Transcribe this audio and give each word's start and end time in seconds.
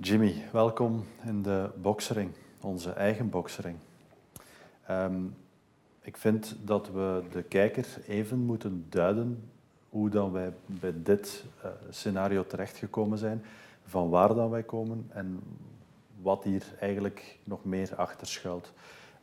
Jimmy, 0.00 0.34
welkom 0.52 1.04
in 1.24 1.42
de 1.42 1.70
boksering, 1.82 2.30
onze 2.60 2.90
eigen 2.90 3.30
boksering. 3.30 3.76
Ehm, 4.86 5.24
ik 6.00 6.16
vind 6.16 6.56
dat 6.64 6.90
we 6.90 7.22
de 7.30 7.42
kijker 7.42 7.86
even 8.06 8.38
moeten 8.38 8.86
duiden 8.88 9.50
hoe 9.88 10.10
dan 10.10 10.32
wij 10.32 10.52
bij 10.66 10.92
dit 11.02 11.44
uh, 11.64 11.70
scenario 11.90 12.46
terechtgekomen 12.46 13.18
zijn, 13.18 13.44
van 13.84 14.08
waar 14.08 14.34
dan 14.34 14.50
wij 14.50 14.62
komen 14.62 15.06
en 15.08 15.40
wat 16.22 16.44
hier 16.44 16.64
eigenlijk 16.80 17.38
nog 17.44 17.64
meer 17.64 17.94
achter 17.94 18.26
schuilt. 18.26 18.72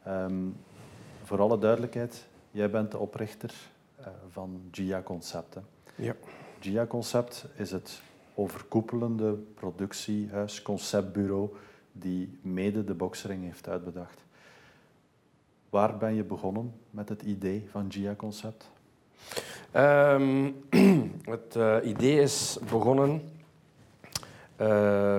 Um, 0.07 0.55
voor 1.23 1.41
alle 1.41 1.57
duidelijkheid, 1.57 2.27
jij 2.51 2.69
bent 2.69 2.91
de 2.91 2.97
oprichter 2.97 3.53
uh, 3.99 4.07
van 4.29 4.61
GIA 4.71 5.01
Concepten. 5.01 5.65
Ja. 5.95 6.15
GIA 6.59 6.85
Concept 6.85 7.45
is 7.55 7.71
het 7.71 8.01
overkoepelende 8.35 9.33
productiehuis, 9.53 10.61
conceptbureau, 10.61 11.49
die 11.91 12.37
mede 12.41 12.83
de 12.83 12.93
boksering 12.93 13.43
heeft 13.43 13.69
uitbedacht. 13.69 14.25
Waar 15.69 15.97
ben 15.97 16.15
je 16.15 16.23
begonnen 16.23 16.73
met 16.89 17.09
het 17.09 17.21
idee 17.21 17.67
van 17.69 17.91
GIA 17.91 18.15
Concept? 18.15 18.71
Um, 19.75 20.55
het 21.35 21.55
uh, 21.57 21.77
idee 21.83 22.21
is 22.21 22.57
begonnen. 22.69 23.21
Uh, 24.61 25.17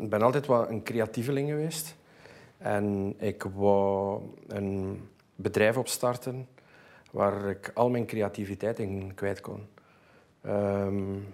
ik 0.00 0.10
ben 0.10 0.22
altijd 0.22 0.46
wel 0.46 0.70
een 0.70 0.82
creatieveling 0.82 1.48
geweest. 1.48 1.96
En 2.58 3.14
ik 3.18 3.42
wou 3.42 4.20
een 4.46 5.00
bedrijf 5.34 5.76
opstarten 5.76 6.48
waar 7.10 7.48
ik 7.48 7.70
al 7.74 7.90
mijn 7.90 8.06
creativiteit 8.06 8.78
in 8.78 9.14
kwijt 9.14 9.40
kon. 9.40 9.66
Um, 10.46 11.26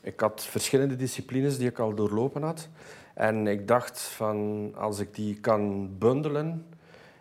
ik 0.00 0.20
had 0.20 0.44
verschillende 0.44 0.96
disciplines 0.96 1.58
die 1.58 1.68
ik 1.68 1.78
al 1.78 1.94
doorlopen 1.94 2.42
had. 2.42 2.68
En 3.14 3.46
ik 3.46 3.68
dacht 3.68 4.00
van 4.00 4.70
als 4.76 4.98
ik 4.98 5.14
die 5.14 5.40
kan 5.40 5.90
bundelen 5.98 6.66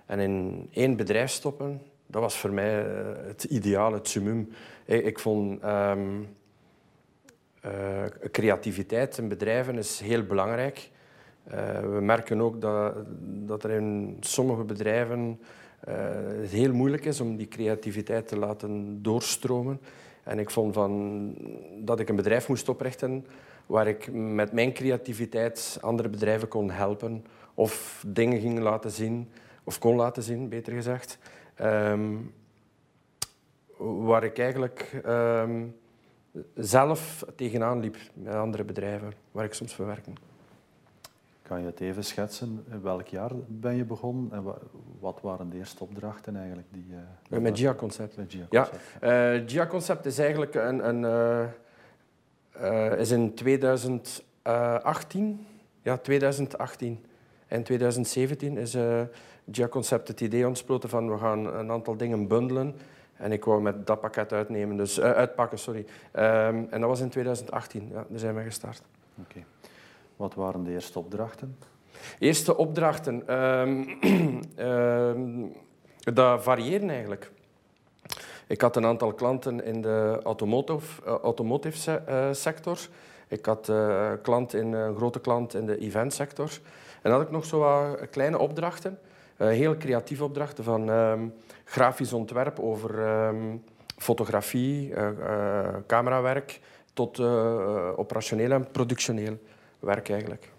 en 0.05 0.19
in 0.19 0.67
één 0.71 0.95
bedrijf 0.95 1.31
stoppen, 1.31 1.81
dat 2.05 2.21
was 2.21 2.37
voor 2.37 2.51
mij 2.51 2.85
eh, 2.85 3.05
het 3.27 3.43
ideaal, 3.43 3.93
het 3.93 4.07
summum. 4.07 4.49
Ik 4.85 5.19
vond 5.19 5.63
um, 5.63 6.27
uh, 7.65 7.71
creativiteit 8.31 9.17
in 9.17 9.27
bedrijven 9.27 9.77
is 9.77 9.99
heel 9.99 10.23
belangrijk. 10.23 10.89
Uh, 11.47 11.79
we 11.79 11.99
merken 12.01 12.41
ook 12.41 12.61
dat, 12.61 12.95
dat 13.21 13.63
er 13.63 13.71
in 13.71 14.17
sommige 14.19 14.63
bedrijven 14.63 15.39
het 16.41 16.49
heel 16.49 16.73
moeilijk 16.73 17.05
is 17.05 17.21
om 17.21 17.35
die 17.35 17.47
creativiteit 17.47 18.27
te 18.27 18.37
laten 18.37 19.01
doorstromen. 19.01 19.79
En 20.23 20.39
ik 20.39 20.49
vond 20.49 20.73
van, 20.73 21.35
dat 21.77 21.99
ik 21.99 22.09
een 22.09 22.15
bedrijf 22.15 22.47
moest 22.47 22.69
oprichten 22.69 23.25
waar 23.65 23.87
ik 23.87 24.11
met 24.11 24.51
mijn 24.51 24.73
creativiteit 24.73 25.77
andere 25.81 26.09
bedrijven 26.09 26.47
kon 26.47 26.71
helpen 26.71 27.25
of 27.53 28.03
dingen 28.07 28.39
ging 28.39 28.59
laten 28.59 28.91
zien, 28.91 29.29
of 29.63 29.79
kon 29.79 29.95
laten 29.95 30.23
zien, 30.23 30.49
beter 30.49 30.73
gezegd. 30.73 31.17
Um, 31.61 32.33
waar 33.77 34.23
ik 34.23 34.39
eigenlijk 34.39 35.01
um, 35.05 35.75
zelf 36.55 37.25
tegenaan 37.35 37.79
liep 37.79 37.97
met 38.13 38.33
andere 38.33 38.63
bedrijven 38.63 39.13
waar 39.31 39.45
ik 39.45 39.53
soms 39.53 39.75
voor 39.75 39.85
werkte. 39.85 40.11
Kan 41.49 41.59
je 41.59 41.65
het 41.65 41.79
even 41.79 42.03
schetsen? 42.03 42.63
In 42.71 42.81
welk 42.81 43.07
jaar 43.07 43.31
ben 43.47 43.75
je 43.75 43.85
begonnen 43.85 44.31
en 44.31 44.43
wat 44.99 45.19
waren 45.21 45.49
de 45.49 45.57
eerste 45.57 45.83
opdrachten 45.83 46.35
eigenlijk? 46.35 46.67
Die, 46.71 46.85
uh, 47.29 47.39
met 47.39 47.57
GIA 47.57 47.73
Concept. 47.73 48.17
Met 48.17 48.31
GIA 48.31 48.45
Concept. 48.49 48.81
Ja, 49.01 49.35
uh, 49.35 49.43
GIA 49.45 49.67
Concept 49.67 50.05
is 50.05 50.19
eigenlijk 50.19 50.55
een, 50.55 50.87
een 50.87 51.01
uh, 52.61 52.99
is 52.99 53.11
in 53.11 53.33
2018, 53.33 55.45
ja 55.81 55.97
2018 55.97 57.05
en 57.47 57.63
2017 57.63 58.57
is 58.57 58.77
GIA 59.51 59.67
Concept 59.67 60.07
het 60.07 60.21
idee 60.21 60.47
ontsproten 60.47 60.89
van 60.89 61.11
we 61.11 61.17
gaan 61.17 61.45
een 61.45 61.71
aantal 61.71 61.97
dingen 61.97 62.27
bundelen 62.27 62.75
en 63.15 63.31
ik 63.31 63.45
wou 63.45 63.61
met 63.61 63.87
dat 63.87 63.99
pakket 63.99 64.33
uitnemen, 64.33 64.77
dus 64.77 65.01
uitpakken, 65.01 65.59
sorry. 65.59 65.85
Um, 66.13 66.67
en 66.69 66.79
dat 66.79 66.89
was 66.89 66.99
in 66.99 67.09
2018, 67.09 67.89
ja, 67.91 68.05
daar 68.09 68.19
zijn 68.19 68.35
we 68.35 68.43
gestart. 68.43 68.81
Oké. 69.21 69.43
Wat 70.19 70.33
waren 70.33 70.63
de 70.63 70.71
eerste 70.71 70.99
opdrachten? 70.99 71.57
Eerste 72.19 72.57
opdrachten, 72.57 73.41
um, 73.41 73.97
um, 74.57 75.53
dat 76.13 76.43
varieerde 76.43 76.87
eigenlijk. 76.87 77.31
Ik 78.47 78.61
had 78.61 78.75
een 78.75 78.85
aantal 78.85 79.13
klanten 79.13 79.63
in 79.63 79.81
de 79.81 80.19
automotive, 80.23 81.01
uh, 81.07 81.13
automotive 81.13 82.01
uh, 82.09 82.27
sector. 82.31 82.77
Ik 83.27 83.45
had 83.45 83.69
uh, 83.69 84.11
klant 84.21 84.53
in, 84.53 84.73
een 84.73 84.95
grote 84.95 85.19
klant 85.19 85.53
in 85.53 85.65
de 85.65 85.77
eventsector. 85.77 86.49
En 87.01 87.09
dan 87.09 87.11
had 87.11 87.21
ik 87.21 87.31
nog 87.31 87.45
zo 87.45 87.59
wat 87.59 88.09
kleine 88.09 88.37
opdrachten. 88.37 88.99
heel 89.37 89.77
creatieve 89.77 90.23
opdrachten 90.23 90.63
van 90.63 90.89
um, 90.89 91.33
grafisch 91.63 92.13
ontwerp 92.13 92.59
over 92.59 92.95
fotografie, 93.97 94.93
camerawerk 95.87 96.59
tot 96.93 97.19
operationeel 97.95 98.51
en 98.51 98.71
productioneel 98.71 99.37
werk 99.79 100.09
eigenlijk. 100.09 100.51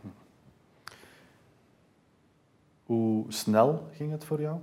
Hoe 2.85 3.25
snel 3.29 3.89
ging 3.93 4.11
het 4.11 4.25
voor 4.25 4.41
jou? 4.41 4.59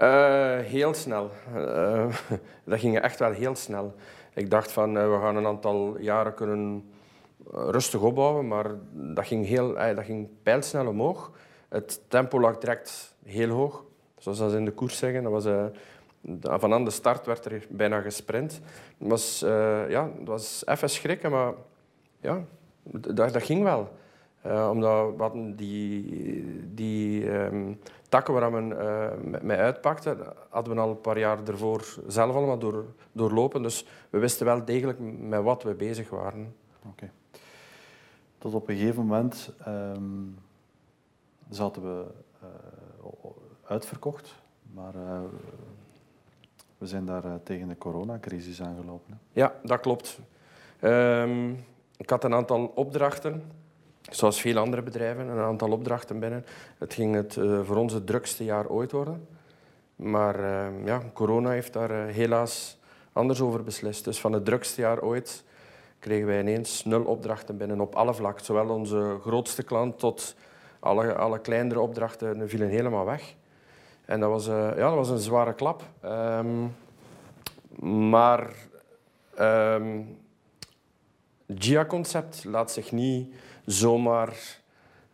Uh, 0.00 0.58
heel 0.58 0.94
snel. 0.94 1.30
Uh, 1.54 2.16
dat 2.64 2.78
ging 2.78 2.98
echt 2.98 3.18
wel 3.18 3.32
heel 3.32 3.54
snel. 3.54 3.94
Ik 4.34 4.50
dacht 4.50 4.72
van, 4.72 4.96
uh, 4.96 5.02
we 5.02 5.18
gaan 5.20 5.36
een 5.36 5.46
aantal 5.46 5.98
jaren 5.98 6.34
kunnen 6.34 6.90
rustig 7.52 8.00
opbouwen, 8.00 8.48
maar 8.48 8.70
dat 8.92 9.26
ging, 9.26 9.46
heel, 9.46 9.74
dat 9.74 10.04
ging 10.04 10.28
pijlsnel 10.42 10.86
omhoog. 10.86 11.32
Het 11.68 12.00
tempo 12.08 12.40
lag 12.40 12.58
direct 12.58 13.14
heel 13.24 13.50
hoog, 13.50 13.84
zoals 14.18 14.38
ze 14.38 14.56
in 14.56 14.64
de 14.64 14.70
koers 14.70 14.98
zeggen. 14.98 15.22
Dat 15.22 15.32
was, 15.32 15.70
van 16.60 16.72
aan 16.72 16.84
de 16.84 16.90
start 16.90 17.26
werd 17.26 17.44
er 17.44 17.66
bijna 17.68 18.00
gesprint. 18.00 18.60
Het 18.98 19.08
was, 19.08 19.38
ja, 19.88 20.10
het 20.18 20.28
was 20.28 20.66
even 20.66 20.90
schrikken, 20.90 21.30
maar 21.30 21.52
ja, 22.20 22.44
dat, 22.90 23.16
dat 23.16 23.42
ging 23.42 23.62
wel. 23.62 23.88
Uh, 24.46 24.68
omdat 24.72 25.16
wat 25.16 25.32
die, 25.34 26.74
die 26.74 27.30
um, 27.30 27.80
takken 28.08 28.34
waar 28.34 28.52
we 28.52 28.74
uh, 28.74 29.40
mee 29.42 29.56
uitpakten, 29.56 30.18
hadden 30.48 30.74
we 30.74 30.80
al 30.80 30.90
een 30.90 31.00
paar 31.00 31.18
jaar 31.18 31.48
ervoor 31.48 31.84
zelf 32.06 32.34
allemaal 32.34 32.58
door, 32.58 32.84
doorlopen. 33.12 33.62
Dus 33.62 33.86
we 34.10 34.18
wisten 34.18 34.46
wel 34.46 34.64
degelijk 34.64 34.98
met 35.18 35.42
wat 35.42 35.62
we 35.62 35.74
bezig 35.74 36.10
waren. 36.10 36.54
Oké. 36.88 37.10
Tot 38.38 38.54
op 38.54 38.68
een 38.68 38.76
gegeven 38.76 39.06
moment 39.06 39.52
um, 39.68 40.36
zaten 41.50 41.82
we 41.82 42.04
uh, 42.42 43.30
uitverkocht, 43.64 44.34
maar 44.74 44.92
we 46.78 46.86
zijn 46.86 47.06
daar 47.06 47.42
tegen 47.42 47.68
de 47.68 47.78
coronacrisis 47.78 48.62
aangelopen. 48.62 49.12
Hè? 49.12 49.40
Ja, 49.40 49.54
dat 49.62 49.80
klopt. 49.80 50.20
Um, 50.82 51.64
ik 51.98 52.10
had 52.10 52.24
een 52.24 52.34
aantal 52.34 52.72
opdrachten, 52.74 53.42
zoals 54.10 54.40
veel 54.40 54.56
andere 54.56 54.82
bedrijven, 54.82 55.28
een 55.28 55.38
aantal 55.38 55.70
opdrachten 55.70 56.18
binnen. 56.18 56.44
Het 56.78 56.94
ging 56.94 57.14
het 57.14 57.36
uh, 57.36 57.60
voor 57.62 57.76
ons 57.76 57.92
het 57.92 58.06
drukste 58.06 58.44
jaar 58.44 58.68
ooit 58.68 58.92
worden. 58.92 59.28
Maar 59.96 60.40
uh, 60.40 60.84
ja, 60.84 61.02
corona 61.12 61.50
heeft 61.50 61.72
daar 61.72 61.90
uh, 61.90 62.14
helaas 62.14 62.78
anders 63.12 63.40
over 63.40 63.62
beslist. 63.64 64.04
Dus 64.04 64.20
van 64.20 64.32
het 64.32 64.44
drukste 64.44 64.80
jaar 64.80 65.02
ooit 65.02 65.44
kregen 65.98 66.26
wij 66.26 66.40
ineens 66.40 66.84
nul 66.84 67.02
opdrachten 67.02 67.56
binnen 67.56 67.80
op 67.80 67.94
alle 67.94 68.14
vlakken. 68.14 68.44
Zowel 68.44 68.68
onze 68.68 69.18
grootste 69.20 69.62
klant 69.62 69.98
tot 69.98 70.34
alle, 70.80 71.14
alle 71.14 71.38
kleinere 71.38 71.80
opdrachten 71.80 72.48
vielen 72.48 72.68
helemaal 72.68 73.04
weg. 73.04 73.34
En 74.04 74.20
dat 74.20 74.30
was, 74.30 74.46
ja, 74.46 74.74
dat 74.74 74.94
was 74.94 75.10
een 75.10 75.18
zware 75.18 75.54
klap. 75.54 75.82
Um, 76.04 76.74
maar 78.10 78.50
um, 79.40 80.18
GIA-concept 81.56 82.44
laat 82.44 82.72
zich 82.72 82.92
niet 82.92 83.34
zomaar 83.64 84.28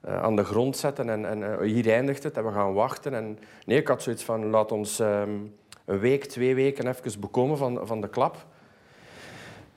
uh, 0.07 0.23
aan 0.23 0.37
de 0.37 0.45
grond 0.45 0.77
zetten 0.77 1.09
en, 1.09 1.25
en 1.27 1.39
uh, 1.39 1.61
hier 1.61 1.91
eindigt 1.91 2.23
het 2.23 2.37
en 2.37 2.45
we 2.45 2.53
gaan 2.53 2.75
wachten. 2.75 3.15
En, 3.15 3.39
nee, 3.67 3.79
ik 3.79 3.89
had 3.89 4.03
zoiets 4.03 4.25
van, 4.25 4.47
laat 4.47 4.73
ons 4.73 4.99
um, 4.99 5.55
een 5.85 5.99
week, 5.99 6.25
twee 6.25 6.55
weken 6.55 6.89
even 6.89 7.21
bekomen 7.21 7.57
van, 7.57 7.81
van 7.87 8.01
de 8.01 8.09
klap. 8.09 8.47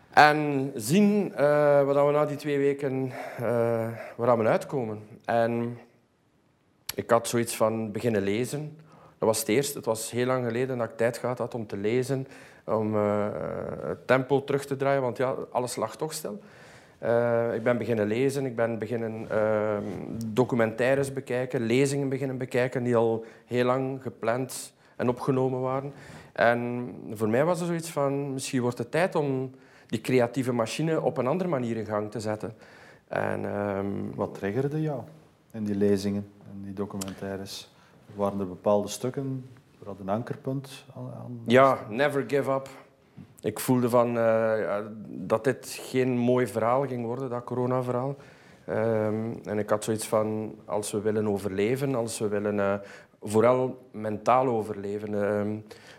En 0.10 0.72
zien 0.76 1.34
uh, 1.40 1.84
wat 1.84 2.06
we 2.06 2.12
na 2.12 2.26
die 2.26 2.38
twee 2.38 2.58
weken 2.58 3.12
waar 4.16 4.38
we 4.38 4.48
uitkomen. 4.48 5.08
En 5.26 5.78
ik 6.96 7.10
had 7.10 7.28
zoiets 7.28 7.56
van 7.56 7.92
beginnen 7.92 8.22
lezen. 8.22 8.78
Dat 9.18 9.28
was 9.28 9.40
het 9.40 9.48
eerste. 9.48 9.78
Het 9.78 9.86
was 9.86 10.12
heel 10.12 10.26
lang 10.26 10.46
geleden 10.46 10.78
dat 10.78 10.90
ik 10.90 10.98
tijd 10.98 11.18
gehad 11.18 11.38
had 11.38 11.54
om 11.54 11.68
te 11.68 11.78
lezen 11.78 12.28
om 12.68 12.96
uh, 12.96 13.28
het 13.84 14.08
tempo 14.08 14.44
terug 14.44 14.66
te 14.66 14.75
draaien, 14.75 15.02
want 15.02 15.18
ja, 15.18 15.36
alles 15.52 15.75
lag 15.75 15.96
toch 15.96 16.14
stil. 16.14 16.40
Uh, 17.04 17.54
ik 17.54 17.64
ben 17.64 17.78
beginnen 17.78 18.08
lezen, 18.08 18.46
ik 18.46 18.56
ben 18.56 18.80
beginnen 18.80 19.28
uh, 19.31 19.78
documentaires 20.25 21.14
bekijken, 21.14 21.62
lezingen 21.62 22.10
beginnen 22.10 22.38
bekijken 22.38 22.84
die 22.84 22.96
al 22.96 23.25
heel 23.46 23.66
lang 23.66 24.02
gepland 24.02 24.74
en 24.96 25.10
opgenomen 25.10 25.62
waren. 25.62 25.94
En 26.34 26.94
voor 27.14 27.30
mij 27.30 27.46
was 27.46 27.60
er 27.60 27.66
zoiets 27.66 27.90
van, 27.90 28.34
misschien 28.34 28.62
wordt 28.62 28.78
het 28.78 28.92
tijd 28.92 29.16
om 29.16 29.52
die 29.88 30.02
creatieve 30.02 30.52
machine 30.52 31.02
op 31.02 31.18
een 31.18 31.28
andere 31.28 31.50
manier 31.50 31.78
in 31.78 31.86
gang 31.86 32.12
te 32.12 32.19
zetten. 32.19 32.54
En, 33.08 33.46
ehm, 33.46 33.88
Wat 34.16 34.34
triggerde 34.34 34.81
jou 34.81 35.02
in 35.52 35.64
die 35.64 35.75
lezingen 35.75 36.28
en 36.52 36.62
die 36.64 36.74
documentaires? 36.74 37.75
Waren 38.16 38.40
er 38.40 38.48
bepaalde 38.48 38.88
stukken, 38.88 39.50
had 39.86 40.00
een 40.00 40.10
ankerpunt 40.10 40.86
aan? 40.96 41.42
Ja, 41.46 41.78
never 41.90 42.24
give 42.28 42.52
up. 42.52 42.70
Ik 43.42 43.60
voelde 43.60 43.90
van, 43.90 44.18
eh, 44.18 44.80
dat 45.08 45.44
dit 45.44 45.80
geen 45.82 46.18
mooi 46.18 46.48
verhaal 46.48 46.88
ging 46.88 47.06
worden, 47.06 47.30
dat 47.30 47.44
corona-verhaal. 47.44 48.16
Ehm, 48.66 49.34
en 49.44 49.60
ik 49.60 49.70
had 49.70 49.84
zoiets 49.84 50.08
van, 50.08 50.56
als 50.66 50.92
we 50.92 51.02
willen 51.02 51.28
overleven, 51.28 51.96
als 51.96 52.20
we 52.20 52.28
willen 52.28 52.60
eh, 52.60 52.74
vooral 53.22 53.88
mentaal 53.92 54.48
overleven, 54.48 55.24
ehm, 55.24 55.56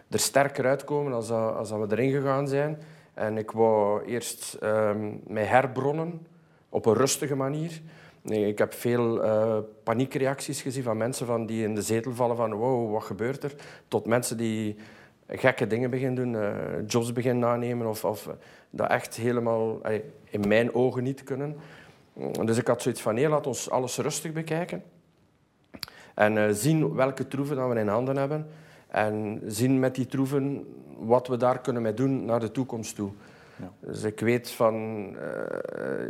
er 0.08 0.18
sterker 0.18 0.66
uitkomen 0.66 1.12
als, 1.12 1.30
als 1.30 1.70
we 1.70 1.86
erin 1.88 2.10
gegaan 2.10 2.48
zijn. 2.48 2.78
En 3.14 3.38
ik 3.38 3.50
wou 3.50 4.04
eerst 4.04 4.54
ehm, 4.54 5.10
mij 5.26 5.44
herbronnen 5.44 6.26
op 6.68 6.86
een 6.86 6.94
rustige 6.94 7.34
manier. 7.34 7.80
Nee, 8.22 8.46
ik 8.46 8.58
heb 8.58 8.74
veel 8.74 9.22
eh, 9.22 9.58
paniekreacties 9.82 10.62
gezien 10.62 10.82
van 10.82 10.96
mensen 10.96 11.26
van 11.26 11.46
die 11.46 11.62
in 11.64 11.74
de 11.74 11.82
zetel 11.82 12.14
vallen 12.14 12.36
van 12.36 12.52
wow, 12.52 12.92
wat 12.92 13.02
gebeurt 13.02 13.42
er? 13.42 13.54
Tot 13.88 14.06
mensen 14.06 14.36
die 14.36 14.76
gekke 15.26 15.66
dingen 15.66 15.90
beginnen 15.90 16.14
doen, 16.14 16.42
eh, 16.42 16.52
jobs 16.86 17.12
beginnen 17.12 17.48
nanemen 17.48 17.86
of, 17.86 18.04
of 18.04 18.26
eh, 18.26 18.32
dat 18.70 18.90
echt 18.90 19.16
helemaal 19.16 19.80
in 20.24 20.48
mijn 20.48 20.74
ogen 20.74 21.02
niet 21.02 21.22
kunnen. 21.22 21.56
Dus 22.44 22.58
ik 22.58 22.66
had 22.66 22.82
zoiets 22.82 23.00
van, 23.00 23.14
nee, 23.14 23.28
laat 23.28 23.46
ons 23.46 23.70
alles 23.70 23.96
rustig 23.96 24.32
bekijken. 24.32 24.82
En 26.14 26.56
zien 26.56 26.94
welke 26.94 27.28
troeven 27.28 27.56
dat 27.56 27.72
we 27.72 27.80
in 27.80 27.88
handen 27.88 28.16
hebben. 28.16 28.46
En 28.88 29.42
zien 29.46 29.78
met 29.78 29.94
die 29.94 30.06
troeven 30.06 30.66
wat 30.98 31.28
we 31.28 31.36
daar 31.36 31.60
kunnen 31.60 31.82
mee 31.82 31.94
doen 31.94 32.24
naar 32.24 32.40
de 32.40 32.50
toekomst 32.50 32.94
toe. 32.94 33.10
Ja. 33.58 33.72
Dus 33.80 34.02
ik 34.02 34.20
weet 34.20 34.50
van, 34.50 34.74
eh, 35.16 35.22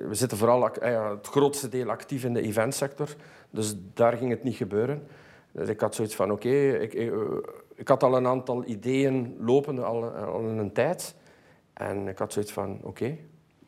we 0.08 0.14
zitten 0.14 0.38
vooral 0.38 0.70
eh, 0.70 1.10
het 1.10 1.26
grootste 1.26 1.68
deel 1.68 1.90
actief 1.90 2.24
in 2.24 2.32
de 2.32 2.40
eventsector. 2.40 3.08
Dus 3.50 3.74
daar 3.94 4.12
ging 4.12 4.30
het 4.30 4.42
niet 4.42 4.56
gebeuren. 4.56 5.06
Dus 5.52 5.68
ik 5.68 5.80
had 5.80 5.94
zoiets 5.94 6.14
van, 6.14 6.30
oké, 6.30 6.48
ik, 6.48 6.94
ik, 6.94 7.10
eh, 7.10 7.18
ik 7.74 7.88
had 7.88 8.02
al 8.02 8.16
een 8.16 8.26
aantal 8.26 8.64
ideeën 8.64 9.36
lopen 9.40 9.84
al, 9.84 10.04
al 10.10 10.44
een 10.44 10.72
tijd. 10.72 11.14
En 11.72 12.08
ik 12.08 12.18
had 12.18 12.32
zoiets 12.32 12.52
van, 12.52 12.78
oké, 12.82 13.16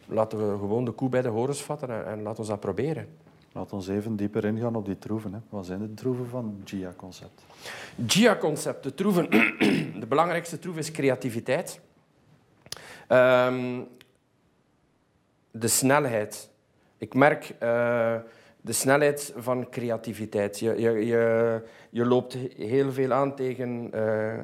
laten 0.06 0.38
we 0.38 0.58
gewoon 0.58 0.84
de 0.84 0.90
koe 0.92 1.08
bij 1.08 1.22
de 1.22 1.28
horens 1.28 1.62
vatten 1.62 1.90
en, 1.90 2.06
en 2.06 2.22
laten 2.22 2.42
we 2.42 2.48
dat 2.48 2.60
proberen. 2.60 3.06
Laat 3.52 3.72
ons 3.72 3.88
even 3.88 4.16
dieper 4.16 4.44
ingaan 4.44 4.74
op 4.74 4.84
die 4.84 4.98
troeven. 4.98 5.32
Hè. 5.32 5.38
Wat 5.48 5.66
zijn 5.66 5.78
de 5.78 5.94
troeven 5.94 6.28
van 6.28 6.60
GIA-concept? 6.64 7.42
GIA-concept, 8.06 8.82
de 8.82 8.94
troeven. 8.94 9.30
De 10.00 10.06
belangrijkste 10.08 10.58
troef 10.58 10.76
is 10.76 10.90
creativiteit. 10.90 11.80
Ehm, 13.10 13.80
de 15.50 15.68
snelheid. 15.68 16.50
Ik 16.98 17.14
merk 17.14 17.54
eh, 17.58 18.16
de 18.60 18.72
snelheid 18.72 19.32
van 19.36 19.68
creativiteit. 19.70 20.58
Je, 20.58 20.80
je, 20.80 21.06
je, 21.06 21.62
je 21.90 22.06
loopt 22.06 22.36
heel 22.56 22.92
veel 22.92 23.12
aan 23.12 23.34
tegen 23.34 23.88
eh, 23.92 24.38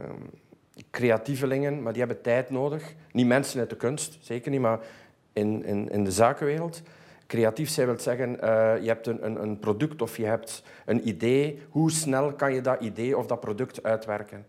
creatievelingen, 0.91 1.83
maar 1.83 1.93
die 1.93 2.03
hebben 2.03 2.23
tijd 2.23 2.51
nodig. 2.51 2.95
Niet 3.13 3.27
mensen 3.27 3.61
uit 3.61 3.71
de 3.71 3.77
kunst, 3.77 4.19
zeker 4.21 4.51
niet, 4.51 4.61
maar 4.61 4.79
in, 5.33 5.65
in, 5.65 5.91
in 5.91 6.05
de 6.05 6.13
zakenwereld. 6.13 6.83
Creatief 7.27 7.69
zijn 7.69 7.87
wil 7.87 8.01
zeggen, 8.01 8.41
eh, 8.41 8.83
je 8.83 8.89
hebt 8.89 9.07
een, 9.07 9.43
een 9.43 9.59
product 9.59 10.03
of 10.03 10.17
je 10.17 10.25
hebt 10.25 10.63
een 10.85 11.09
idee. 11.09 11.63
Hoe 11.69 11.91
snel 11.91 12.33
kan 12.33 12.55
je 12.55 12.61
dat 12.61 12.81
idee 12.81 13.17
of 13.17 13.27
dat 13.27 13.41
product 13.41 13.83
uitwerken? 13.83 14.47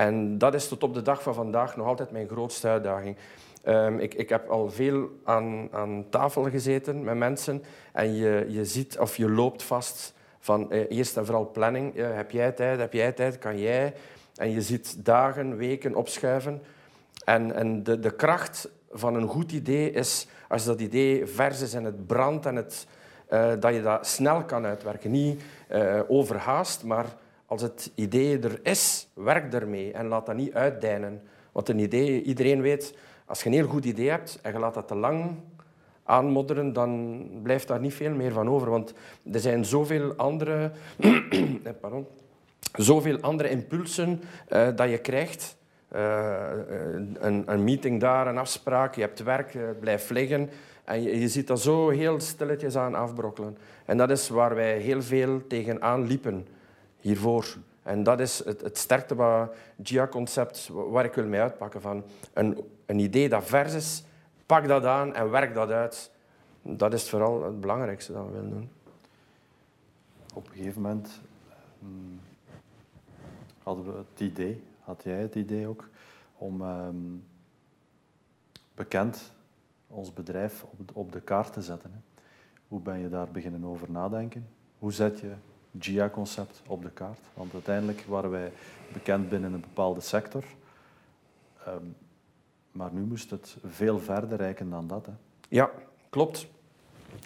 En 0.00 0.38
dat 0.38 0.54
is 0.54 0.68
tot 0.68 0.82
op 0.82 0.94
de 0.94 1.02
dag 1.02 1.22
van 1.22 1.34
vandaag 1.34 1.76
nog 1.76 1.86
altijd 1.86 2.10
mijn 2.10 2.28
grootste 2.28 2.68
uitdaging. 2.68 3.16
Ehm, 3.62 3.98
ik, 3.98 4.14
ik 4.14 4.28
heb 4.28 4.48
al 4.48 4.70
veel 4.70 5.08
aan, 5.24 5.68
aan 5.72 6.06
tafel 6.10 6.50
gezeten 6.50 7.04
met 7.04 7.16
mensen 7.16 7.62
en 7.92 8.14
je, 8.14 8.46
je 8.48 8.64
ziet 8.64 8.98
of 8.98 9.16
je 9.16 9.30
loopt 9.30 9.62
vast 9.62 10.14
van 10.38 10.70
eh, 10.70 10.90
eerst 10.90 11.16
en 11.16 11.26
vooral 11.26 11.50
planning. 11.50 11.94
Heb 11.96 12.30
jij 12.30 12.52
tijd? 12.52 12.78
Heb 12.78 12.92
jij 12.92 13.12
tijd? 13.12 13.38
Kan 13.38 13.58
jij? 13.58 13.94
En 14.34 14.50
je 14.50 14.62
ziet 14.62 15.04
dagen, 15.04 15.56
weken 15.56 15.94
opschuiven. 15.94 16.62
En, 17.24 17.54
en 17.54 17.82
de, 17.82 17.98
de 17.98 18.14
kracht 18.14 18.68
van 18.90 19.14
een 19.14 19.28
goed 19.28 19.52
idee 19.52 19.90
is 19.90 20.26
als 20.48 20.64
dat 20.64 20.80
idee 20.80 21.26
vers 21.26 21.60
is 21.60 21.74
en 21.74 21.84
het 21.84 22.06
brandt 22.06 22.46
en 22.46 22.56
het, 22.56 22.86
eh, 23.26 23.52
dat 23.60 23.74
je 23.74 23.82
dat 23.82 24.06
snel 24.06 24.44
kan 24.44 24.64
uitwerken. 24.64 25.10
Niet 25.10 25.42
eh, 25.68 26.00
overhaast, 26.08 26.84
maar 26.84 27.06
als 27.50 27.62
het 27.62 27.90
idee 27.94 28.38
er 28.38 28.60
is, 28.62 29.08
werk 29.14 29.54
ermee 29.54 29.92
en 29.92 30.06
laat 30.06 30.26
dat 30.26 30.36
niet 30.36 30.54
uitdijnen. 30.54 31.22
Want 31.52 31.68
een 31.68 31.78
idee, 31.78 32.22
iedereen 32.22 32.60
weet, 32.60 32.94
als 33.24 33.42
je 33.42 33.46
een 33.46 33.54
heel 33.54 33.66
goed 33.66 33.84
idee 33.84 34.08
hebt 34.08 34.38
en 34.42 34.52
je 34.52 34.58
laat 34.58 34.74
dat 34.74 34.88
te 34.88 34.94
lang 34.94 35.34
aanmodderen, 36.04 36.72
dan 36.72 37.24
blijft 37.42 37.68
daar 37.68 37.80
niet 37.80 37.94
veel 37.94 38.14
meer 38.14 38.32
van 38.32 38.48
over. 38.48 38.70
Want 38.70 38.94
er 39.32 39.40
zijn 39.40 39.64
zoveel 39.64 40.14
andere, 40.16 40.70
eh, 41.64 41.72
pardon, 41.80 42.06
zoveel 42.72 43.20
andere 43.20 43.48
impulsen 43.48 44.22
eh, 44.48 44.68
dat 44.76 44.90
je 44.90 44.98
krijgt. 44.98 45.56
Eh, 45.88 46.50
een, 47.14 47.42
een 47.46 47.64
meeting 47.64 48.00
daar, 48.00 48.26
een 48.26 48.38
afspraak, 48.38 48.94
je 48.94 49.00
hebt 49.00 49.22
werk, 49.22 49.52
het 49.52 49.80
blijft 49.80 50.10
liggen. 50.10 50.50
En 50.84 51.02
je, 51.02 51.20
je 51.20 51.28
ziet 51.28 51.46
dat 51.46 51.60
zo 51.60 51.88
heel 51.88 52.20
stilletjes 52.20 52.76
aan 52.76 52.94
afbrokkelen. 52.94 53.58
En 53.84 53.96
dat 53.96 54.10
is 54.10 54.28
waar 54.28 54.54
wij 54.54 54.78
heel 54.78 55.02
veel 55.02 55.46
tegenaan 55.46 56.06
liepen 56.06 56.46
hiervoor. 57.00 57.56
En 57.82 58.02
dat 58.02 58.20
is 58.20 58.44
het, 58.44 58.60
het 58.60 58.78
sterkte 58.78 59.50
GIA-concept 59.82 60.68
waar 60.68 61.04
ik 61.04 61.14
wil 61.14 61.26
mee 61.26 61.40
uitpakken. 61.40 61.80
Van 61.80 62.04
een, 62.32 62.64
een 62.86 62.98
idee 62.98 63.28
dat 63.28 63.44
vers 63.44 63.74
is, 63.74 64.04
pak 64.46 64.68
dat 64.68 64.84
aan 64.84 65.14
en 65.14 65.30
werk 65.30 65.54
dat 65.54 65.70
uit. 65.70 66.10
Dat 66.62 66.92
is 66.92 67.10
vooral 67.10 67.44
het 67.44 67.60
belangrijkste 67.60 68.12
dat 68.12 68.26
we 68.26 68.32
willen 68.32 68.50
doen. 68.50 68.70
Op 70.34 70.46
een 70.46 70.52
gegeven 70.52 70.82
moment 70.82 71.20
mm, 71.78 72.20
hadden 73.62 73.84
we 73.84 73.98
het 74.10 74.20
idee, 74.20 74.62
had 74.80 75.02
jij 75.02 75.20
het 75.20 75.34
idee 75.34 75.66
ook, 75.66 75.88
om 76.36 76.62
ehm, 76.62 76.96
bekend 78.74 79.32
ons 79.86 80.12
bedrijf 80.12 80.62
op, 80.62 80.90
op 80.92 81.12
de 81.12 81.20
kaart 81.20 81.52
te 81.52 81.62
zetten. 81.62 81.90
Hè. 81.92 82.22
Hoe 82.68 82.80
ben 82.80 82.98
je 82.98 83.08
daar 83.08 83.30
beginnen 83.30 83.64
over 83.64 83.90
nadenken? 83.90 84.48
Hoe 84.78 84.92
zet 84.92 85.20
je 85.20 85.32
GIA-concept 85.78 86.62
op 86.66 86.82
de 86.82 86.90
kaart? 86.90 87.18
Want 87.34 87.52
uiteindelijk 87.52 88.04
waren 88.08 88.30
wij 88.30 88.52
bekend 88.92 89.28
binnen 89.28 89.52
een 89.52 89.60
bepaalde 89.60 90.00
sector. 90.00 90.44
Ehm, 91.64 91.84
maar 92.72 92.90
nu 92.92 93.00
moest 93.00 93.30
het 93.30 93.56
veel 93.66 93.98
verder 93.98 94.38
reiken 94.38 94.70
dan 94.70 94.86
dat. 94.86 95.06
Hè. 95.06 95.12
Ja, 95.48 95.70
klopt. 96.10 96.46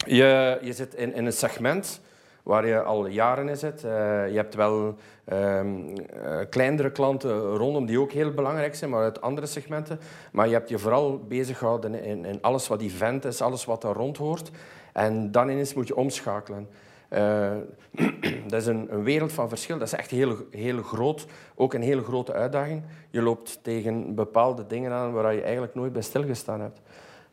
Je, 0.05 0.59
je 0.61 0.73
zit 0.73 0.93
in, 0.93 1.13
in 1.13 1.25
een 1.25 1.33
segment 1.33 2.01
waar 2.45 2.67
je 2.67 2.81
al 2.81 3.07
jaren 3.07 3.49
in 3.49 3.57
zit. 3.57 3.83
Eh, 3.83 3.91
je 4.29 4.35
hebt 4.35 4.55
wel 4.55 4.95
ehm, 5.25 5.97
eh, 5.97 6.39
kleinere 6.49 6.91
klanten 6.91 7.55
rondom 7.55 7.85
die 7.85 7.99
ook 7.99 8.11
heel 8.11 8.31
belangrijk 8.31 8.75
zijn, 8.75 8.89
maar 8.89 9.03
uit 9.03 9.21
andere 9.21 9.47
segmenten. 9.47 9.99
Maar 10.31 10.47
je 10.47 10.53
hebt 10.53 10.69
je 10.69 10.79
vooral 10.79 11.19
bezig 11.19 11.57
gehouden 11.57 12.03
in, 12.03 12.25
in 12.25 12.41
alles 12.41 12.67
wat 12.67 12.81
event 12.81 13.25
is, 13.25 13.41
alles 13.41 13.65
wat 13.65 13.81
daar 13.81 13.95
rond 13.95 14.17
hoort. 14.17 14.51
En 14.93 15.31
dan 15.31 15.49
ineens 15.49 15.73
moet 15.73 15.87
je 15.87 15.95
omschakelen. 15.95 16.67
Eh, 17.09 17.51
dat 18.47 18.61
is 18.61 18.65
een, 18.65 18.87
een 18.89 19.03
wereld 19.03 19.33
van 19.33 19.49
verschil. 19.49 19.77
Dat 19.77 19.87
is 19.87 19.93
echt 19.93 20.11
heel, 20.11 20.35
heel 20.51 20.81
groot. 20.81 21.25
Ook 21.55 21.73
een 21.73 21.81
hele 21.81 22.03
grote 22.03 22.33
uitdaging. 22.33 22.83
Je 23.09 23.21
loopt 23.21 23.59
tegen 23.61 24.15
bepaalde 24.15 24.67
dingen 24.67 24.91
aan 24.91 25.13
waar 25.13 25.33
je 25.33 25.41
eigenlijk 25.41 25.75
nooit 25.75 25.93
bij 25.93 26.01
stilgestaan 26.01 26.61
hebt. 26.61 26.81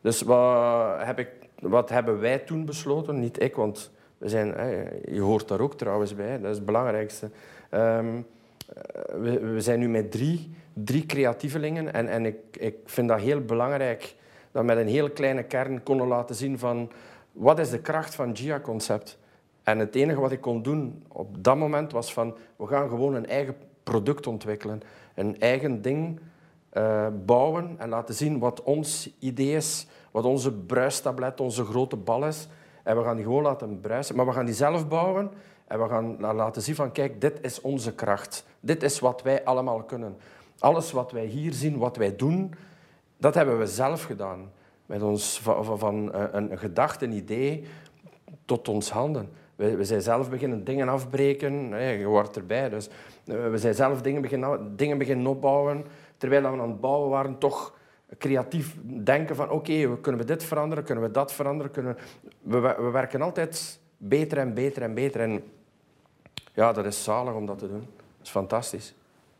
Dus 0.01 0.21
wat, 0.21 1.05
heb 1.05 1.19
ik, 1.19 1.29
wat 1.59 1.89
hebben 1.89 2.19
wij 2.19 2.39
toen 2.39 2.65
besloten? 2.65 3.19
Niet 3.19 3.41
ik, 3.41 3.55
want 3.55 3.91
we 4.17 4.29
zijn, 4.29 4.47
je 5.11 5.21
hoort 5.21 5.47
daar 5.47 5.59
ook 5.59 5.77
trouwens 5.77 6.15
bij. 6.15 6.39
Dat 6.39 6.49
is 6.49 6.57
het 6.57 6.65
belangrijkste. 6.65 7.29
Ehm, 7.69 8.21
we, 9.21 9.39
we 9.39 9.61
zijn 9.61 9.79
nu 9.79 9.89
met 9.89 10.11
drie, 10.11 10.51
drie 10.73 11.05
creatievelingen. 11.05 11.93
En, 11.93 12.07
en 12.07 12.25
ik, 12.25 12.35
ik 12.51 12.75
vind 12.85 13.07
dat 13.07 13.19
heel 13.19 13.41
belangrijk 13.41 14.15
dat 14.51 14.61
we 14.61 14.67
met 14.67 14.77
een 14.77 14.87
heel 14.87 15.09
kleine 15.09 15.43
kern 15.43 15.83
konden 15.83 16.07
laten 16.07 16.35
zien 16.35 16.59
van 16.59 16.91
wat 17.31 17.59
is 17.59 17.69
de 17.69 17.79
kracht 17.79 18.15
van 18.15 18.35
GIA-concept. 18.35 19.17
En 19.63 19.79
het 19.79 19.95
enige 19.95 20.19
wat 20.19 20.31
ik 20.31 20.41
kon 20.41 20.61
doen 20.61 21.03
op 21.07 21.43
dat 21.43 21.57
moment 21.57 21.91
was 21.91 22.13
van 22.13 22.35
we 22.55 22.67
gaan 22.67 22.89
gewoon 22.89 23.13
een 23.15 23.27
eigen 23.27 23.55
product 23.83 24.27
ontwikkelen. 24.27 24.81
Een 25.15 25.39
eigen 25.39 25.81
ding 25.81 26.19
eh, 26.69 27.07
bouwen 27.25 27.75
en 27.77 27.89
laten 27.89 28.15
zien 28.15 28.39
wat 28.39 28.63
ons 28.63 29.09
idee 29.19 29.55
is, 29.55 29.87
wat 30.11 30.25
onze 30.25 30.51
bruistablet, 30.51 31.39
onze 31.39 31.63
grote 31.65 31.95
bal 31.95 32.25
is. 32.27 32.47
En 32.83 32.97
we 32.97 33.03
gaan 33.03 33.15
die 33.15 33.25
gewoon 33.25 33.43
laten 33.43 33.79
bruisen. 33.81 34.15
Maar 34.15 34.25
we 34.25 34.31
gaan 34.31 34.45
die 34.45 34.55
zelf 34.55 34.87
bouwen 34.87 35.31
en 35.67 35.81
we 35.81 35.87
gaan 35.87 36.15
la- 36.19 36.33
laten 36.33 36.61
zien 36.61 36.75
van 36.75 36.91
kijk, 36.91 37.21
dit 37.21 37.39
is 37.41 37.61
onze 37.61 37.93
kracht. 37.93 38.45
Dit 38.59 38.83
is 38.83 38.99
wat 38.99 39.21
wij 39.21 39.43
allemaal 39.43 39.83
kunnen. 39.83 40.17
Alles 40.59 40.91
wat 40.91 41.11
wij 41.11 41.25
hier 41.25 41.53
zien, 41.53 41.77
wat 41.77 41.97
wij 41.97 42.15
doen, 42.15 42.53
dat 43.17 43.33
hebben 43.33 43.59
we 43.59 43.67
zelf 43.67 44.03
gedaan. 44.03 44.51
Met 44.85 45.01
ons 45.01 45.41
van 45.75 46.13
eh, 46.13 46.23
een, 46.31 46.51
een 46.51 46.57
gedachte, 46.57 47.05
een 47.05 47.11
idee, 47.11 47.63
tot 48.45 48.67
ons 48.67 48.89
handen. 48.89 49.29
We, 49.55 49.75
we 49.75 49.83
zijn 49.83 50.01
zelf 50.01 50.29
beginnen 50.29 50.63
dingen 50.63 50.89
afbreken. 50.89 51.77
Je 51.99 52.05
hoort 52.05 52.35
erbij. 52.35 52.69
Dus 52.69 52.89
eh, 53.25 53.49
we 53.49 53.57
zijn 53.57 53.73
zelf 53.73 54.01
dingen 54.01 54.21
beginnen, 54.21 54.75
dingen 54.75 54.97
beginnen 54.97 55.27
opbouwen. 55.27 55.85
Terwijl 56.17 56.41
we 56.41 56.47
aan 56.47 56.69
het 56.69 56.79
bouwen 56.79 57.09
waren, 57.09 57.37
toch 57.37 57.73
creatief 58.17 58.77
denken 59.03 59.35
van 59.35 59.49
oké, 59.49 59.89
we 59.89 59.99
kunnen 59.99 60.21
we 60.21 60.27
dit 60.27 60.43
veranderen, 60.43 60.83
kunnen 60.83 61.03
we 61.03 61.11
dat 61.11 61.33
veranderen. 61.33 61.71
Kunnen 61.71 61.97
we, 62.41 62.59
we, 62.59 62.75
we 62.77 62.89
werken 62.89 63.21
altijd 63.21 63.79
beter 63.97 64.37
en 64.37 64.53
beter 64.53 64.81
en 64.81 64.93
beter. 64.93 65.21
En 65.21 65.43
ja, 66.53 66.73
dat 66.73 66.85
is 66.85 67.03
zalig 67.03 67.33
om 67.33 67.45
dat 67.45 67.59
te 67.59 67.67
doen. 67.67 67.87
Dat 67.97 68.23
is 68.23 68.29
fantastisch. 68.29 68.95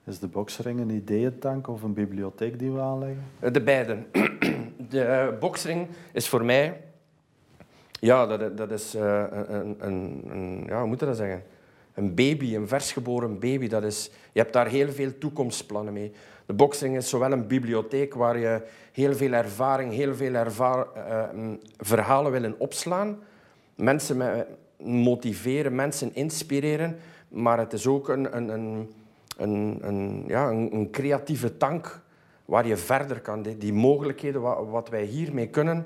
Is 0.05 0.19
de 0.19 0.27
boksring 0.27 0.79
een 0.79 0.89
ideeëntank 0.89 1.67
of 1.67 1.83
een 1.83 1.93
bibliotheek 1.93 2.59
die 2.59 2.71
we 2.71 2.79
aanleggen? 2.79 3.23
De 3.51 3.61
beiden. 3.61 4.05
De 4.89 5.29
uh, 5.33 5.39
boksring 5.39 5.87
is 6.11 6.29
voor 6.29 6.45
mij... 6.45 6.81
Ja, 8.03 8.25
dat, 8.25 8.57
dat 8.57 8.71
is 8.71 8.95
uh, 8.95 9.23
een, 9.31 9.75
een, 9.79 10.23
een, 10.29 10.63
Ja, 10.67 10.79
hoe 10.79 10.87
moet 10.87 10.99
je 10.99 11.05
dat 11.05 11.17
zeggen? 11.17 11.43
Een 11.93 12.15
baby, 12.15 12.55
een 12.55 12.67
versgeboren 12.67 13.39
baby. 13.39 13.67
Dat 13.67 13.83
is, 13.83 14.11
je 14.31 14.39
hebt 14.39 14.53
daar 14.53 14.67
heel 14.67 14.91
veel 14.91 15.17
toekomstplannen 15.17 15.93
mee. 15.93 16.11
De 16.45 16.53
boksring 16.53 16.95
is 16.95 17.09
zowel 17.09 17.31
een 17.31 17.47
bibliotheek 17.47 18.13
waar 18.13 18.37
je 18.37 18.61
heel 18.91 19.15
veel 19.15 19.31
ervaring, 19.31 19.93
heel 19.93 20.15
veel 20.15 20.33
uh, 20.33 20.43
verhalen 21.77 22.31
willen 22.31 22.55
opslaan. 22.59 23.19
Mensen 23.75 24.45
motiveren, 24.77 25.75
mensen 25.75 26.15
inspireren. 26.15 26.97
Maar 27.29 27.57
het 27.57 27.73
is 27.73 27.87
ook 27.87 28.09
een, 28.09 28.37
een, 28.37 28.49
een, 28.49 28.93
een, 29.37 29.77
een 29.81 30.23
ja, 30.27 30.49
een, 30.49 30.87
creatieve 30.91 31.57
tank 31.57 32.01
waar 32.45 32.67
je 32.67 32.77
verder 32.77 33.21
kan. 33.21 33.41
Die, 33.41 33.57
die 33.57 33.73
mogelijkheden, 33.73 34.41
wat, 34.41 34.67
wat, 34.69 34.89
wij 34.89 35.03
hiermee 35.03 35.47
kunnen, 35.47 35.85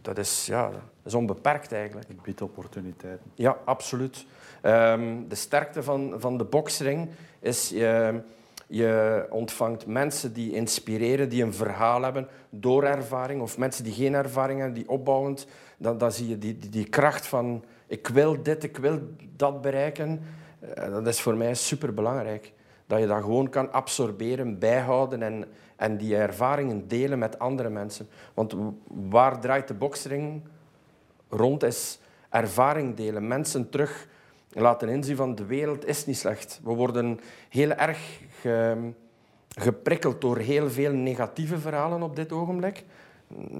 dat 0.00 0.18
is, 0.18 0.46
ja, 0.46 0.70
dat 1.02 1.12
is 1.12 1.14
onbeperkt 1.14 1.72
eigenlijk. 1.72 2.08
Het 2.08 2.22
biedt 2.22 2.42
opportuniteiten. 2.42 3.30
Ja, 3.34 3.56
absoluut. 3.64 4.26
Um, 4.62 5.28
de 5.28 5.34
sterkte 5.34 5.82
van, 5.82 6.14
van 6.18 6.38
de 6.38 6.44
boksring 6.44 7.08
is... 7.40 7.68
Je, 7.68 8.20
je 8.72 9.26
ontvangt 9.30 9.86
mensen 9.86 10.32
die 10.32 10.52
inspireren, 10.52 11.28
die 11.28 11.42
een 11.42 11.54
verhaal 11.54 12.02
hebben 12.02 12.28
door 12.50 12.84
ervaring, 12.84 13.42
of 13.42 13.58
mensen 13.58 13.84
die 13.84 13.92
geen 13.92 14.14
ervaring 14.14 14.58
hebben, 14.58 14.78
die 14.78 14.88
opbouwend. 14.88 15.46
Dan, 15.76 15.98
dan 15.98 16.12
zie 16.12 16.28
je 16.28 16.38
die, 16.38 16.58
die, 16.58 16.70
die 16.70 16.88
kracht 16.88 17.26
van 17.26 17.64
ik 17.86 18.08
wil 18.08 18.42
dit, 18.42 18.64
ik 18.64 18.76
wil 18.76 19.00
dat 19.36 19.60
bereiken. 19.60 20.22
Uh, 20.78 20.84
dat 20.84 21.06
is 21.06 21.20
voor 21.20 21.36
mij 21.36 21.54
superbelangrijk. 21.54 22.52
Dat 22.86 23.00
je 23.00 23.06
dat 23.06 23.20
gewoon 23.20 23.48
kan 23.48 23.72
absorberen, 23.72 24.58
bijhouden 24.58 25.22
en, 25.22 25.44
en 25.76 25.96
die 25.96 26.16
ervaringen 26.16 26.88
delen 26.88 27.18
met 27.18 27.38
andere 27.38 27.70
mensen. 27.70 28.08
Want 28.34 28.54
waar 28.88 29.40
draait 29.40 29.68
de 29.68 29.74
boksring 29.74 30.42
rond 31.30 31.62
is 31.62 31.98
ervaring 32.28 32.96
delen. 32.96 33.28
Mensen 33.28 33.70
terug 33.70 34.08
laten 34.52 34.88
inzien 34.88 35.16
van 35.16 35.34
de 35.34 35.44
wereld 35.44 35.86
is 35.86 36.06
niet 36.06 36.18
slecht. 36.18 36.60
We 36.64 36.72
worden 36.72 37.20
heel 37.48 37.70
erg 37.70 38.20
ge, 38.40 38.76
geprikkeld 39.48 40.20
door 40.20 40.38
heel 40.38 40.70
veel 40.70 40.92
negatieve 40.92 41.58
verhalen 41.58 42.02
op 42.02 42.16
dit 42.16 42.32
ogenblik. 42.32 42.84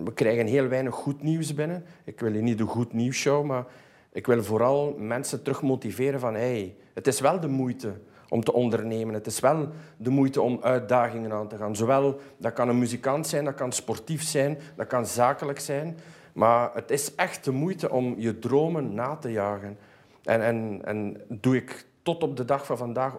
We 0.04 0.12
krijgen 0.14 0.46
heel 0.46 0.68
weinig 0.68 0.94
goed 0.94 1.22
nieuws 1.22 1.54
binnen. 1.54 1.84
Ik 2.04 2.20
wil 2.20 2.32
hier 2.32 2.42
niet 2.42 2.58
de 2.58 2.66
goed 2.66 2.92
nieuws 2.92 3.16
show, 3.16 3.44
maar 3.44 3.64
ik 4.12 4.26
wil 4.26 4.42
vooral 4.42 4.94
mensen 4.98 5.42
terug 5.42 5.62
motiveren 5.62 6.20
van 6.20 6.34
hey, 6.34 6.74
het 6.94 7.06
is 7.06 7.20
wel 7.20 7.40
de 7.40 7.48
moeite 7.48 7.92
om 8.28 8.44
te 8.44 8.52
ondernemen. 8.52 9.14
Het 9.14 9.26
is 9.26 9.40
wel 9.40 9.68
de 9.96 10.10
moeite 10.10 10.40
om 10.40 10.58
uitdagingen 10.62 11.32
aan 11.32 11.48
te 11.48 11.56
gaan. 11.56 11.76
Zowel, 11.76 12.20
dat 12.36 12.52
kan 12.52 12.68
een 12.68 12.78
muzikant 12.78 13.26
zijn, 13.26 13.44
dat 13.44 13.54
kan 13.54 13.72
sportief 13.72 14.22
zijn, 14.22 14.58
dat 14.76 14.86
kan 14.86 15.06
zakelijk 15.06 15.60
zijn. 15.60 15.98
Maar 16.32 16.70
het 16.74 16.90
is 16.90 17.14
echt 17.14 17.44
de 17.44 17.52
moeite 17.52 17.90
om 17.90 18.14
je 18.18 18.38
dromen 18.38 18.94
na 18.94 19.16
te 19.16 19.32
jagen. 19.32 19.78
En, 20.24 20.42
en, 20.42 20.80
en 20.84 21.20
doe 21.28 21.56
ik 21.56 21.86
tot 22.02 22.22
op 22.22 22.36
de 22.36 22.44
dag 22.44 22.66
van 22.66 22.76
vandaag, 22.76 23.16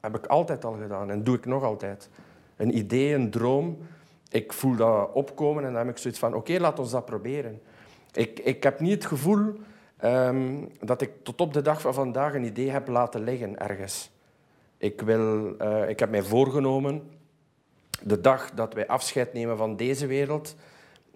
heb 0.00 0.16
ik 0.16 0.26
altijd 0.26 0.64
al 0.64 0.76
gedaan 0.80 1.10
en 1.10 1.24
doe 1.24 1.36
ik 1.36 1.46
nog 1.46 1.62
altijd. 1.62 2.08
Een 2.56 2.76
idee, 2.76 3.14
een 3.14 3.30
droom, 3.30 3.78
ik 4.30 4.52
voel 4.52 4.76
dat 4.76 5.12
opkomen 5.12 5.64
en 5.64 5.72
dan 5.72 5.86
heb 5.86 5.94
ik 5.94 5.98
zoiets 5.98 6.20
van, 6.20 6.34
oké, 6.34 6.58
laat 6.58 6.78
ons 6.78 6.90
dat 6.90 7.04
proberen. 7.04 7.60
Ik, 8.12 8.38
ik 8.38 8.62
heb 8.62 8.80
niet 8.80 8.92
het 8.92 9.06
gevoel 9.06 9.54
um, 10.04 10.68
dat 10.80 11.00
ik 11.00 11.10
tot 11.22 11.40
op 11.40 11.52
de 11.52 11.62
dag 11.62 11.80
van 11.80 11.94
vandaag 11.94 12.34
een 12.34 12.44
idee 12.44 12.70
heb 12.70 12.88
laten 12.88 13.24
liggen 13.24 13.58
ergens. 13.58 14.10
Ik, 14.78 15.00
wil, 15.00 15.54
uh, 15.62 15.88
ik 15.88 15.98
heb 15.98 16.10
mij 16.10 16.22
voorgenomen, 16.22 17.10
de 18.02 18.20
dag 18.20 18.50
dat 18.50 18.74
wij 18.74 18.86
afscheid 18.86 19.32
nemen 19.32 19.56
van 19.56 19.76
deze 19.76 20.06
wereld, 20.06 20.56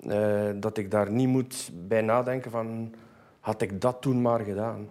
uh, 0.07 0.51
dat 0.55 0.77
ik 0.77 0.91
daar 0.91 1.11
niet 1.11 1.29
moet 1.29 1.71
bij 1.89 2.01
nadenken 2.01 2.51
van, 2.51 2.95
had 3.41 3.63
ik 3.63 3.81
dat 3.81 3.97
toen 4.01 4.23
maar 4.23 4.41
gedaan? 4.41 4.89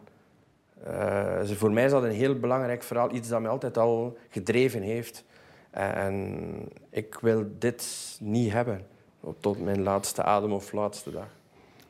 Uh, 0.87 1.43
voor 1.43 1.71
mij 1.71 1.85
is 1.85 1.91
dat 1.91 2.03
een 2.03 2.11
heel 2.11 2.39
belangrijk 2.39 2.83
verhaal, 2.83 3.13
iets 3.13 3.29
dat 3.29 3.41
mij 3.41 3.49
altijd 3.49 3.77
al 3.77 4.17
gedreven 4.29 4.81
heeft. 4.81 5.23
En 5.69 6.49
ik 6.89 7.17
wil 7.21 7.45
dit 7.57 8.17
niet 8.21 8.51
hebben 8.51 8.85
tot 9.39 9.61
mijn 9.61 9.83
laatste 9.83 10.23
adem 10.23 10.51
of 10.51 10.71
laatste 10.71 11.11
dag. 11.11 11.27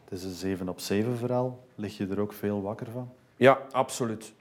Het 0.04 0.20
is 0.20 0.24
een 0.24 0.32
7 0.32 0.70
op 0.70 0.80
7 0.80 1.18
verhaal. 1.18 1.60
Lig 1.76 1.98
je 1.98 2.08
er 2.08 2.20
ook 2.20 2.34
veel 2.34 2.62
wakker 2.62 2.88
van? 2.92 3.10
Ja, 3.36 3.60
absoluut. 3.72 4.34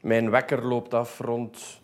Mijn 0.00 0.30
wekker 0.30 0.66
loopt 0.66 0.94
af 0.94 1.18
rond, 1.18 1.80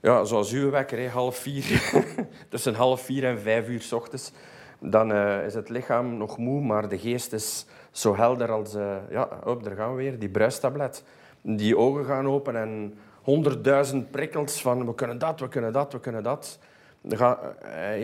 ja, 0.00 0.24
zoals 0.24 0.52
uw 0.52 0.70
wekker, 0.70 1.10
half 1.10 1.36
vier. 1.36 1.92
Tussen 2.48 2.74
half 2.74 3.00
vier 3.00 3.24
en 3.24 3.40
vijf 3.40 3.68
uur 3.68 3.80
s 3.80 3.92
ochtends. 3.92 4.32
Dan 4.80 5.12
uh, 5.12 5.44
is 5.44 5.54
het 5.54 5.68
lichaam 5.68 6.16
nog 6.16 6.38
moe, 6.38 6.60
maar 6.60 6.88
de 6.88 6.98
geest 6.98 7.32
is 7.32 7.66
zo 7.90 8.16
helder 8.16 8.50
als... 8.50 8.74
Uh, 8.74 8.96
ja, 9.10 9.28
op, 9.44 9.64
daar 9.64 9.76
gaan 9.76 9.90
we 9.90 10.02
weer, 10.02 10.18
die 10.18 10.28
bruistablet. 10.28 11.04
Die 11.40 11.76
ogen 11.76 12.04
gaan 12.04 12.26
open 12.26 12.56
en 12.56 12.94
honderdduizend 13.22 14.10
prikkels 14.10 14.62
van 14.62 14.86
we 14.86 14.94
kunnen 14.94 15.18
dat, 15.18 15.40
we 15.40 15.48
kunnen 15.48 15.72
dat, 15.72 15.92
we 15.92 16.00
kunnen 16.00 16.22
dat. 16.22 16.58
Uh, 17.02 17.32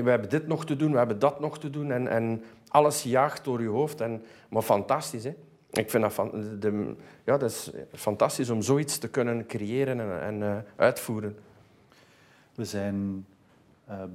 we 0.02 0.11
hebben 0.11 0.28
dit 0.28 0.47
nog 0.47 0.66
te 0.66 0.76
doen, 0.76 0.93
we 0.93 0.99
hebben 0.99 1.19
dat 1.19 1.40
nog 1.40 1.59
te 1.59 1.71
doen. 1.71 1.90
En, 1.90 2.09
en 2.09 2.43
alles 2.69 3.02
jaagt 3.02 3.45
door 3.45 3.62
je 3.62 3.69
hoofd. 3.69 4.00
En, 4.00 4.23
maar 4.49 4.62
fantastisch, 4.62 5.25
hè? 5.25 5.35
Ik 5.71 5.90
vind 5.90 6.02
dat, 6.02 6.12
van, 6.12 6.31
de, 6.61 6.95
ja, 7.25 7.37
dat 7.38 7.50
is 7.50 7.71
fantastisch 7.93 8.50
om 8.50 8.62
zoiets 8.62 8.99
te 8.99 9.09
kunnen 9.09 9.47
creëren 9.47 10.00
en, 10.00 10.43
en 10.43 10.64
uitvoeren. 10.76 11.37
We 12.54 12.64
zijn 12.64 13.26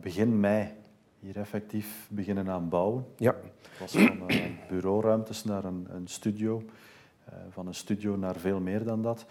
begin 0.02 0.40
mei 0.40 0.74
hier 1.20 1.38
effectief 1.38 2.08
beginnen 2.10 2.50
aan 2.50 2.70
bouwen. 2.70 3.06
Ja. 3.18 3.36
Het 3.70 3.80
was 3.80 3.92
van 3.92 4.32
uh, 4.32 4.46
bureauruimtes 4.70 5.44
naar 5.44 5.64
een, 5.64 5.88
een 5.90 6.08
studio, 6.08 6.64
van 7.50 7.68
een 7.68 7.74
studio 7.74 8.16
naar 8.16 8.36
veel 8.36 8.60
meer 8.60 8.84
dan 8.84 9.02
dat. 9.02 9.26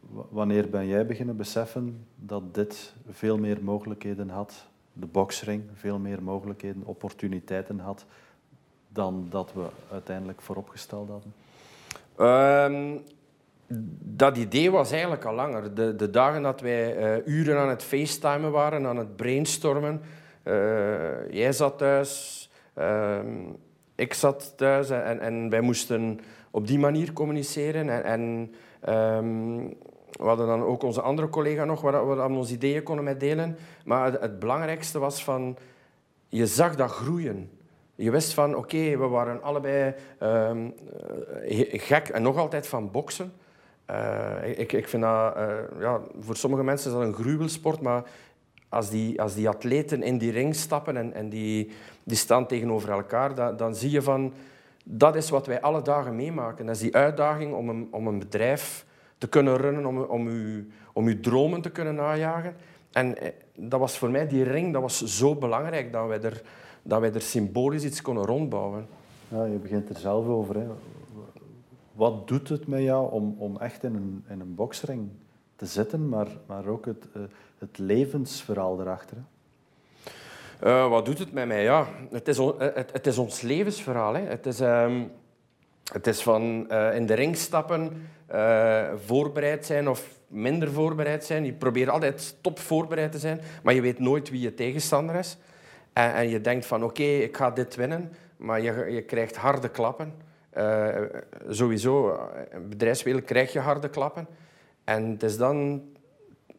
W 0.00 0.20
wanneer 0.28 0.70
ben 0.70 0.86
jij 0.86 1.06
beginnen 1.06 1.36
beseffen 1.36 2.06
dat 2.16 2.54
dit 2.54 2.94
veel 3.08 3.38
meer 3.38 3.58
mogelijkheden 3.62 4.28
had, 4.28 4.66
de 4.92 5.06
boxring 5.06 5.62
veel 5.74 5.98
meer 5.98 6.22
mogelijkheden, 6.22 6.82
opportuniteiten 6.84 7.78
had 7.78 8.06
dan 8.88 9.26
dat 9.30 9.52
we 9.52 9.66
uiteindelijk 9.90 10.40
vooropgesteld 10.40 11.08
hadden? 11.08 11.32
Um, 12.72 13.00
dat 14.02 14.36
idee 14.36 14.70
was 14.70 14.90
eigenlijk 14.90 15.24
al 15.24 15.34
langer. 15.34 15.74
De, 15.74 15.96
de 15.96 16.10
dagen 16.10 16.42
dat 16.42 16.60
wij 16.60 17.18
uh, 17.18 17.26
uren 17.26 17.58
aan 17.58 17.68
het 17.68 17.82
facetimen 17.82 18.50
waren, 18.50 18.86
aan 18.86 18.96
het 18.96 19.16
brainstormen. 19.16 20.00
Uh, 20.44 21.30
jij 21.30 21.52
zat 21.52 21.78
thuis, 21.78 22.50
uh, 22.78 23.18
ik 23.94 24.14
zat 24.14 24.52
thuis 24.56 24.90
en, 24.90 25.20
en 25.20 25.50
wij 25.50 25.60
moesten 25.60 26.20
op 26.50 26.66
die 26.66 26.78
manier 26.78 27.12
communiceren. 27.12 27.88
En, 27.88 28.04
en 28.04 28.54
um, 28.94 29.68
we 30.10 30.24
hadden 30.26 30.46
dan 30.46 30.62
ook 30.62 30.82
onze 30.82 31.00
andere 31.00 31.28
collega 31.28 31.64
nog, 31.64 31.80
waar 31.80 32.08
we 32.08 32.22
aan 32.22 32.36
onze 32.36 32.52
ideeën 32.52 32.82
konden 32.82 33.04
met 33.04 33.20
delen. 33.20 33.56
Maar 33.84 34.12
het, 34.12 34.38
belangrijkste 34.38 34.98
was 34.98 35.24
van, 35.24 35.56
je 36.28 36.46
zag 36.46 36.76
dat 36.76 36.90
groeien. 36.90 37.50
Je 37.94 38.10
wist 38.10 38.34
van, 38.34 38.56
oké, 38.56 38.96
we 38.98 39.06
waren 39.06 39.42
allebei 39.42 39.94
um, 40.22 40.74
gek 41.70 42.08
en 42.08 42.22
nog 42.22 42.36
altijd 42.36 42.66
van 42.66 42.90
boksen. 42.90 43.32
Uh, 43.90 44.58
ik, 44.58 44.72
ik 44.72 44.88
vind 44.88 45.02
dat, 45.02 45.36
ja, 45.78 46.00
voor 46.20 46.36
sommige 46.36 46.64
mensen 46.64 46.90
is 46.90 46.96
dat 46.96 47.06
een 47.06 47.14
gruwelsport, 47.14 47.80
maar 47.80 48.04
als 48.70 48.90
die, 48.90 49.20
als 49.22 49.34
die 49.34 49.48
atleten 49.48 50.02
in 50.02 50.18
die 50.18 50.30
ring 50.30 50.54
stappen 50.54 50.96
en, 50.96 51.12
en 51.12 51.28
die, 51.28 51.70
die 52.04 52.16
staan 52.16 52.46
tegenover 52.46 52.90
elkaar, 52.90 53.34
dan, 53.34 53.56
dan 53.56 53.74
zie 53.74 53.90
je 53.90 54.02
van, 54.02 54.32
dat 54.84 55.16
is 55.16 55.30
wat 55.30 55.46
wij 55.46 55.60
alle 55.60 55.82
dagen 55.82 56.16
meemaken. 56.16 56.66
Dat 56.66 56.74
is 56.74 56.80
die 56.80 56.96
uitdaging 56.96 57.54
om 57.54 57.68
een, 57.68 57.88
om 57.90 58.06
een 58.06 58.18
bedrijf 58.18 58.86
te 59.18 59.28
kunnen 59.28 59.56
runnen, 59.56 59.86
om, 59.86 59.98
om, 59.98 60.26
uw, 60.26 60.64
om 60.92 61.06
uw 61.06 61.20
dromen 61.20 61.60
te 61.60 61.70
kunnen 61.70 61.94
najagen. 61.94 62.54
En 62.92 63.18
eh, 63.18 63.32
dat 63.54 63.80
was 63.80 63.98
voor 63.98 64.10
mij, 64.10 64.28
die 64.28 64.42
ring, 64.42 64.72
dat 64.72 64.82
was 64.82 65.04
zo 65.04 65.34
belangrijk 65.34 65.92
dat 65.92 66.08
wij 66.08 66.20
er 66.20 66.42
dat 66.82 67.00
wij 67.00 67.12
er 67.12 67.22
symbolisch 67.22 67.84
iets 67.84 68.02
konden 68.02 68.24
rondbouwen. 68.24 68.86
Ja, 69.28 69.44
je 69.44 69.56
begint 69.56 69.88
er 69.88 69.98
zelf 69.98 70.26
over. 70.26 70.56
Hè. 70.56 70.66
Wat 71.92 72.28
doet 72.28 72.48
het 72.48 72.66
met 72.66 72.82
jou 72.82 73.12
om, 73.12 73.34
om 73.38 73.58
echt 73.58 73.84
in 73.84 73.94
een, 73.94 74.24
in 74.28 74.40
een 74.40 74.54
boksring 74.54 75.08
te 75.60 75.66
zitten, 75.66 76.08
maar, 76.08 76.26
maar 76.46 76.66
ook 76.66 76.86
het, 76.86 77.06
uh, 77.16 77.22
het 77.58 77.78
levensverhaal 77.78 78.80
erachter? 78.80 79.16
Uh, 80.64 80.88
wat 80.88 81.04
doet 81.04 81.18
het 81.18 81.32
met 81.32 81.46
mij? 81.46 81.62
Ja, 81.62 81.86
het, 82.10 82.28
is, 82.28 82.38
on, 82.38 82.54
het, 82.58 83.06
is 83.06 83.18
ons 83.18 83.40
levensverhaal. 83.40 84.14
Hè. 84.14 84.20
Het, 84.20 84.46
is, 84.46 84.60
um, 84.60 85.10
het 85.92 86.06
is 86.06 86.22
van 86.22 86.70
in 86.72 87.06
de 87.06 87.14
ring 87.14 87.36
stappen, 87.36 88.08
voorbereid 89.04 89.66
zijn 89.66 89.88
of 89.88 90.08
minder 90.26 90.70
voorbereid 90.72 91.24
zijn. 91.24 91.44
Je 91.44 91.52
probeert 91.52 91.88
altijd 91.88 92.36
top 92.40 92.58
voorbereid 92.58 93.12
te 93.12 93.18
zijn, 93.18 93.40
maar 93.62 93.74
je 93.74 93.80
weet 93.80 93.98
nooit 93.98 94.30
wie 94.30 94.40
je 94.40 94.54
tegenstander 94.54 95.14
is. 95.14 95.36
En, 95.92 96.12
en 96.14 96.28
je 96.28 96.40
denkt 96.40 96.66
van 96.66 96.84
oké, 96.84 97.02
ik 97.02 97.36
ga 97.36 97.50
dit 97.50 97.76
winnen, 97.76 98.12
maar 98.36 98.60
je, 98.60 98.86
je 98.90 99.02
krijgt 99.02 99.36
harde 99.36 99.68
klappen. 99.68 100.12
Sowieso, 101.48 102.18
in 102.52 102.68
bedrijfswereld 102.68 103.24
krijg 103.24 103.52
je 103.52 103.60
harde 103.60 103.88
klappen. 103.88 104.26
En 104.90 105.18
is 105.18 105.36
dan, 105.36 105.82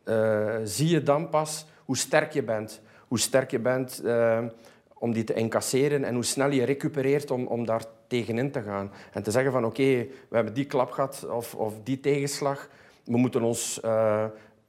uh, 0.05 0.55
zie 0.63 0.89
je 0.89 1.03
dan 1.03 1.29
pas 1.29 1.65
hoe 1.85 1.97
sterk 1.97 2.31
je 2.31 2.43
bent. 2.43 2.81
Hoe 3.07 3.19
sterk 3.19 3.51
je 3.51 3.59
bent 3.59 4.01
uh, 4.03 4.39
om 4.93 5.13
die 5.13 5.23
te 5.23 5.33
incasseren 5.33 6.03
en 6.03 6.13
hoe 6.13 6.23
snel 6.23 6.51
je 6.51 6.63
recupereert 6.63 7.31
om, 7.31 7.47
om 7.47 7.65
daar 7.65 7.83
tegenin 8.07 8.51
te 8.51 8.61
gaan. 8.61 8.91
En 9.13 9.23
te 9.23 9.31
zeggen 9.31 9.51
van 9.51 9.65
oké, 9.65 10.07
we 10.29 10.35
hebben 10.35 10.53
die 10.53 10.65
klap 10.65 10.91
gehad 10.91 11.27
of, 11.29 11.55
of 11.55 11.73
die 11.83 11.99
tegenslag. 11.99 12.69
We 13.03 13.17
moeten 13.17 13.41
ons 13.41 13.79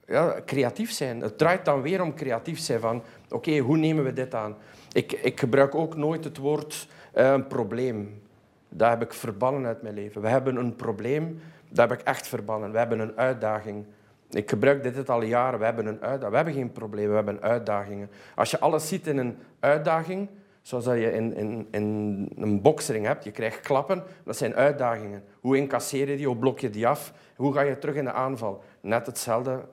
ja, 0.06 0.42
creatief 0.46 0.92
zijn. 0.92 1.20
Het 1.20 1.38
draait 1.38 1.64
dan 1.64 1.82
weer 1.82 2.02
om 2.02 2.14
creatief 2.14 2.58
zijn. 2.58 2.80
Van 2.80 3.02
oké, 3.30 3.58
hoe 3.58 3.76
nemen 3.76 4.04
we 4.04 4.12
dit 4.12 4.34
aan? 4.34 4.56
Ik, 4.92 5.12
ik 5.12 5.40
gebruik 5.40 5.74
ook 5.74 5.96
nooit 5.96 6.24
het 6.24 6.36
woord 6.36 6.88
een 7.12 7.46
probleem. 7.46 8.22
Dat 8.68 8.88
heb 8.88 9.02
ik 9.02 9.12
verbannen 9.12 9.66
uit 9.66 9.82
mijn 9.82 9.94
leven. 9.94 10.22
We 10.22 10.28
hebben 10.28 10.56
een 10.56 10.76
probleem, 10.76 11.40
dat 11.72 11.88
heb 11.88 11.98
ik 11.98 12.06
echt 12.06 12.26
verbannen. 12.26 12.72
We 12.72 12.78
hebben 12.78 12.98
een 12.98 13.16
uitdaging. 13.16 13.86
Ik 14.30 14.50
gebruik 14.50 14.82
dit 14.82 15.10
al 15.10 15.22
jaren. 15.22 15.58
We 15.58 15.64
hebben 15.64 15.86
een 15.86 16.00
uitdaging. 16.00 16.30
We 16.30 16.36
hebben 16.36 16.54
geen 16.54 16.72
problemen, 16.72 17.10
we 17.10 17.16
hebben 17.16 17.40
uitdagingen. 17.40 18.10
Als 18.34 18.50
je 18.50 18.60
alles 18.60 18.88
ziet 18.88 19.06
in 19.06 19.18
een 19.18 19.36
uitdaging, 19.60 20.28
zoals 20.62 20.84
dat 20.84 20.94
je 20.94 21.12
in, 21.12 21.36
in, 21.36 21.68
in 21.70 22.28
een 22.36 22.62
boksering 22.62 23.06
hebt, 23.06 23.24
je 23.24 23.30
krijgt 23.30 23.60
klappen, 23.60 24.02
dat 24.24 24.36
zijn 24.36 24.54
uitdagingen. 24.54 25.24
Hoe 25.40 25.56
incasseer 25.56 26.08
je 26.08 26.16
die, 26.16 26.26
hoe 26.26 26.36
blok 26.36 26.58
je 26.58 26.70
die 26.70 26.86
af, 26.86 27.12
hoe 27.36 27.52
ga 27.52 27.60
je 27.60 27.78
terug 27.78 27.94
in 27.94 28.04
de 28.04 28.12
aanval? 28.12 28.62
Net 28.80 29.06
hetzelfde 29.06 29.64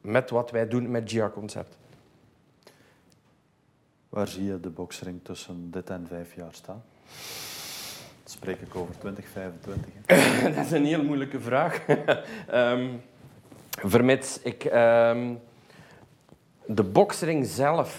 met 0.00 0.30
wat 0.30 0.50
wij 0.50 0.68
doen 0.68 0.90
met 0.90 1.10
GIA-concept. 1.10 1.78
Waar 4.08 4.28
zie 4.28 4.44
je 4.44 4.60
de 4.60 4.70
boksering 4.70 5.20
tussen 5.22 5.70
dit 5.70 5.90
en 5.90 6.06
vijf 6.06 6.34
jaar 6.34 6.54
staan? 6.54 6.82
Spreek 8.34 8.60
ik 8.60 8.76
over 8.76 8.94
2025? 8.98 9.92
dat 10.56 10.64
is 10.64 10.70
een 10.70 10.84
heel 10.84 11.04
moeilijke 11.04 11.40
vraag. 11.40 11.80
um, 12.52 13.02
vermits 13.94 14.40
ik 14.42 14.64
um, 14.64 15.38
de 16.66 16.82
boksering 16.82 17.46
zelf. 17.46 17.98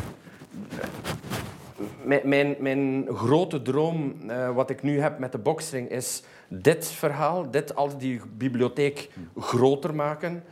Mijn, 2.24 3.08
grote 3.14 3.62
droom, 3.62 4.16
uh, 4.28 4.52
wat 4.52 4.70
ik 4.70 4.84
nu 4.84 5.00
heb 5.00 5.20
met 5.20 5.32
de 5.32 5.38
boksering, 5.38 5.90
is 5.90 6.24
dit 6.48 6.88
verhaal, 6.88 7.52
dit 7.52 7.76
al 7.76 7.98
die 7.98 8.22
bibliotheek 8.38 9.10
groter 9.40 9.96
maken. 9.96 10.44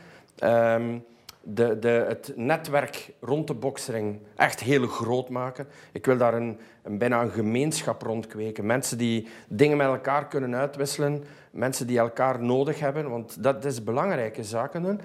Um, 0.42 1.04
de, 1.44 1.78
de, 1.78 2.04
het 2.08 2.32
netwerk 2.36 3.12
rond 3.20 3.46
de 3.46 3.54
boksering 3.54 4.18
echt 4.36 4.60
heel 4.60 4.86
groot 4.86 5.28
maken. 5.28 5.66
Ik 5.92 6.06
wil 6.06 6.16
daar 6.16 6.34
een, 6.34 6.58
een, 6.82 6.98
bijna 6.98 7.22
een 7.22 7.30
gemeenschap 7.30 8.02
rond 8.02 8.26
kweken. 8.26 8.66
Mensen 8.66 8.98
die 8.98 9.28
dingen 9.48 9.76
met 9.76 9.86
elkaar 9.86 10.28
kunnen 10.28 10.54
uitwisselen. 10.54 11.24
Mensen 11.50 11.86
die 11.86 11.98
elkaar 11.98 12.42
nodig 12.42 12.80
hebben, 12.80 13.10
want 13.10 13.42
dat 13.42 13.64
is 13.64 13.84
belangrijke 13.84 14.44
zaken 14.44 14.82
doen. 14.82 15.00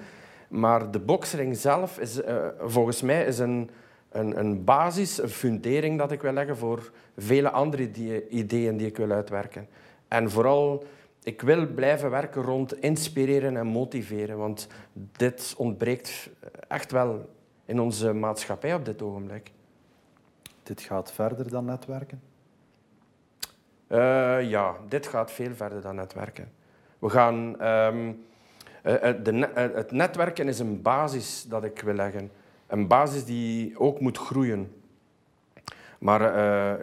Maar 0.48 0.90
de 0.90 0.98
boksering 0.98 1.56
zelf 1.56 1.98
is 1.98 2.22
uh, 2.22 2.46
volgens 2.58 3.02
mij 3.02 3.24
is 3.24 3.38
een, 3.38 3.70
een, 4.10 4.38
een 4.38 4.64
basis, 4.64 5.22
een 5.22 5.28
fundering 5.28 5.98
dat 5.98 6.12
ik 6.12 6.22
wil 6.22 6.32
leggen 6.32 6.56
voor 6.56 6.90
vele 7.16 7.50
andere 7.50 7.90
ideeën 8.28 8.76
die 8.76 8.86
ik 8.86 8.96
wil 8.96 9.10
uitwerken. 9.10 9.68
En 10.08 10.30
vooral 10.30 10.84
ik 11.22 11.42
wil 11.42 11.66
blijven 11.66 12.10
werken 12.10 12.42
rond 12.42 12.80
inspireren 12.80 13.56
en 13.56 13.66
motiveren, 13.66 14.38
want 14.38 14.68
dit 14.92 15.54
ontbreekt 15.56 16.30
echt 16.68 16.92
wel 16.92 17.28
in 17.64 17.80
onze 17.80 18.12
maatschappij 18.12 18.74
op 18.74 18.84
dit 18.84 19.02
ogenblik. 19.02 19.50
Dit 20.62 20.80
gaat 20.80 21.12
verder 21.12 21.50
dan 21.50 21.64
netwerken? 21.64 22.22
Uh, 23.88 24.50
ja, 24.50 24.76
dit 24.88 25.06
gaat 25.06 25.32
veel 25.32 25.54
verder 25.54 25.82
dan 25.82 25.94
netwerken. 25.94 26.52
We 26.98 27.08
gaan, 27.10 27.66
um, 27.66 28.24
uh, 28.84 28.94
de, 29.22 29.50
het 29.54 29.90
netwerken 29.90 30.48
is 30.48 30.58
een 30.58 30.82
basis 30.82 31.44
dat 31.48 31.64
ik 31.64 31.80
wil 31.80 31.94
leggen. 31.94 32.30
Een 32.66 32.86
basis 32.86 33.24
die 33.24 33.78
ook 33.78 34.00
moet 34.00 34.18
groeien. 34.18 34.74
Maar 35.98 36.20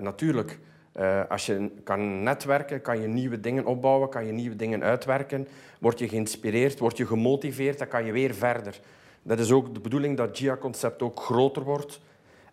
natuurlijk, 0.02 0.60
uh, 1.00 1.22
als 1.30 1.46
je 1.46 1.72
kan 1.84 2.24
netwerken, 2.24 2.82
kan 2.82 3.02
je 3.02 3.08
nieuwe 3.08 3.40
dingen 3.40 3.66
opbouwen, 3.66 4.10
kan 4.10 4.26
je 4.26 4.32
nieuwe 4.32 4.56
dingen 4.56 4.84
uitwerken. 4.84 5.48
Word 5.80 6.00
je 6.00 6.08
geïnspireerd, 6.10 6.80
word 6.80 6.98
je 6.98 7.06
gemotiveerd, 7.06 7.80
dan 7.80 7.88
kan 7.88 8.06
je 8.06 8.12
weer 8.12 8.34
verder. 8.34 8.80
Dat 9.22 9.40
is 9.40 9.52
ook 9.52 9.74
de 9.74 9.80
bedoeling 9.80 10.18
dat 10.18 10.38
GIA-concept 10.38 11.02
ook 11.02 11.20
groter 11.20 11.64
wordt 11.64 12.00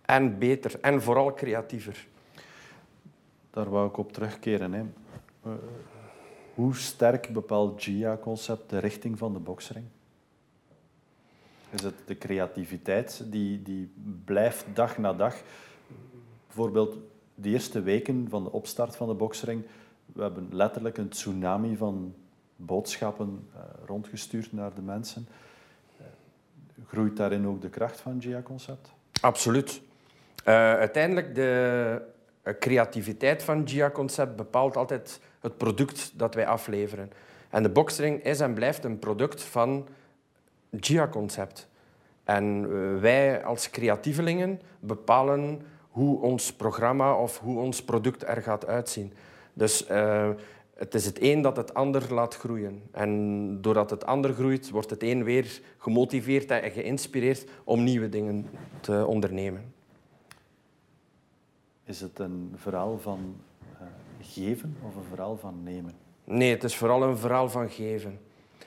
en 0.03 0.39
beter 0.39 0.79
en 0.81 1.03
vooral 1.03 1.35
creatiever. 1.35 2.07
Daar 3.51 3.71
wou 3.71 3.89
ik 3.89 3.97
op 3.97 4.13
terugkeren. 4.13 4.73
Hè. 4.73 4.83
Uh, 5.47 5.53
hoe 6.55 6.75
sterk 6.75 7.29
bepaalt 7.29 7.83
GIA-concept 7.83 8.71
de 8.71 8.79
richting 8.79 9.19
van 9.19 9.33
de 9.33 9.39
boksering? 9.39 9.87
Is 11.71 11.83
het 11.83 11.95
de 12.07 12.19
creativiteit 12.19 13.23
die, 13.27 13.63
die 13.63 13.93
blijft 14.25 14.65
dag 14.75 14.99
na 14.99 15.13
dag? 15.13 15.37
Bijvoorbeeld 16.47 16.97
de 17.35 17.49
eerste 17.49 17.83
weken 17.83 18.27
van 18.29 18.45
de 18.45 18.53
opstart 18.53 18.97
van 18.97 19.09
de 19.09 19.15
boksering, 19.15 19.65
we 20.13 20.23
hebben 20.23 20.49
letterlijk 20.51 20.99
een 20.99 21.09
tsunami 21.09 21.77
van 21.77 22.15
boodschappen 22.57 23.49
uh, 23.55 23.61
rondgestuurd 23.87 24.53
naar 24.53 24.75
de 24.75 24.81
mensen. 24.81 25.29
Uh, 26.01 26.07
groeit 26.87 27.17
daarin 27.17 27.47
ook 27.47 27.61
de 27.61 27.69
kracht 27.69 28.01
van 28.01 28.23
GIA-concept? 28.23 28.93
Absoluut. 29.21 29.83
Uh, 30.47 30.55
uiteindelijk, 30.55 31.35
de 31.35 32.03
creativiteit 32.59 33.43
van 33.43 33.69
GIA-concept 33.69 34.37
bepaalt 34.37 34.77
altijd 34.77 35.21
het 35.41 35.57
product 35.57 36.13
dat 36.19 36.35
wij 36.35 36.47
afleveren. 36.47 37.13
En 37.51 37.63
de 37.63 37.69
boksering 37.69 38.23
is 38.23 38.41
en 38.41 38.55
blijft 38.55 38.85
een 38.85 38.99
product 38.99 39.43
van 39.43 39.89
GIA-concept. 40.81 41.69
En 42.25 43.01
wij 43.01 43.45
als 43.45 43.71
creatievelingen 43.71 44.61
bepalen 44.81 45.63
hoe 45.95 46.21
ons 46.21 46.53
programma 46.53 47.15
of 47.15 47.39
hoe 47.39 47.59
ons 47.59 47.85
product 47.85 48.27
er 48.27 48.43
gaat 48.43 48.67
uitzien. 48.67 49.13
Dus 49.53 49.91
uh, 49.91 50.31
het 50.75 50.95
is 50.95 51.05
het 51.05 51.23
een 51.23 51.43
dat 51.43 51.57
het 51.57 51.75
ander 51.75 52.15
laat 52.15 52.37
groeien. 52.37 52.83
En 52.91 53.61
doordat 53.61 53.91
het 53.91 54.07
ander 54.07 54.33
groeit, 54.33 54.71
wordt 54.71 54.91
het 54.91 55.03
een 55.03 55.25
weer 55.25 55.61
gemotiveerd 55.79 56.51
en 56.51 56.71
geïnspireerd 56.71 57.49
om 57.65 57.85
nieuwe 57.85 58.09
dingen 58.09 58.47
te 58.81 59.07
ondernemen. 59.07 59.75
Is 61.85 62.01
het 62.01 62.19
een 62.19 62.53
verhaal 62.57 62.99
van 62.99 63.37
uh, 63.81 63.87
geven 64.21 64.77
of 64.87 64.97
een 64.97 65.09
verhaal 65.09 65.37
van 65.37 65.63
nemen? 65.63 65.93
Nee, 66.25 66.51
het 66.51 66.65
is 66.65 66.77
vooral 66.77 67.03
een 67.03 67.19
verhaal 67.19 67.49
van 67.49 67.71
geven. 67.71 68.19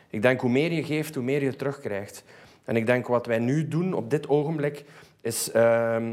Ik 0.10 0.22
denk 0.22 0.42
hoe 0.42 0.50
meer 0.50 0.72
je 0.72 0.84
geeft, 0.84 1.16
hoe 1.16 1.24
meer 1.24 1.44
je 1.44 1.56
terugkrijgt. 1.56 2.24
En 2.64 2.76
ik 2.76 2.86
denk 2.86 3.08
wat 3.08 3.26
wij 3.26 3.40
nu 3.40 3.68
doen 3.68 3.94
op 3.94 4.10
dit 4.10 4.30
ogenblik 4.30 4.86
is. 5.22 5.56
Uh, 5.56 6.12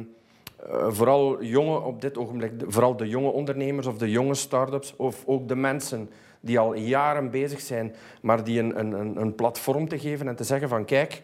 uh, 0.68 0.87
vooral 0.90 1.42
jonge 1.42 1.81
op 1.81 2.00
dit 2.00 2.18
ogenblik, 2.18 2.53
vooral 2.66 2.96
de 2.96 3.09
jonge 3.09 3.31
ondernemers 3.31 3.87
of 3.87 3.98
de 3.98 4.11
jonge 4.11 4.35
start-ups 4.35 4.96
of 4.96 5.22
ook 5.27 5.48
de 5.48 5.57
mensen 5.57 6.11
die 6.40 6.59
al 6.59 6.74
jaren 6.74 7.31
bezig 7.31 7.61
zijn, 7.61 7.94
maar 8.22 8.44
die 8.44 8.61
een, 8.61 8.79
een, 8.79 9.16
een 9.20 9.35
platform 9.35 9.88
te 9.88 9.98
geven 9.98 10.29
en 10.29 10.37
te 10.37 10.44
zeggen 10.44 10.68
van 10.68 10.85
kijk, 10.85 11.22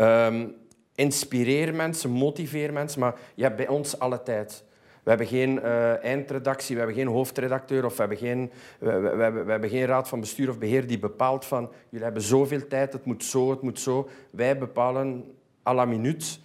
um, 0.00 0.54
inspireer 0.94 1.74
mensen, 1.74 2.10
motiveer 2.10 2.72
mensen, 2.72 3.00
maar 3.00 3.14
je 3.34 3.42
hebt 3.42 3.56
bij 3.56 3.68
ons 3.68 3.98
alle 3.98 4.22
tijd. 4.22 4.64
We 5.02 5.12
hebben 5.12 5.26
geen 5.26 5.56
uh, 5.56 6.04
eindredactie, 6.04 6.74
we 6.74 6.80
hebben 6.80 6.98
geen 6.98 7.12
hoofdredacteur 7.12 7.84
of 7.84 7.92
we 7.92 8.00
hebben 8.00 8.18
geen, 8.18 8.50
we, 8.78 8.90
hebben, 8.90 9.44
we 9.44 9.50
hebben 9.50 9.70
geen 9.70 9.86
raad 9.86 10.08
van 10.08 10.20
bestuur 10.20 10.48
of 10.48 10.58
beheer 10.58 10.86
die 10.86 10.98
bepaalt 10.98 11.44
van 11.44 11.70
jullie 11.88 12.04
hebben 12.04 12.22
zoveel 12.22 12.66
tijd, 12.66 12.92
het 12.92 13.04
moet 13.04 13.24
zo, 13.24 13.50
het 13.50 13.62
moet 13.62 13.80
zo. 13.80 14.08
Wij 14.30 14.58
bepalen 14.58 15.24
à 15.66 15.74
la 15.74 15.84
minuut 15.84 16.40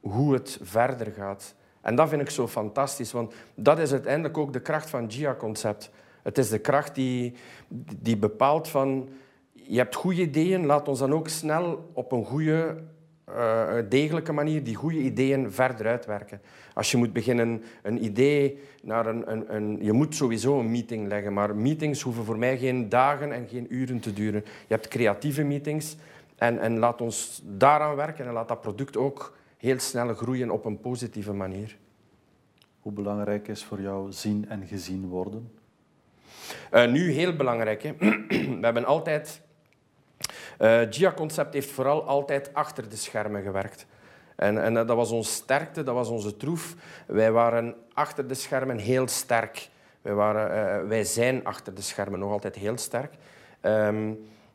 hoe 0.00 0.32
het 0.32 0.58
verder 0.62 1.12
gaat. 1.12 1.54
En 1.80 1.94
dat 1.94 2.08
vind 2.08 2.22
ik 2.22 2.30
zo 2.30 2.48
fantastisch, 2.48 3.12
want 3.12 3.34
dat 3.54 3.78
is 3.78 3.92
uiteindelijk 3.92 4.38
ook 4.38 4.52
de 4.52 4.60
kracht 4.60 4.90
van 4.90 5.10
GIA-concept. 5.10 5.90
Het 6.22 6.38
is 6.38 6.48
de 6.48 6.58
kracht 6.58 6.94
die, 6.94 7.34
die 8.00 8.16
bepaalt 8.16 8.68
van, 8.68 9.08
je 9.52 9.76
hebt 9.76 9.94
goede 9.94 10.20
ideeën, 10.20 10.66
laat 10.66 10.88
ons 10.88 10.98
dan 10.98 11.12
ook 11.12 11.28
snel 11.28 11.90
op 11.92 12.12
een 12.12 12.24
goede, 12.24 12.76
uh, 13.28 13.72
degelijke 13.88 14.32
manier 14.32 14.64
die 14.64 14.74
goede 14.74 14.98
ideeën 14.98 15.52
verder 15.52 15.86
uitwerken. 15.86 16.40
Als 16.74 16.90
je 16.90 16.96
moet 16.96 17.12
beginnen 17.12 17.62
een 17.82 18.04
idee 18.04 18.58
naar 18.82 19.06
een, 19.06 19.30
een, 19.30 19.54
een, 19.54 19.78
Je 19.82 19.92
moet 19.92 20.14
sowieso 20.14 20.58
een 20.58 20.70
meeting 20.70 21.08
leggen, 21.08 21.32
maar 21.32 21.56
meetings 21.56 22.02
hoeven 22.02 22.24
voor 22.24 22.38
mij 22.38 22.58
geen 22.58 22.88
dagen 22.88 23.32
en 23.32 23.48
geen 23.48 23.66
uren 23.68 24.00
te 24.00 24.12
duren. 24.12 24.42
Je 24.44 24.74
hebt 24.74 24.88
creatieve 24.88 25.42
meetings 25.42 25.96
en, 26.36 26.58
en 26.58 26.78
laat 26.78 27.00
ons 27.00 27.42
daaraan 27.44 27.96
werken 27.96 28.26
en 28.26 28.32
laat 28.32 28.48
dat 28.48 28.60
product 28.60 28.96
ook 28.96 29.38
heel 29.60 29.78
snel 29.78 30.14
groeien 30.14 30.50
op 30.50 30.64
een 30.64 30.80
positieve 30.80 31.32
manier. 31.32 31.76
Hoe 32.80 32.92
belangrijk 32.92 33.48
is 33.48 33.64
voor 33.64 33.80
jou 33.80 34.12
zien 34.12 34.48
en 34.48 34.66
gezien 34.66 35.08
worden? 35.08 35.52
Uh, 36.72 36.90
nu 36.90 37.10
heel 37.10 37.36
belangrijk. 37.36 37.82
Hè. 37.82 37.94
We 37.98 38.58
hebben 38.60 38.84
altijd... 38.84 39.40
Uh, 40.60 40.80
GIA-concept 40.90 41.54
heeft 41.54 41.70
vooral 41.70 42.04
altijd 42.04 42.54
achter 42.54 42.88
de 42.88 42.96
schermen 42.96 43.42
gewerkt. 43.42 43.86
En, 44.36 44.62
en 44.62 44.74
dat 44.74 44.86
was 44.86 45.10
onze 45.10 45.32
sterkte, 45.32 45.82
dat 45.82 45.94
was 45.94 46.08
onze 46.08 46.36
troef. 46.36 46.74
Wij 47.06 47.32
waren 47.32 47.74
achter 47.92 48.28
de 48.28 48.34
schermen 48.34 48.78
heel 48.78 49.08
sterk. 49.08 49.68
Wij, 50.02 50.14
waren, 50.14 50.88
wij 50.88 51.04
zijn 51.04 51.44
achter 51.44 51.74
de 51.74 51.82
schermen 51.82 52.18
nog 52.18 52.30
altijd 52.30 52.54
heel 52.54 52.78
sterk. 52.78 53.14
Ehm, 53.60 54.12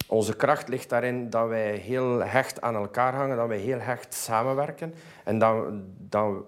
onze 0.08 0.36
kracht 0.36 0.68
ligt 0.68 0.90
daarin 0.90 1.30
dat 1.30 1.48
wij 1.48 1.76
heel 1.76 2.24
hecht 2.24 2.62
aan 2.62 2.76
elkaar 2.76 3.14
hangen, 3.14 3.38
dat 3.38 3.48
wij 3.48 3.58
heel 3.58 3.80
hecht 3.80 4.14
samenwerken 4.14 4.94
en 5.24 5.40
dat, 5.40 5.66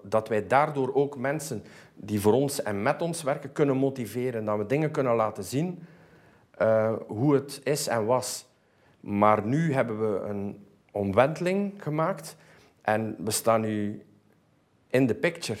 dat, 0.02 0.28
wij 0.28 0.46
daardoor 0.46 0.94
ook 0.94 1.16
mensen 1.16 1.64
die 1.94 2.20
voor 2.20 2.32
ons 2.32 2.62
en 2.62 2.82
met 2.82 3.02
ons 3.02 3.22
werken 3.22 3.52
kunnen 3.52 3.76
motiveren, 3.76 4.44
dat 4.44 4.58
we 4.58 4.66
dingen 4.66 4.90
kunnen 4.90 5.14
laten 5.14 5.44
zien 5.44 5.82
uh, 6.62 6.92
hoe 7.06 7.34
het 7.34 7.60
is 7.64 7.86
en 7.86 8.04
was. 8.04 8.46
Maar 9.00 9.46
nu 9.46 9.72
hebben 9.72 10.12
we 10.12 10.20
een 10.28 10.66
omwenteling 10.92 11.82
gemaakt 11.82 12.36
en 12.82 13.16
we 13.18 13.30
staan 13.30 13.60
nu 13.60 14.02
in 14.88 15.06
de 15.06 15.14
picture. 15.14 15.58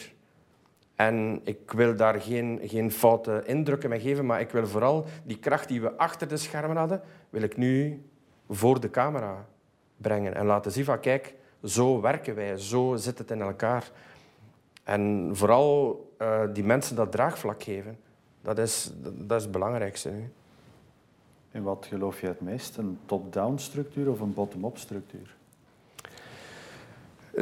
En 0.98 1.40
ik 1.44 1.72
wil 1.72 1.96
daar 1.96 2.20
geen, 2.20 2.60
geen 2.62 2.92
foute 2.92 3.42
indrukken 3.46 3.90
mee 3.90 4.00
geven, 4.00 4.26
maar 4.26 4.40
ik 4.40 4.50
wil 4.50 4.66
vooral 4.66 5.04
die 5.24 5.38
kracht 5.38 5.68
die 5.68 5.80
we 5.80 5.96
achter 5.96 6.28
de 6.28 6.36
schermen 6.36 6.76
hadden, 6.76 7.02
wil 7.30 7.42
ik 7.42 7.56
nu 7.56 8.02
voor 8.48 8.80
de 8.80 8.90
camera 8.90 9.46
brengen 9.96 10.34
en 10.34 10.46
laten 10.46 10.72
zien 10.72 10.84
van 10.84 11.00
kijk, 11.00 11.34
zo 11.64 12.00
werken 12.00 12.34
wij, 12.34 12.56
zo 12.56 12.96
zit 12.96 13.18
het 13.18 13.30
in 13.30 13.40
elkaar. 13.40 13.90
En 14.84 15.30
vooral 15.32 16.00
uh, 16.18 16.40
die 16.52 16.64
mensen 16.64 16.96
dat 16.96 17.12
draagvlak 17.12 17.62
geven, 17.62 17.98
dat 18.42 18.58
is, 18.58 18.92
dat 19.02 19.38
is 19.38 19.42
het 19.42 19.52
belangrijkste 19.52 20.10
nu. 20.10 20.30
In 21.50 21.62
wat 21.62 21.86
geloof 21.88 22.20
je 22.20 22.26
het 22.26 22.40
meest? 22.40 22.76
Een 22.76 22.98
top-down 23.06 23.56
structuur 23.58 24.10
of 24.10 24.20
een 24.20 24.34
bottom-up 24.34 24.76
structuur? 24.76 25.36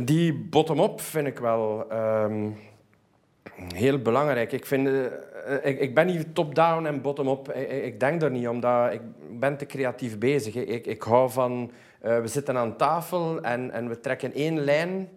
Die 0.04 0.34
bottom-up 0.34 1.00
vind 1.00 1.26
ik 1.26 1.38
wel 1.38 1.92
um, 1.92 2.56
heel 3.74 3.98
belangrijk. 3.98 4.52
Ik, 4.52 4.66
vind, 4.66 4.88
uh, 4.88 5.04
ik, 5.62 5.80
ik, 5.80 5.94
ben 5.94 6.06
niet 6.06 6.34
top-down 6.34 6.86
en 6.86 7.00
bottom-up. 7.00 7.52
Ik, 7.82 8.00
denk 8.00 8.20
daar 8.20 8.30
niet, 8.30 8.48
omdat 8.48 8.92
ik 8.92 9.00
ben 9.38 9.56
te 9.56 9.66
creatief 9.66 10.18
bezig. 10.18 10.54
Ik, 10.54 10.86
ik 10.86 11.02
hou 11.02 11.30
van, 11.30 11.70
uh, 12.04 12.20
we 12.20 12.28
zitten 12.28 12.56
aan 12.56 12.76
tafel 12.76 13.42
en, 13.42 13.70
en 13.70 13.88
we 13.88 14.00
trekken 14.00 14.32
één 14.32 14.60
lijn 14.60 15.08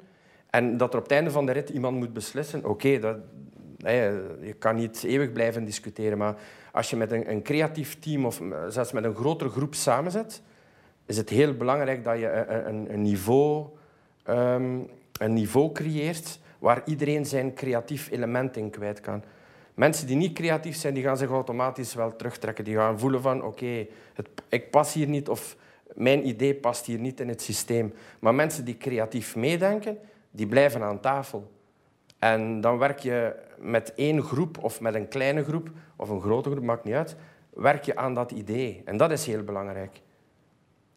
en 0.49 0.77
dat 0.77 0.93
er 0.93 0.97
op 0.97 1.03
het 1.03 1.13
einde 1.13 1.31
van 1.31 1.45
de 1.45 1.51
rit 1.51 1.69
iemand 1.69 1.97
moet 1.97 2.13
beslissen. 2.13 2.65
Oké, 2.65 2.87
je 2.87 4.55
kan 4.59 4.75
niet 4.75 5.03
eeuwig 5.03 5.31
blijven 5.31 5.65
discussiëren, 5.65 6.17
maar 6.17 6.35
als 6.71 6.89
je 6.89 6.95
met 6.95 7.11
een, 7.11 7.31
een, 7.31 7.41
creatief 7.41 7.99
team 7.99 8.25
of 8.25 8.41
zelfs 8.67 8.91
met 8.91 9.03
een 9.03 9.15
grotere 9.15 9.49
groep 9.49 9.75
samenzet, 9.75 10.41
is 11.05 11.17
het 11.17 11.29
heel 11.29 11.53
belangrijk 11.53 12.03
dat 12.03 12.19
je 12.19 12.45
een, 12.67 12.93
een 12.93 13.01
niveau, 13.01 13.65
um, 14.27 14.87
een 15.19 15.33
niveau 15.33 15.71
creëert 15.71 16.39
waar 16.59 16.81
iedereen 16.85 17.25
zijn 17.25 17.53
creatief 17.53 18.11
element 18.11 18.57
in 18.57 18.69
kwijt 18.69 18.99
kan. 18.99 19.23
Mensen 19.73 20.07
die 20.07 20.15
niet 20.15 20.33
creatief 20.33 20.75
zijn, 20.75 20.93
die 20.93 21.03
gaan 21.03 21.17
zich 21.17 21.29
automatisch 21.29 21.93
wel 21.93 22.15
terugtrekken. 22.15 22.63
Die 22.63 22.75
gaan 22.75 22.99
voelen 22.99 23.21
van, 23.21 23.43
oké, 23.43 23.87
ik 24.49 24.71
pas 24.71 24.93
hier 24.93 25.07
niet 25.07 25.29
of 25.29 25.55
mijn 25.93 26.27
idee 26.27 26.55
past 26.55 26.85
hier 26.85 26.99
niet 26.99 27.19
in 27.19 27.27
het 27.27 27.41
systeem. 27.41 27.93
Maar 28.19 28.35
mensen 28.35 28.65
die 28.65 28.77
creatief 28.77 29.35
meedenken, 29.35 29.97
die 30.31 30.47
blijven 30.47 30.83
aan 30.83 30.99
tafel. 30.99 31.51
En 32.19 32.61
dan 32.61 32.77
werk 32.77 32.99
je 32.99 33.35
met 33.57 33.93
één 33.93 34.23
groep 34.23 34.63
of 34.63 34.81
met 34.81 34.95
een 34.95 35.07
kleine 35.07 35.43
groep 35.43 35.69
of 35.95 36.09
een 36.09 36.21
grote 36.21 36.49
groep, 36.49 36.63
maakt 36.63 36.83
niet 36.83 36.93
uit, 36.93 37.15
werk 37.49 37.83
je 37.83 37.95
aan 37.95 38.13
dat 38.13 38.31
idee. 38.31 38.81
En 38.85 38.97
dat 38.97 39.11
is 39.11 39.25
heel 39.25 39.43
belangrijk. 39.43 40.01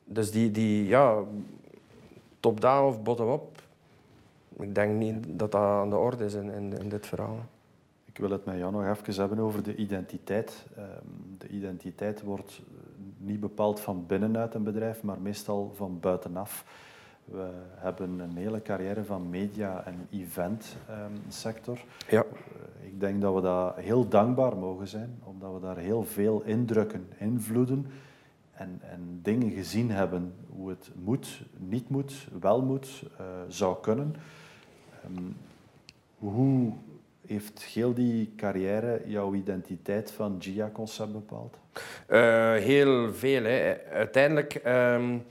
Dus 0.05 0.31
die, 0.31 0.51
die 0.51 0.87
ja, 0.87 1.19
top-down 2.41 2.87
of 2.87 3.03
bottom-up, 3.03 3.63
ik 4.63 4.75
denk 4.75 4.99
niet 4.99 5.25
dat 5.27 5.53
dat 5.53 5.61
aan 5.61 5.91
de 5.91 5.97
orde 5.97 6.25
is 6.25 6.35
in, 6.35 6.51
in, 6.51 6.79
in, 6.79 6.89
dit 6.89 7.07
verhaal. 7.07 7.39
Ik 8.05 8.19
wil 8.19 8.31
het 8.31 8.45
met 8.45 8.57
jou 8.57 8.73
nog 8.73 8.87
even 8.87 9.15
hebben 9.15 9.39
over 9.39 9.63
de 9.63 9.75
identiteit. 9.75 10.67
Ehm, 10.77 10.89
de 11.39 11.49
identiteit 11.49 12.23
wordt 12.23 12.63
niet 13.17 13.41
bepaald 13.41 13.81
van 13.81 14.07
binnenuit 14.07 14.55
een 14.55 14.63
bedrijf, 14.63 15.03
maar 15.03 15.21
meestal 15.21 15.73
van 15.75 16.01
buitenaf. 16.01 16.65
We 17.25 17.51
hebben 17.75 18.19
een 18.19 18.37
hele 18.37 18.63
carrière 18.63 19.05
van 19.05 19.31
media- 19.31 19.85
en 19.85 20.09
eventsector. 20.11 21.79
ja. 22.09 22.23
Eh, 22.23 22.87
ik 22.87 23.01
denk 23.01 23.21
dat 23.21 23.35
we 23.35 23.41
daar 23.41 23.77
heel 23.77 24.09
dankbaar 24.09 24.57
mogen 24.57 24.89
zijn, 24.89 25.19
omdat 25.23 25.53
we 25.53 25.61
daar 25.61 25.77
heel 25.77 26.03
veel 26.03 26.43
indrukken, 26.43 27.09
invloeden 27.19 27.87
en, 28.53 28.79
en 28.81 29.19
dingen 29.23 29.51
gezien 29.51 29.91
hebben 29.91 30.35
hoe 30.57 30.69
het 30.69 30.91
moet, 30.95 31.43
niet 31.59 31.89
moet, 31.89 32.29
wel 32.41 32.63
moet, 32.63 33.03
uh, 33.21 33.27
zou 33.49 33.77
kunnen. 33.81 34.15
Um, 35.07 35.37
hoe 36.19 36.73
heeft 37.27 37.63
heel 37.63 37.95
die 37.95 38.33
carrière 38.37 39.03
jouw 39.07 39.35
identiteit 39.35 40.11
van 40.11 40.37
GIA-concept 40.39 41.13
bepaald? 41.13 41.59
Uh, 42.09 42.53
heel 42.53 43.15
veel. 43.15 43.43
Hè. 43.45 43.77
Uiteindelijk... 43.91 44.61
Um 44.67 45.25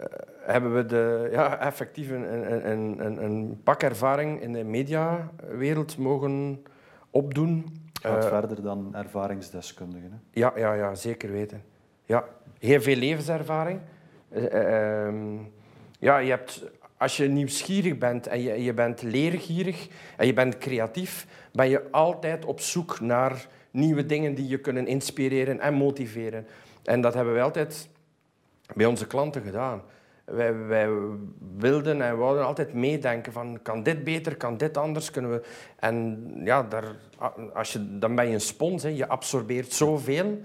eh, 0.00 0.06
hebben 0.40 0.74
we 0.74 0.86
de, 0.86 1.28
ja, 1.32 1.58
effectief 1.58 2.10
een, 2.10 2.70
een, 2.70 3.06
een, 3.06 3.24
een 3.24 3.60
pak 3.62 3.82
ervaring 3.82 4.40
in 4.40 4.52
de 4.52 4.64
mediawereld 4.64 5.98
mogen 5.98 6.62
opdoen. 7.10 7.66
Gaat 8.02 8.24
uh, 8.24 8.28
verder 8.28 8.62
dan 8.62 8.94
ervaringsdeskundige. 8.94 10.04
Hè? 10.10 10.16
Ja, 10.30 10.52
ja, 10.56 10.72
ja, 10.72 10.94
zeker 10.94 11.30
weten. 11.32 11.62
Ja, 12.04 12.24
heel 12.58 12.80
veel 12.80 12.96
levenservaring. 12.96 13.80
Uh, 14.28 15.04
um, 15.06 15.52
ja, 15.98 16.18
je 16.18 16.30
hebt, 16.30 16.64
als 17.00 17.16
je 17.16 17.28
nieuwsgierig 17.28 17.98
bent 17.98 18.26
en 18.26 18.42
je, 18.42 18.62
je 18.62 18.74
bent 18.74 19.02
leergierig 19.02 19.88
en 20.16 20.26
je 20.26 20.32
bent 20.32 20.58
creatief, 20.58 21.26
ben 21.52 21.68
je 21.68 21.90
altijd 21.90 22.44
op 22.44 22.60
zoek 22.60 23.00
naar 23.00 23.46
nieuwe 23.70 24.06
dingen 24.06 24.34
die 24.34 24.48
je 24.48 24.58
kunnen 24.58 24.86
inspireren 24.86 25.60
en 25.60 25.74
motiveren. 25.74 26.46
En 26.84 27.00
dat 27.00 27.14
hebben 27.14 27.34
wij 27.34 27.42
altijd 27.42 27.88
bij 28.74 28.86
onze 28.86 29.06
klanten 29.06 29.42
gedaan. 29.42 29.82
Wij, 30.24 30.56
wij 30.56 30.88
wilden 31.56 32.02
en 32.02 32.18
wouden 32.18 32.46
altijd 32.46 32.72
meedenken 32.72 33.32
van 33.32 33.58
kan 33.62 33.82
dit 33.82 34.04
beter, 34.04 34.36
kan 34.36 34.56
dit 34.56 34.76
anders, 34.76 35.10
kunnen 35.10 35.30
we... 35.30 35.42
En 35.76 36.30
ja, 36.44 36.62
daar, 36.62 36.96
als 37.54 37.72
je, 37.72 37.98
dan 37.98 38.14
ben 38.14 38.26
je 38.26 38.32
een 38.32 38.40
spons, 38.40 38.82
hè. 38.82 38.88
je 38.88 39.08
absorbeert 39.08 39.72
zoveel. 39.72 40.40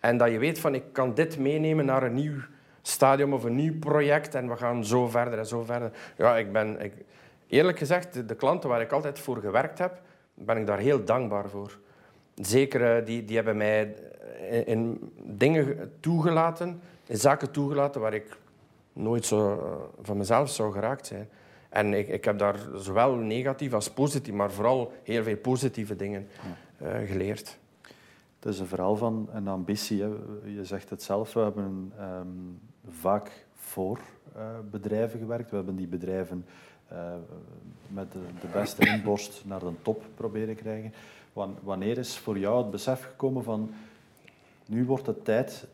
En 0.00 0.16
dat 0.16 0.30
je 0.30 0.38
weet 0.38 0.58
van 0.58 0.74
ik 0.74 0.84
kan 0.92 1.14
dit 1.14 1.38
meenemen 1.38 1.84
naar 1.84 2.02
een 2.02 2.14
nieuw 2.14 2.40
stadium 2.86 3.32
of 3.32 3.44
een 3.44 3.54
nieuw 3.54 3.78
project 3.78 4.34
en 4.34 4.48
we 4.48 4.56
gaan 4.56 4.84
zo 4.84 5.08
verder 5.08 5.38
en 5.38 5.46
zo 5.46 5.62
verder. 5.62 5.90
Ja, 6.16 6.36
ik 6.36 6.52
ben... 6.52 6.80
Ik, 6.80 6.92
eerlijk 7.46 7.78
gezegd, 7.78 8.12
de, 8.12 8.24
de 8.24 8.34
klanten 8.34 8.68
waar 8.68 8.80
ik 8.80 8.92
altijd 8.92 9.18
voor 9.18 9.36
gewerkt 9.36 9.78
heb, 9.78 10.00
ben 10.34 10.56
ik 10.56 10.66
daar 10.66 10.78
heel 10.78 11.04
dankbaar 11.04 11.48
voor. 11.48 11.78
Zeker, 12.34 12.96
eh, 12.96 13.06
die, 13.06 13.24
die 13.24 13.36
hebben 13.36 13.56
mij 13.56 13.94
in, 14.50 14.66
in 14.66 15.12
dingen 15.22 15.92
toegelaten 16.00 16.80
zaken 17.08 17.50
toegelaten 17.50 18.00
waar 18.00 18.14
ik 18.14 18.36
nooit 18.92 19.24
zo 19.24 19.52
eh, 19.52 20.04
van 20.04 20.16
mezelf 20.16 20.50
zou 20.50 20.72
geraakt 20.72 21.06
zijn. 21.06 21.28
En 21.68 21.94
ik, 21.94 22.08
ik 22.08 22.24
heb 22.24 22.38
daar 22.38 22.58
zowel 22.74 23.14
negatief 23.14 23.72
als 23.72 23.90
positief, 23.90 24.34
maar 24.34 24.50
vooral 24.50 24.92
heel 25.02 25.22
veel 25.22 25.36
positieve 25.36 25.96
dingen 25.96 26.28
uh, 26.82 26.88
geleerd. 27.06 27.58
Het 28.38 28.54
is 28.54 28.60
een 28.60 28.66
verhaal 28.66 28.96
van 28.96 29.28
een 29.32 29.48
ambitie. 29.48 30.02
Hè. 30.02 30.08
Je 30.44 30.64
zegt 30.64 30.90
het 30.90 31.02
zelf, 31.02 31.32
we 31.32 31.40
hebben 31.40 31.92
um, 32.00 32.60
vaak 32.90 33.46
voor 33.54 34.00
uh, 34.36 34.42
bedrijven 34.70 35.18
gewerkt. 35.18 35.50
We 35.50 35.56
hebben 35.56 35.76
die 35.76 35.86
bedrijven 35.86 36.46
uh, 36.92 37.14
met 37.88 38.12
de, 38.12 38.48
beste 38.52 38.86
inborst 38.86 39.42
naar 39.44 39.60
de 39.60 39.72
top 39.82 40.04
proberen 40.14 40.54
krijgen. 40.54 40.92
Wanneer 41.62 41.98
is 41.98 42.18
voor 42.18 42.38
jou 42.38 42.62
het 42.62 42.70
besef 42.70 43.02
gekomen 43.02 43.44
van 43.44 43.70
nu 44.66 44.84
wordt 44.84 45.06
het 45.06 45.24
tijd 45.24 45.66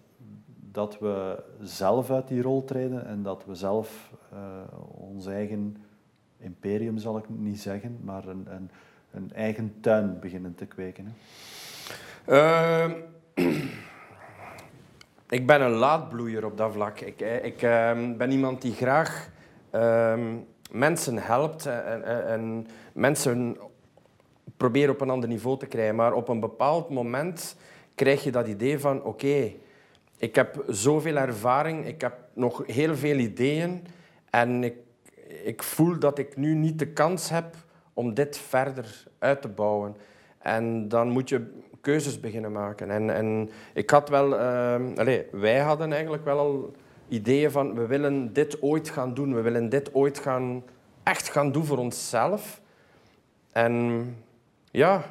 dat 0.70 0.98
we 0.98 1.42
zelf 1.62 2.10
uit 2.10 2.28
die 2.28 2.42
rol 2.42 2.64
treden 2.64 3.06
en 3.06 3.22
dat 3.22 3.44
we 3.44 3.54
zelf 3.54 4.12
uh, 4.32 4.38
ons 5.12 5.26
eigen 5.26 5.76
imperium, 6.38 6.98
zal 6.98 7.18
ik 7.18 7.28
niet 7.28 7.60
zeggen, 7.60 7.98
maar 8.04 8.28
een, 8.28 8.46
een, 8.54 8.70
een 9.10 9.32
eigen 9.32 9.74
tuin 9.80 10.18
beginnen 10.20 10.54
te 10.54 10.66
kweken? 10.66 11.14
Uh, 12.28 12.90
ik 15.32 15.46
ben 15.46 15.60
een 15.60 15.70
laadbloeier 15.70 16.44
op 16.44 16.56
dat 16.56 16.72
vlak. 16.72 17.00
Ik, 17.00 17.20
eh, 17.20 17.44
ik 17.44 17.62
uh, 17.62 17.90
ben 18.16 18.30
iemand 18.30 18.62
die 18.62 18.72
graag 18.72 19.30
ehm, 19.70 20.36
mensen 20.70 21.18
helpt 21.18 21.66
en, 21.66 22.04
en, 22.04 22.26
en 22.26 22.66
mensen 22.92 23.56
probeert 24.56 24.90
op 24.90 25.00
een 25.00 25.10
ander 25.10 25.28
niveau 25.28 25.58
te 25.58 25.66
krijgen. 25.66 25.94
Maar 25.94 26.12
op 26.12 26.28
een 26.28 26.40
bepaald 26.40 26.90
moment 26.90 27.56
krijg 27.94 28.24
je 28.24 28.30
dat 28.30 28.46
idee 28.46 28.78
van 28.78 29.02
oké, 29.02 29.52
ik 30.16 30.34
heb 30.34 30.64
zoveel 30.68 31.16
ervaring, 31.16 31.86
ik 31.86 32.00
heb 32.00 32.14
nog 32.32 32.66
heel 32.66 32.96
veel 32.96 33.16
ideeën 33.16 33.86
en 34.30 34.64
ik, 34.64 34.74
ik 35.44 35.62
voel 35.62 35.98
dat 35.98 36.18
ik 36.18 36.36
nu 36.36 36.54
niet 36.54 36.78
de 36.78 36.88
kans 36.88 37.28
heb 37.28 37.56
om 37.92 38.14
dit 38.14 38.38
verder 38.38 39.04
uit 39.18 39.42
te 39.42 39.48
bouwen. 39.48 39.96
En 40.38 40.88
dan 40.88 41.08
moet 41.08 41.28
je 41.28 41.62
keuzes 41.82 42.20
beginnen 42.20 42.52
maken. 42.52 42.90
En, 42.90 43.14
en 43.14 43.50
ik 43.74 43.90
had 43.90 44.08
wel, 44.08 44.32
uh, 44.32 44.96
allez, 44.96 45.22
wij 45.30 45.58
hadden 45.58 45.92
eigenlijk 45.92 46.24
wel 46.24 46.38
al 46.38 46.72
ideeën 47.08 47.50
van 47.50 47.74
we 47.74 47.86
willen 47.86 48.32
dit 48.32 48.62
ooit 48.62 48.90
gaan 48.90 49.14
doen, 49.14 49.34
we 49.34 49.40
willen 49.40 49.68
dit 49.68 49.94
ooit 49.94 50.18
gaan 50.18 50.62
echt 51.02 51.28
gaan 51.28 51.52
doen 51.52 51.64
voor 51.64 51.78
onszelf. 51.78 52.60
En 53.52 54.06
ja, 54.70 55.04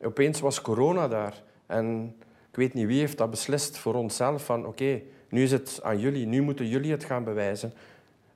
opeens 0.00 0.40
was 0.40 0.60
corona 0.60 1.08
daar. 1.08 1.42
En 1.66 2.16
ik 2.50 2.56
weet 2.56 2.74
niet 2.74 2.86
wie 2.86 3.00
heeft 3.00 3.18
dat 3.18 3.30
beslist 3.30 3.78
voor 3.78 3.94
onszelf. 3.94 4.44
Van 4.44 4.66
oké, 4.66 5.02
nu 5.28 5.42
is 5.42 5.52
het 5.52 5.80
aan 5.82 5.98
jullie. 5.98 6.26
Nu 6.26 6.42
moeten 6.42 6.68
jullie 6.68 6.90
het 6.90 7.04
gaan 7.04 7.24
bewijzen. 7.24 7.72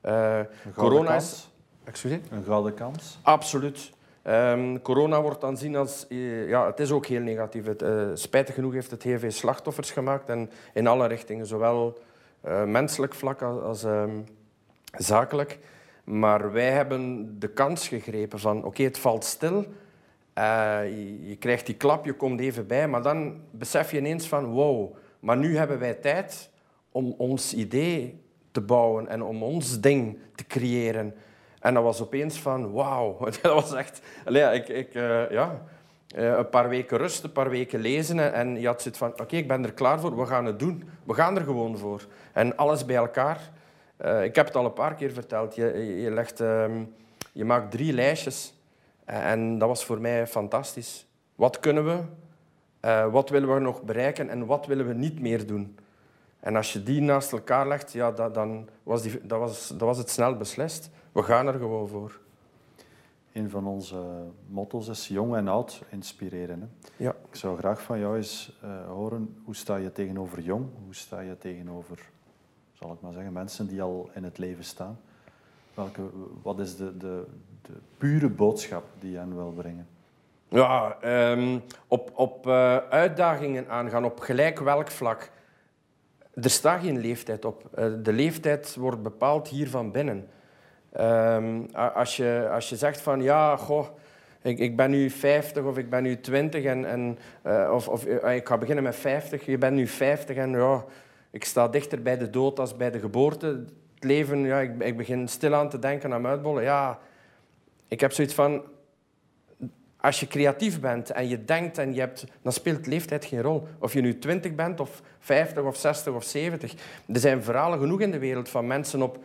Uh, 0.05 0.41
corona 0.77 1.11
kans. 1.11 1.33
is... 1.33 1.51
Excuseer? 1.85 2.21
Een 2.31 2.45
gouden 2.45 2.75
kans? 2.75 3.19
Absoluut. 3.23 3.93
Um, 4.27 4.83
corona 4.83 5.23
wordt 5.23 5.41
dan 5.41 5.57
zien 5.57 5.77
als... 5.77 6.07
Eh, 6.09 6.49
ja, 6.49 6.67
het 6.67 6.81
is 6.81 6.91
ook 6.91 7.07
heel 7.07 7.21
negatief. 7.21 7.65
Het, 7.65 7.83
uh, 7.83 8.09
spijtig 8.15 8.55
genoeg 8.55 8.73
heeft 8.73 8.91
het 8.91 9.03
heel 9.03 9.19
veel 9.19 9.31
slachtoffers 9.31 9.91
gemaakt. 9.91 10.29
En 10.29 10.51
in 10.75 10.87
alle 10.87 11.07
richtingen. 11.07 11.47
Zowel 11.47 11.99
uh, 12.45 12.65
menselijk 12.65 13.15
vlak 13.15 13.43
als, 13.43 13.83
um, 13.85 14.25
zakelijk. 14.97 15.59
Maar 16.05 16.53
wij 16.53 16.71
hebben 16.71 17.35
de 17.39 17.49
kans 17.49 17.89
gegrepen 17.89 18.39
van... 18.39 18.65
Oké, 18.65 18.83
het 18.83 18.99
valt 18.99 19.25
stil. 19.25 19.65
Je, 20.35 21.19
je, 21.29 21.37
krijgt 21.37 21.67
die 21.67 21.77
klap, 21.77 22.05
je 22.05 22.13
komt 22.13 22.41
even 22.41 22.67
bij. 22.67 22.89
Maar 22.89 23.03
dan 23.03 23.41
besef 23.51 23.91
je 23.91 23.99
ineens 23.99 24.27
van... 24.27 24.45
Wow, 24.45 24.95
maar 25.21 25.37
nu 25.37 25.57
hebben 25.57 25.79
wij 25.79 25.95
tijd 25.95 26.51
om 26.93 27.15
ons 27.19 27.55
idee 27.55 28.21
te 28.51 28.61
bouwen. 28.61 29.09
En 29.09 29.23
om 29.23 29.43
ons 29.43 29.81
ding 29.81 30.19
te 30.35 30.47
creëren. 30.47 31.15
En 31.63 31.75
dat 31.75 31.83
was 31.83 32.03
opeens 32.03 32.41
van, 32.41 32.73
wauw. 32.73 33.19
Dat 33.43 33.53
was 33.55 33.75
echt... 33.75 34.01
Allee, 34.25 34.55
ik, 34.55 34.69
ik, 34.69 34.95
uh, 34.95 35.31
ja, 35.31 35.63
uh, 36.17 36.37
een 36.37 36.49
paar 36.49 36.69
weken 36.69 36.99
rust, 36.99 37.25
een 37.25 37.33
paar 37.33 37.51
weken 37.51 37.81
lezen. 37.81 38.33
En 38.33 38.61
je 38.61 38.67
had 38.67 38.83
zoiets 38.83 39.01
van, 39.01 39.11
oké, 39.11 39.37
ik 39.37 39.49
ben 39.49 39.65
er 39.65 39.73
klaar 39.73 40.01
voor. 40.01 40.17
We 40.17 40.27
gaan 40.27 40.45
het 40.45 40.59
doen. 40.59 40.89
We 41.05 41.15
gaan 41.15 41.37
er 41.37 41.45
gewoon 41.45 41.79
voor. 41.79 42.07
En 42.33 42.57
alles 42.57 42.85
bij 42.85 42.97
elkaar. 42.97 43.41
Uh, 44.05 44.25
ik 44.25 44.35
heb 44.35 44.47
het 44.47 44.57
al 44.57 44.65
een 44.65 44.73
paar 44.73 44.95
keer 44.95 45.13
verteld. 45.13 45.55
Je, 45.55 45.97
je, 46.03 46.11
legt, 46.11 46.41
um, 46.41 46.95
je 47.33 47.45
maakt 47.45 47.71
drie 47.71 47.93
lijstjes. 47.93 48.55
En 49.05 49.59
dat 49.59 49.69
was 49.69 49.85
voor 49.85 50.01
mij 50.01 50.27
fantastisch. 50.27 51.07
Wat 51.35 51.61
kunnen 51.61 51.85
we? 51.85 51.99
wat 53.11 53.29
willen 53.29 53.55
we 53.55 53.61
nog 53.61 53.83
bereiken? 53.83 54.29
En 54.29 54.47
wat 54.47 54.67
willen 54.67 54.87
we 54.87 54.95
niet 54.95 55.21
meer 55.21 55.47
doen? 55.47 55.79
En 56.43 56.57
als 56.57 56.73
je 56.73 56.83
die 56.83 57.01
naast 57.01 57.33
elkaar 57.33 57.69
legt, 57.69 57.93
ja, 57.93 58.13
dat, 58.13 58.35
dan 58.35 58.69
was, 58.83 59.03
die, 59.03 59.27
dat, 59.27 59.39
was, 59.39 59.69
dat 59.69 59.81
was 59.81 59.99
het 59.99 60.11
snel 60.11 60.37
beslist. 60.37 60.91
We 61.13 61.23
gaan 61.23 61.47
er 61.47 61.59
gewoon 61.59 61.89
voor. 61.89 62.21
Een 63.33 63.51
van 63.51 63.67
onze 63.67 64.03
motto's 64.49 64.89
is 64.89 65.09
jong 65.09 65.37
en 65.37 65.49
oud 65.49 65.83
inspireren. 65.89 66.61
Hè? 66.61 66.95
Ja. 67.05 67.15
Ik 67.31 67.37
zou 67.37 67.59
graag 67.59 67.83
van 67.83 67.99
jou 67.99 68.17
eens 68.17 68.59
uh, 68.65 68.71
horen, 68.87 69.37
hoe 69.45 69.57
sta 69.57 69.77
je 69.77 69.93
tegenover 69.93 70.41
jong? 70.41 70.67
Hoe 70.85 70.95
sta 70.95 71.21
je 71.21 71.39
tegenover, 71.39 72.11
zal 72.73 72.93
ik 72.93 73.01
maar 73.01 73.13
zeggen, 73.13 73.33
mensen 73.33 73.67
die 73.67 73.83
al 73.83 74.11
in 74.15 74.25
het 74.25 74.39
leven 74.39 74.65
staan? 74.65 75.01
Welke, 75.75 76.03
wat 76.43 76.59
is 76.59 76.77
de, 76.77 76.97
de, 76.97 77.25
de 77.63 77.73
pure 77.99 78.29
boodschap 78.29 78.85
die 79.01 79.11
je 79.11 79.19
hen 79.19 79.35
wil 79.37 79.53
brengen? 79.57 79.87
Ja, 80.49 80.97
um, 81.05 81.63
op, 81.89 82.11
op 82.15 82.47
uh, 82.47 82.77
uitdagingen 82.77 83.69
aangaan, 83.69 84.05
op 84.05 84.21
gelijk 84.21 84.59
welk 84.59 84.91
vlak. 84.91 85.31
Er 86.35 86.51
staat 86.51 86.83
geen 86.83 86.99
leeftijd 86.99 87.45
op. 87.45 87.71
Uh, 87.79 87.85
de 88.03 88.13
leeftijd 88.13 88.77
wordt 88.77 89.03
bepaald 89.03 89.49
hier 89.49 89.69
van 89.69 89.93
binnen. 89.93 90.29
Um, 91.01 91.67
als, 91.75 92.17
je, 92.17 92.49
als 92.53 92.69
je 92.69 92.77
zegt 92.77 93.01
van 93.01 93.23
ja, 93.23 93.57
goh, 93.57 93.87
ik, 94.43 94.59
ik 94.59 94.77
ben 94.77 94.91
nu 94.91 95.11
50 95.11 95.65
of 95.65 95.79
ik 95.79 95.91
ben 95.91 96.03
nu 96.03 96.21
20 96.21 96.65
en, 96.65 96.85
en, 96.85 97.19
uh, 97.47 97.71
of, 97.75 97.89
of 97.89 98.07
uh, 98.07 98.35
ik 98.35 98.49
ga 98.49 98.59
beginnen 98.59 98.85
met 98.85 98.97
50, 98.97 99.47
je 99.47 99.59
bent 99.59 99.75
nu 99.75 99.87
50 99.87 100.37
en 100.37 100.51
ja, 100.51 100.85
ik 101.31 101.45
sta 101.45 101.69
dichter 101.69 102.03
bij 102.03 102.19
de 102.19 102.31
dood 102.31 102.59
als 102.59 102.77
bij 102.77 102.91
de 102.91 102.99
geboorte. 102.99 103.47
Het 103.95 104.05
leven, 104.05 104.39
ja, 104.39 104.61
ik, 104.61 104.83
ik 104.83 104.97
begin 104.97 105.29
stilaan 105.29 105.69
te 105.69 105.79
denken 105.79 106.13
aan 106.13 106.27
uitbollen. 106.27 106.63
Ja, 106.63 106.99
ik 107.89 108.01
heb 108.01 108.13
zoiets 108.13 108.35
van, 108.35 108.63
als 110.03 110.21
je 110.21 110.27
creatief 110.27 110.81
bent 110.81 111.11
en 111.11 111.29
je 111.29 111.45
denkt 111.45 111.79
en 111.79 111.95
je 111.95 112.01
hebt, 112.01 112.25
dan 112.43 112.53
speelt 112.53 112.87
leeftijd 112.87 113.25
geen 113.25 113.43
rol. 113.43 113.69
Of 113.79 113.93
je 113.93 114.01
nu 114.01 114.19
20 114.19 114.55
bent 114.55 114.81
of 114.81 115.03
50 115.19 115.63
of 115.63 115.77
60 115.77 116.13
of 116.13 116.25
70. 116.25 116.73
Er 117.13 117.21
zijn 117.21 117.43
verhalen 117.43 117.79
genoeg 117.79 118.01
in 118.01 118.11
de 118.11 118.19
wereld 118.19 118.49
van 118.49 118.67
mensen 118.67 119.03
op 119.03 119.19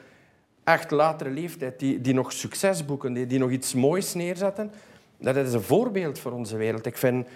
echt 0.63 0.91
latere 0.91 1.29
leeftijd 1.29 1.79
die, 1.79 2.01
die 2.01 2.13
nog 2.13 2.31
succes 2.31 2.85
boeken, 2.85 3.13
die, 3.13 3.27
die 3.27 3.39
nog 3.39 3.49
iets 3.49 3.73
moois 3.73 4.13
neerzetten. 4.13 4.71
Dat 5.17 5.35
is 5.35 5.53
een 5.53 5.61
voorbeeld 5.61 6.19
voor 6.19 6.31
onze 6.31 6.57
wereld. 6.57 6.85
Ik 6.85 6.97
vind, 6.97 7.27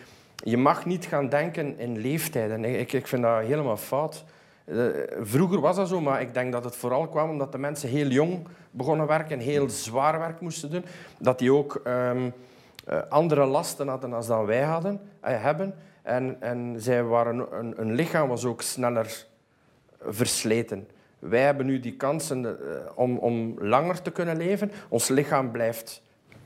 je 0.44 0.58
mag 0.58 0.86
niet 0.86 1.06
gaan 1.06 1.30
denken 1.30 1.80
in 1.80 1.98
leeftijden. 1.98 2.66
Ik, 2.66 2.94
ik 2.94 3.08
vind 3.08 3.22
dat 3.22 3.44
helemaal 3.44 3.78
fout. 3.78 4.24
Eh, 4.66 4.86
vroeger 5.22 5.60
was 5.60 5.76
dat 5.76 5.88
zo, 5.88 6.02
maar 6.02 6.22
ik 6.22 6.34
denk 6.34 6.52
dat 6.52 6.64
het 6.64 6.76
vooral 6.76 7.08
kwam 7.08 7.30
omdat 7.30 7.52
de 7.52 7.58
mensen 7.58 7.90
heel 7.90 8.08
jong 8.08 8.48
begonnen 8.72 9.08
werken, 9.08 9.40
heel 9.40 9.70
zwaar 9.70 10.20
werk 10.20 10.40
moesten 10.42 10.70
doen. 10.70 10.86
Dat 11.20 11.40
die 11.40 11.54
ook 11.54 11.82
ehm, 11.84 12.26
eh, 12.26 12.32
andere 13.10 13.46
lasten 13.46 13.88
hadden 13.88 14.10
dan 14.10 14.24
dat 14.28 14.46
wij 14.46 14.62
hadden, 14.62 15.02
uh, 15.24 15.44
hebben. 15.44 15.76
En, 16.02 16.42
en 16.42 16.76
zij 16.78 17.04
waren, 17.04 17.58
een, 17.60 17.82
een 17.82 17.94
lichaam 17.94 18.28
was 18.28 18.46
ook 18.46 18.62
sneller 18.62 19.26
versleten. 20.00 20.88
Wij 21.20 21.42
hebben 21.42 21.66
nu 21.66 21.80
die 21.80 21.96
kansen 21.96 22.44
uh, 22.44 22.56
om, 22.96 23.18
om 23.18 23.56
langer 23.60 24.02
te 24.02 24.12
kunnen 24.12 24.38
leven. 24.38 24.72
Ons 24.90 25.08
lichaam 25.08 25.52
blijft 25.52 26.02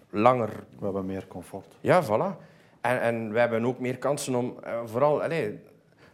langer. 0.09 0.49
We 0.79 0.85
hebben 0.85 1.05
meer 1.05 1.27
comfort. 1.27 1.77
Ja, 1.81 2.03
voilà. 2.03 2.43
En, 2.81 3.01
en 3.01 3.31
we 3.31 3.39
hebben 3.39 3.65
ook 3.65 3.79
meer 3.79 3.97
kansen 3.97 4.35
om... 4.35 4.55
Vooral, 4.85 5.23
allez, 5.23 5.53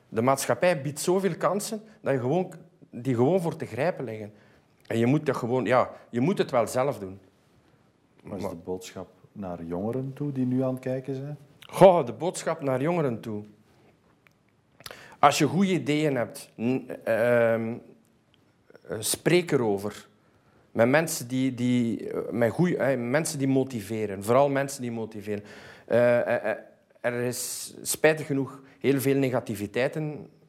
de 0.10 0.22
maatschappij 0.22 0.82
biedt 0.82 1.00
zoveel 1.00 1.36
kansen 1.38 1.84
dat 2.02 2.14
je 2.14 2.20
gewoon, 2.20 2.54
die 2.90 3.16
gewoon 3.16 3.42
voor 3.42 3.56
te 3.56 3.66
grijpen 3.66 4.06
liggen. 4.06 4.34
En 4.88 4.98
je 4.98 5.06
moet, 5.06 5.26
dat 5.26 5.36
gewoon, 5.36 5.66
ja, 5.66 5.90
je 6.10 6.20
moet 6.20 6.38
het 6.38 6.52
wel 6.52 6.68
zelf 6.68 7.00
doen. 7.00 7.20
Wat 8.24 8.40
is 8.40 8.50
de 8.50 8.56
boodschap 8.56 9.08
naar 9.32 9.64
jongeren 9.64 10.14
toe 10.14 10.32
die 10.32 10.46
nu 10.46 10.64
aan 10.64 10.74
het 10.74 10.84
kijken 10.84 11.16
zijn? 11.16 11.38
Goh, 11.60 12.06
de 12.06 12.14
boodschap 12.14 12.62
naar 12.62 12.82
jongeren 12.82 13.20
toe. 13.20 13.44
Als 15.20 15.38
je 15.38 15.46
goede 15.46 15.72
ideeën 15.72 16.16
hebt, 16.16 16.50
uh, 16.56 17.54
eh, 17.54 17.80
spreek 19.00 19.52
erover. 19.52 20.08
Met 20.72 20.90
mensen 20.90 21.28
die, 21.28 21.54
die, 21.54 22.10
eh, 22.10 22.32
met 22.32 22.52
goeie, 22.52 22.78
eh, 22.78 23.00
mensen 23.00 23.40
die 23.40 23.48
motiveren. 23.48 24.24
Vooral 24.24 24.50
mensen 24.50 24.82
die 24.82 24.92
motiveren. 24.92 25.44
er 27.02 27.14
is 27.14 27.74
spijtig 27.82 28.26
genoeg 28.26 28.62
heel 28.80 29.00
veel 29.02 29.16
negativiteit 29.16 30.00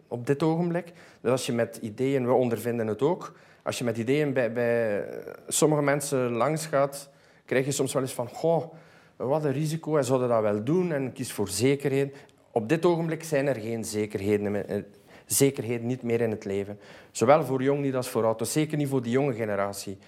op 0.09 0.27
dit 0.27 0.43
ogenblik. 0.43 0.93
Dus 1.21 1.31
als 1.31 1.47
je 1.47 1.53
met 1.53 1.77
ideeën, 1.77 2.27
we 2.27 2.33
ondervinden 2.33 2.87
het 2.87 3.03
ook, 3.03 3.35
als 3.63 3.79
je 3.79 3.85
met 3.85 3.99
ideeën 3.99 4.33
bij, 4.33 4.53
bij 4.53 5.05
sommige 5.49 5.83
mensen 5.83 6.31
langs 6.31 6.67
gaat, 6.67 7.11
krijg 7.45 7.65
je 7.65 7.73
soms 7.73 7.93
wel 7.93 8.03
eens 8.03 8.13
van, 8.13 8.29
goh, 8.29 8.75
wat 9.17 9.45
een 9.45 9.53
risico, 9.53 9.97
en 9.97 10.05
zouden 10.05 10.29
dat 10.29 10.43
wel 10.43 10.65
doen 10.65 10.93
en 10.93 11.13
kies 11.13 11.33
voor 11.33 11.49
zekerheid. 11.49 12.17
Op 12.51 12.69
dit 12.69 12.85
ogenblik 12.85 13.25
zijn 13.25 13.47
er 13.47 13.61
geen 13.61 13.85
zekerheden 13.85 14.87
zekerheid 15.33 15.83
niet 15.83 16.03
meer 16.03 16.21
in 16.21 16.31
het 16.31 16.45
leven. 16.45 16.79
Zowel 17.11 17.45
voor 17.45 17.63
jong 17.63 17.81
niet 17.81 17.95
als 17.95 18.09
voor 18.09 18.25
oud. 18.25 18.39
Dus 18.39 18.53
zeker 18.53 18.77
niet 18.77 18.89
voor 18.89 19.03
die 19.03 19.13
jonge 19.13 19.35
generatie. 19.35 19.99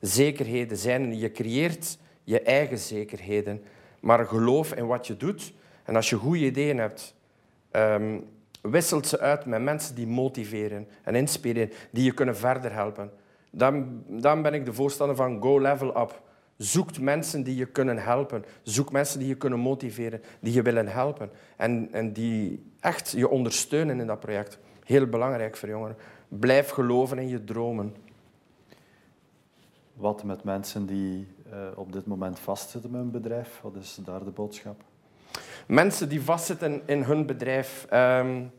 Zekerheden 0.00 0.76
zijn, 0.76 1.18
je 1.18 1.30
creëert 1.30 1.98
je 2.24 2.40
eigen 2.40 2.78
zekerheden. 2.78 3.62
Maar 4.00 4.26
geloof 4.26 4.72
in 4.72 4.86
wat 4.86 5.06
je 5.06 5.16
doet. 5.16 5.52
En 5.84 5.96
als 5.96 6.10
je 6.10 6.16
goede 6.16 6.44
ideeën 6.44 6.78
hebt, 6.78 7.14
um, 7.72 8.24
wisselt 8.60 9.06
ze 9.06 9.20
uit 9.20 9.46
met 9.46 9.62
mensen 9.62 9.94
die 9.94 10.06
motiveren 10.06 10.88
en 11.02 11.14
inspireren, 11.14 11.72
die 11.90 12.04
je 12.04 12.14
kunnen 12.14 12.36
verder 12.36 12.72
helpen. 12.72 13.10
Dan, 13.50 14.02
dan 14.06 14.42
ben 14.42 14.54
ik 14.54 14.64
de 14.64 14.72
voorstander 14.72 15.16
van 15.16 15.42
go 15.42 15.60
level 15.60 16.00
up. 16.00 16.20
Zoek 16.62 16.98
mensen 16.98 17.42
die 17.42 17.56
je 17.56 17.66
kunnen 17.66 17.98
helpen. 17.98 18.44
Zoek 18.62 18.92
mensen 18.92 19.18
die 19.18 19.28
je 19.28 19.34
kunnen 19.34 19.58
motiveren, 19.58 20.22
die 20.40 20.52
je 20.52 20.62
willen 20.62 20.88
helpen. 20.88 21.30
En, 21.56 21.88
en 21.92 22.12
die 22.12 22.62
echt 22.80 23.10
je 23.10 23.28
ondersteunen 23.28 24.00
in 24.00 24.06
dat 24.06 24.20
project. 24.20 24.58
Heel 24.84 25.06
belangrijk 25.06 25.56
voor 25.56 25.68
jongeren. 25.68 25.96
Blijf 26.28 26.68
geloven 26.68 27.18
in 27.18 27.28
je 27.28 27.44
dromen. 27.44 27.94
Wat 29.94 30.24
met 30.24 30.44
mensen 30.44 30.86
die 30.86 31.28
uh, 31.52 31.58
op 31.74 31.92
dit 31.92 32.06
moment 32.06 32.38
vastzitten 32.38 32.90
met 32.90 33.00
hun 33.00 33.10
bedrijf? 33.10 33.60
Wat 33.62 33.76
is 33.76 33.98
daar 34.04 34.24
de 34.24 34.30
boodschap? 34.30 34.82
Mensen 35.66 36.08
die 36.08 36.22
vastzitten 36.22 36.82
in 36.86 37.02
hun 37.02 37.26
bedrijf, 37.26 37.86
um, 37.92 38.50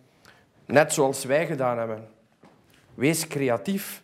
net 0.66 0.94
zoals 0.94 1.24
wij 1.24 1.46
gedaan 1.46 1.78
hebben. 1.78 2.08
Wees 2.94 3.28
creatief. 3.28 4.03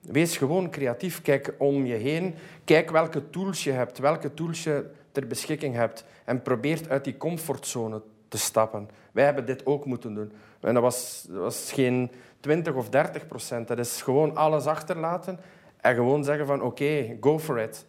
Wees 0.00 0.36
gewoon 0.36 0.70
creatief. 0.70 1.22
Kijk 1.22 1.54
om 1.58 1.86
je 1.86 1.94
heen. 1.94 2.34
Kijk 2.64 2.90
welke 2.90 3.30
tools 3.30 3.64
je 3.64 3.70
hebt, 3.70 3.98
welke 3.98 4.34
tools 4.34 4.62
je 4.62 4.90
ter 5.12 5.26
beschikking 5.26 5.74
hebt. 5.74 6.04
En 6.24 6.42
probeer 6.42 6.80
uit 6.88 7.04
die 7.04 7.16
comfortzone 7.16 8.02
te 8.28 8.38
stappen. 8.38 8.88
Wij 9.12 9.24
hebben 9.24 9.46
dit 9.46 9.66
ook 9.66 9.84
moeten 9.84 10.14
doen. 10.14 10.32
En 10.60 10.74
dat 10.74 10.82
was, 10.82 11.26
was 11.30 11.72
geen 11.72 12.10
20 12.40 12.74
of 12.74 12.88
30 12.88 13.26
procent. 13.26 13.68
Dat 13.68 13.78
is 13.78 14.02
gewoon 14.02 14.36
alles 14.36 14.66
achterlaten 14.66 15.38
en 15.80 15.94
gewoon 15.94 16.24
zeggen 16.24 16.46
van 16.46 16.62
oké, 16.62 17.16
go 17.20 17.38
for 17.38 17.60
it. 17.60 17.86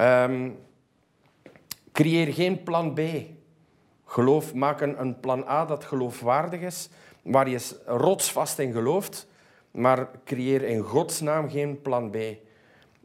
Um, 0.00 0.58
creëer 1.92 2.32
geen 2.32 2.62
plan 2.62 2.94
B. 2.94 3.00
Geloof, 4.04 4.54
maak 4.54 4.80
een, 4.80 5.00
een 5.00 5.20
plan 5.20 5.48
A 5.48 5.64
dat 5.64 5.84
geloofwaardig 5.84 6.60
is, 6.60 6.88
waar 7.22 7.48
je 7.48 7.80
rotsvast 7.86 8.58
in 8.58 8.72
gelooft, 8.72 9.26
maar 9.74 10.08
creëer 10.24 10.62
in 10.62 10.80
Gods 10.80 11.20
naam 11.20 11.50
geen 11.50 11.82
plan 11.82 12.10
B. 12.10 12.16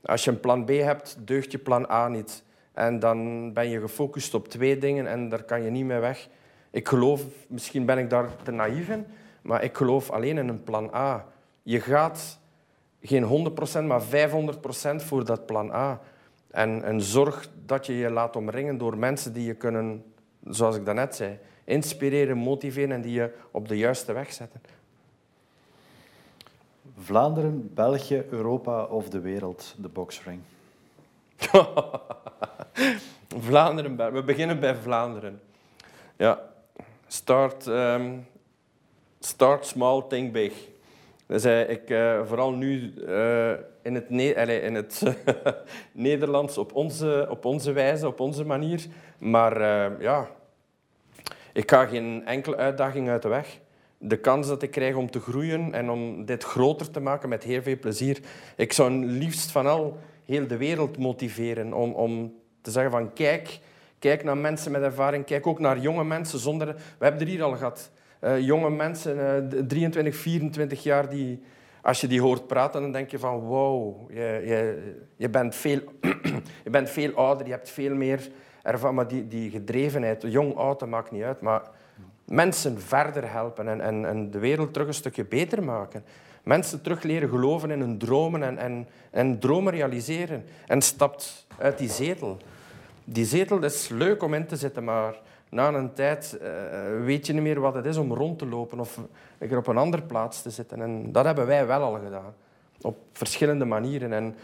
Als 0.04 0.24
je 0.24 0.32
een 0.32 0.40
plan 0.40 0.66
B 0.66 0.70
hebt, 0.70 1.18
deugt 1.20 1.52
je 1.52 1.58
plan 1.58 1.90
A 1.90 2.08
niet. 2.08 2.44
En 2.74 3.00
dan 3.00 3.54
ben 3.54 3.70
je 3.70 3.80
gefocust 3.80 4.34
op 4.34 4.48
twee 4.48 4.78
dingen 4.78 5.08
en 5.08 5.30
daar 5.30 5.44
kan 5.44 5.64
je 5.64 5.70
niet 5.70 5.86
mee 5.86 6.00
weg. 6.00 6.28
Ik 6.72 6.88
geloof, 6.88 7.24
misschien 7.48 7.86
ben 7.86 7.98
ik 7.98 8.10
daar 8.10 8.30
te 8.44 8.52
naïef 8.52 8.90
in, 8.90 9.06
maar 9.42 9.64
ik 9.64 9.78
geloof 9.78 10.10
alleen 10.10 10.38
in 10.38 10.48
een 10.48 10.64
plan 10.64 10.94
A. 10.94 11.26
Je 11.64 11.80
gaat 11.80 12.40
geen 13.02 13.52
100%, 13.82 13.84
maar 13.84 14.02
500% 14.02 14.96
voor 14.96 15.26
dat 15.26 15.46
plan 15.46 15.72
A. 15.72 16.02
En, 16.52 16.84
en 16.84 17.02
zorg 17.02 17.50
dat 17.66 17.86
je 17.86 17.98
je 17.98 18.10
laat 18.10 18.36
omringen 18.36 18.78
door 18.78 18.98
mensen 18.98 19.34
die 19.34 19.46
je 19.46 19.54
kunnen, 19.54 20.04
zoals 20.44 20.76
ik 20.76 20.86
daarnet 20.86 21.16
zei, 21.16 21.40
inspireren, 21.64 22.38
motiveren 22.38 22.92
en 22.92 23.02
die 23.02 23.14
je 23.14 23.34
op 23.52 23.68
de 23.68 23.78
juiste 23.78 24.14
weg 24.14 24.34
zetten. 24.34 24.62
Vlaanderen, 27.02 27.72
België, 27.74 28.24
Europa 28.30 28.84
of 28.84 29.10
de 29.10 29.20
wereld, 29.20 29.76
de 29.78 29.88
boxring? 29.88 30.42
Vlaanderen, 33.48 34.14
we 34.14 34.24
beginnen 34.24 34.60
bij 34.60 34.76
Vlaanderen. 34.76 35.42
Ja, 36.18 36.40
start, 37.08 37.66
um, 37.66 38.28
start 39.20 39.66
small, 39.66 40.04
think 40.08 40.32
big. 40.32 40.54
Dus 41.26 41.46
uh, 41.46 41.70
ik, 41.70 41.90
uh, 41.90 42.26
vooral 42.26 42.52
nu 42.52 42.94
uh, 42.98 43.52
in 43.82 43.96
het, 43.96 44.10
in 44.64 44.76
het 44.76 45.04
Nederlands 45.92 46.58
op 46.58 46.76
onze, 46.76 47.28
op 47.30 47.46
onze 47.46 47.72
wijze, 47.72 48.08
op 48.08 48.20
onze 48.20 48.46
manier. 48.46 48.86
Maar 49.18 49.62
ja, 50.02 50.30
ik 51.54 51.70
ga 51.70 51.86
geen 51.86 52.26
enkele 52.26 52.56
uitdaging 52.56 53.10
uit 53.10 53.22
de 53.22 53.28
weg. 53.28 53.60
De 54.02 54.18
kans 54.18 54.48
dat 54.48 54.62
ik 54.62 54.72
krijg 54.72 54.96
om 54.96 55.12
te 55.12 55.20
groeien 55.20 55.74
en 55.74 55.90
om 55.90 56.26
dit 56.26 56.44
groter 56.44 56.92
te 56.92 57.00
maken 57.00 57.30
met 57.30 57.44
heel 57.44 57.62
veel 57.62 57.80
plezier. 57.80 58.20
Ik 58.56 58.74
zou 58.74 58.92
liefst 58.92 59.52
van 59.52 59.68
al 59.68 59.98
heel 60.26 60.48
de 60.48 60.58
wereld 60.58 60.98
motiveren 60.98 61.74
om, 61.74 61.92
om 61.94 62.34
te 62.62 62.72
zeggen 62.72 62.92
van 62.92 63.14
kijk, 63.14 63.60
kijk 64.00 64.24
naar 64.24 64.38
mensen 64.38 64.72
met 64.72 64.82
ervaring, 64.82 65.26
kijk 65.26 65.48
ook 65.48 65.60
naar 65.60 65.80
jonge 65.80 66.04
mensen 66.04 66.40
zonder... 66.40 66.68
We 66.68 67.06
hebben 67.06 67.22
er 67.22 67.28
hier 67.28 67.44
al 67.44 67.56
gehad. 67.56 67.92
Uh, 68.22 68.40
jonge 68.40 68.70
mensen, 68.70 69.18
uh, 69.54 69.64
23, 69.68 70.16
24 70.16 70.84
jaar, 70.84 71.10
die, 71.10 71.44
als 71.82 72.02
je 72.02 72.08
die 72.08 72.22
hoort 72.22 72.48
praten, 72.48 72.82
dan 72.82 72.92
denk 72.92 73.12
je 73.12 73.20
van 73.20 73.40
wow, 73.40 74.12
je, 74.12 74.42
je, 74.46 74.94
je, 75.16 75.30
bent, 75.30 75.56
veel, 75.56 75.80
je 76.66 76.70
bent 76.70 76.90
veel 76.90 77.14
ouder, 77.14 77.46
je 77.46 77.52
hebt 77.52 77.70
veel 77.70 77.96
meer 77.96 78.30
ervan. 78.64 78.96
Maar 78.96 79.08
die, 79.08 79.28
die 79.28 79.50
gedrevenheid, 79.50 80.24
jong, 80.28 80.56
oud, 80.56 80.86
maakt 80.86 81.12
niet 81.12 81.24
uit. 81.24 81.42
Maar 81.42 81.62
mensen 82.30 82.82
verder 82.82 83.32
helpen 83.32 83.68
en, 83.68 83.82
en, 83.82 84.06
en 84.06 84.32
de 84.32 84.40
wereld 84.40 84.74
terug 84.74 84.88
een 84.88 84.94
stukje 84.94 85.26
beter 85.26 85.64
maken. 85.64 86.04
Mensen 86.44 86.82
terug 86.82 87.04
leren 87.04 87.30
geloven 87.30 87.72
in 87.72 87.80
hun 87.80 87.98
dromen 87.98 88.44
en, 88.44 88.58
en, 88.58 88.88
en 89.10 89.40
dromen 89.40 89.74
realiseren. 89.74 90.46
En 90.68 90.82
stapt 90.82 91.48
uit 91.58 91.78
die 91.78 91.90
zetel. 91.90 92.38
Die 93.04 93.26
zetel 93.26 93.64
is 93.64 93.88
leuk 93.88 94.24
om 94.24 94.34
in 94.34 94.46
te 94.46 94.56
zitten, 94.56 94.84
maar 94.84 95.16
na 95.50 95.74
een 95.74 95.94
tijd 95.94 96.38
uh, 96.42 97.06
weet 97.06 97.28
je 97.28 97.34
niet 97.34 97.42
meer 97.42 97.60
wat 97.60 97.74
het 97.74 97.86
is 97.86 97.98
om 97.98 98.14
rond 98.14 98.40
te 98.40 98.46
lopen 98.46 98.80
of 98.80 99.00
op 99.52 99.68
een 99.68 99.78
andere 99.78 100.04
plaats 100.04 100.42
te 100.42 100.50
zitten. 100.50 100.82
En 100.82 101.12
dat 101.12 101.26
hebben 101.26 101.46
wij 101.46 101.68
wel 101.68 101.82
al 101.82 102.00
gedaan. 102.04 102.34
Op 102.82 102.98
verschillende 103.14 103.66
manieren. 103.66 104.14
En 104.14 104.36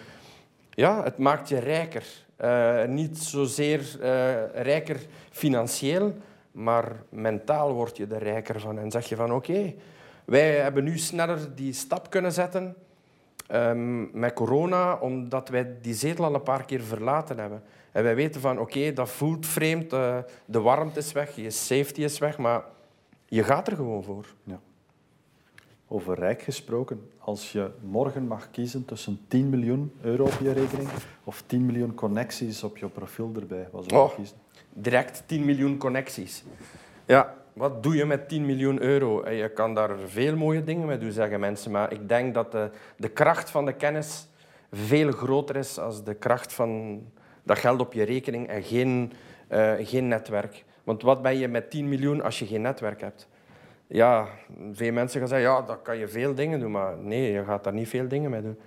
ja, 0.69 1.04
het 1.04 1.17
maakt 1.17 1.50
je 1.50 1.60
rijker. 1.60 2.06
Uh, 2.41 2.84
niet 2.84 3.17
zozeer 3.17 3.80
uh, 3.80 4.63
rijker 4.63 5.00
financieel, 5.32 6.13
maar 6.56 7.04
mentaal 7.10 7.74
word 7.74 7.98
je 7.98 8.08
er 8.08 8.24
rijker 8.24 8.60
van. 8.60 8.80
En 8.80 8.91
zeg 8.91 9.10
je 9.10 9.15
van 9.15 9.34
oké, 9.34 9.52
okay, 9.52 9.76
wij 10.26 10.56
hebben 10.56 10.84
nu 10.84 10.98
sneller 10.98 11.56
die 11.56 11.74
stap 11.74 12.10
kunnen 12.10 12.32
zetten 12.32 12.76
um, 13.52 14.10
met 14.20 14.34
corona, 14.34 14.96
omdat 14.96 15.50
wij 15.50 15.76
die 15.82 15.94
zetel 15.94 16.26
al 16.26 16.34
een 16.34 16.44
paar 16.44 16.65
keer 16.65 16.82
verlaten 16.82 17.39
hebben. 17.39 17.63
En 17.91 18.04
wij 18.04 18.15
weten 18.15 18.41
van 18.41 18.60
oké, 18.60 18.94
dat 18.94 19.10
voelt 19.10 19.46
vreemd, 19.46 19.94
uh, 19.94 20.18
de 20.46 20.62
warmte 20.62 21.00
is 21.00 21.12
weg, 21.12 21.36
je 21.36 21.50
safety 21.50 22.04
is 22.04 22.18
weg, 22.18 22.38
maar 22.38 22.63
je 23.26 23.44
gaat 23.44 23.68
er 23.68 23.76
gewoon 23.76 24.04
voor. 24.04 24.26
Ja. 24.44 24.60
Over 25.88 26.15
rijk 26.15 26.41
gesproken, 26.41 27.10
als 27.18 27.52
je 27.52 27.72
morgen 27.82 28.28
mag 28.28 28.52
kiezen 28.52 28.86
tussen 28.86 29.20
10 29.28 29.50
miljoen 29.50 29.94
euro 30.02 30.24
op 30.24 30.38
je 30.41 30.52
rekening 30.52 30.89
of 31.24 31.44
10 31.46 31.65
miljoen 31.65 31.94
connecties 31.94 32.63
op 32.63 32.78
je 32.78 32.88
profiel 32.88 33.32
erbij, 33.36 33.68
wat 33.72 33.84
zou 33.88 34.02
je 34.02 34.10
oh, 34.10 34.15
kiezen? 34.15 34.38
Direct 34.74 35.24
10 35.26 35.46
miljoen 35.46 35.78
connecties. 35.78 36.44
Ja, 37.06 37.34
wat 37.54 37.84
doe 37.84 37.96
je 37.96 38.06
met 38.06 38.30
10 38.30 38.46
miljoen 38.46 38.82
euro? 38.82 39.30
Je 39.30 39.50
kan 39.50 39.74
daar 39.74 39.98
veel 40.06 40.36
mooie 40.36 40.63
dingen 40.63 40.88
mee 40.88 40.98
doen, 40.98 41.12
zeggen 41.12 41.39
mensen. 41.39 41.72
Maar 41.72 41.91
ik 41.91 42.10
denk 42.10 42.34
dat 42.34 42.52
de, 42.52 42.70
de 42.98 43.10
kracht 43.10 43.50
van 43.50 43.65
de 43.65 43.74
kennis 43.74 44.28
veel 44.72 45.12
groter 45.12 45.56
is 45.56 45.74
dan 45.74 46.04
de 46.04 46.13
kracht 46.13 46.54
van 46.54 47.02
dat 47.44 47.60
geld 47.60 47.80
op 47.80 47.94
je 47.94 48.04
rekening 48.04 48.48
en 48.48 48.63
geen, 48.63 49.13
uh, 49.52 49.74
geen 49.80 50.08
netwerk. 50.08 50.63
Want 50.84 51.02
wat 51.02 51.22
ben 51.22 51.38
je 51.38 51.48
met 51.48 51.70
10 51.70 51.89
miljoen 51.89 52.22
als 52.22 52.39
je 52.39 52.46
geen 52.46 52.62
netwerk 52.62 53.02
hebt? 53.02 53.28
Ja, 53.88 54.28
veel 54.72 54.91
mensen 54.91 55.20
gaan 55.20 55.30
zeggen, 55.30 55.50
ja, 55.50 55.62
dan 55.62 55.82
kan 55.82 55.98
je 55.98 56.08
veel 56.08 56.36
dingen 56.36 56.60
doen. 56.60 56.72
Maar 56.72 56.98
nee, 56.98 57.32
je 57.32 57.44
gaat 57.44 57.63
daar 57.63 57.74
niet 57.74 57.88
veel 57.88 58.08
dingen 58.08 58.32
mee 58.32 58.41
doen. 58.41 58.58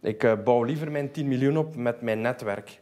Ik 0.00 0.22
uh, 0.24 0.32
bouw 0.44 0.62
liever 0.62 0.90
mijn 0.90 1.10
10 1.10 1.28
miljoen 1.28 1.56
op 1.56 1.76
met 1.76 2.00
mijn 2.00 2.20
netwerk. 2.20 2.80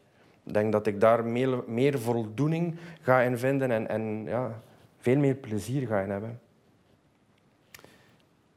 Ik 0.51 0.57
denk 0.57 0.73
dat 0.73 0.87
ik 0.87 1.01
daar 1.01 1.25
meer, 1.25 1.63
meer 1.67 1.99
voldoening 1.99 2.77
ga 3.03 3.21
in 3.21 3.39
vinden 3.39 3.71
en, 3.71 3.89
en 3.89 4.25
ja, 4.25 4.63
veel 4.99 5.17
meer 5.17 5.35
plezier 5.35 5.87
ga 5.87 6.01
in 6.01 6.11
hebben. 6.11 6.41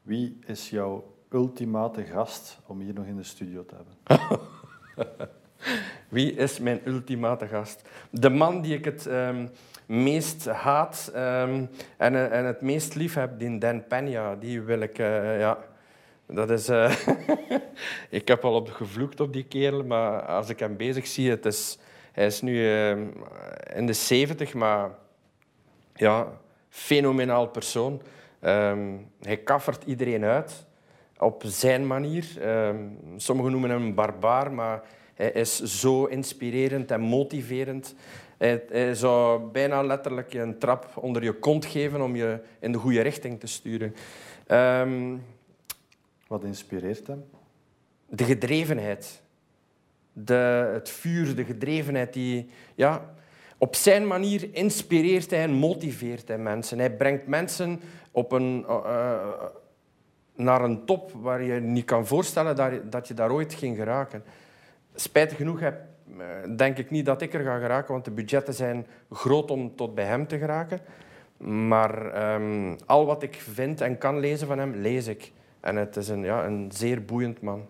Wie 0.02 0.38
is 0.46 0.70
jouw 0.70 1.14
ultimate 1.30 2.02
gast 2.02 2.58
om 2.66 2.80
hier 2.80 2.94
nog 2.94 3.06
in 3.06 3.16
de 3.16 3.22
studio 3.22 3.64
te 3.64 3.74
hebben? 3.74 4.40
Wie 6.08 6.32
is 6.32 6.58
mijn 6.58 6.80
ultimate 6.84 7.46
gast? 7.46 7.88
De 8.10 8.30
man 8.30 8.60
die 8.60 8.74
ik 8.74 8.84
het 8.84 9.06
um, 9.06 9.50
meest 9.86 10.46
haat 10.46 11.12
um, 11.14 11.68
en, 11.96 12.30
en 12.32 12.44
het 12.44 12.60
meest 12.60 12.94
lief 12.94 13.14
heb, 13.14 13.38
die 13.38 13.58
Dan 13.58 13.82
Peña, 13.82 14.38
die 14.38 14.60
wil 14.60 14.80
ik... 14.80 14.98
Uh, 14.98 15.38
ja, 15.38 15.58
dat 16.26 16.50
is... 16.50 16.68
Uh, 16.68 16.96
ik 18.20 18.28
heb 18.28 18.44
al 18.44 18.54
op 18.54 18.70
gevloekt 18.70 19.20
op 19.20 19.32
die 19.32 19.44
kerel, 19.44 19.84
maar 19.84 20.22
als 20.22 20.48
ik 20.48 20.58
hem 20.58 20.76
bezig 20.76 21.06
zie, 21.06 21.30
het 21.30 21.46
is, 21.46 21.78
hij 22.14 22.26
is 22.26 22.40
nu 22.40 22.54
uh, 22.54 22.90
in 23.74 23.86
de 23.86 23.92
70, 23.92 24.54
maar 24.54 24.90
ja, 25.94 26.40
fenomenaal 26.68 27.48
persoon. 27.48 28.02
Um, 28.40 29.10
hij 29.20 29.36
kaffert 29.36 29.84
iedereen 29.84 30.24
uit 30.24 30.66
op 31.18 31.42
zijn 31.46 31.86
manier. 31.86 32.48
Um, 32.48 32.98
sommigen 33.16 33.50
noemen 33.50 33.70
hem 33.70 33.82
een 33.82 33.94
barbaar, 33.94 34.52
maar 34.52 34.82
hij 35.14 35.30
is 35.30 35.62
zo 35.62 36.04
inspirerend 36.04 36.90
en 36.90 37.00
motiverend. 37.00 37.94
Hij, 38.38 38.94
zou 38.94 39.42
bijna 39.50 39.82
letterlijk 39.82 40.34
een 40.34 40.58
trap 40.58 40.96
onder 40.96 41.22
je 41.22 41.32
kont 41.32 41.64
geven 41.64 42.00
om 42.00 42.16
je 42.16 42.40
in 42.58 42.72
de 42.72 42.78
goede 42.78 43.00
richting 43.00 43.40
te 43.40 43.46
sturen. 43.46 43.94
Um, 44.46 45.22
Wat 46.26 46.44
inspireert 46.44 47.06
hem? 47.06 47.24
De 48.08 48.24
gedrevenheid. 48.24 49.22
De, 50.16 50.70
het 50.72 50.88
vuur, 50.88 51.34
de 51.34 51.44
gedrevenheid 51.44 52.12
die... 52.12 52.50
Ja, 52.74 53.14
op 53.58 53.74
zijn 53.74 54.06
manier 54.06 54.48
inspireert 54.52 55.30
hij 55.30 55.42
en 55.42 55.52
motiveert 55.52 56.28
hij 56.28 56.38
mensen. 56.38 56.78
Hij 56.78 56.96
brengt 56.96 57.26
mensen 57.26 57.80
op 58.10 58.32
een, 58.32 58.64
uh, 58.68 59.32
naar 60.34 60.62
een 60.62 60.84
top 60.84 61.12
waar 61.12 61.42
je 61.42 61.60
niet 61.60 61.84
kan 61.84 62.06
voorstellen 62.06 62.82
dat, 62.90 63.08
je 63.08 63.14
daar 63.14 63.32
ooit 63.32 63.54
ging 63.54 63.76
geraken. 63.76 64.24
Spijtig 64.94 65.36
genoeg 65.36 65.60
heb, 65.60 65.80
eh, 66.18 66.26
denk 66.56 66.78
ik 66.78 66.90
niet 66.90 67.06
dat 67.06 67.22
ik 67.22 67.34
er 67.34 67.44
ga 67.44 67.58
geraken, 67.58 67.92
want 67.92 68.04
de 68.04 68.10
budgetten 68.10 68.54
zijn 68.54 68.86
groot 69.10 69.50
om 69.50 69.76
tot 69.76 69.94
bij 69.94 70.04
hem 70.04 70.26
te 70.26 70.38
geraken. 70.38 70.80
Maar 71.36 72.34
um, 72.34 72.76
al 72.86 73.06
wat 73.06 73.22
ik 73.22 73.34
vind 73.34 73.80
en 73.80 73.98
kan 73.98 74.18
lezen 74.18 74.46
van 74.46 74.58
hem, 74.58 74.74
lees 74.74 75.06
ik. 75.06 75.32
En 75.60 75.76
het 75.76 75.96
is 75.96 76.08
een, 76.08 76.24
ja, 76.24 76.44
een 76.44 76.70
zeer 76.72 77.04
boeiend 77.04 77.40
man. 77.40 77.66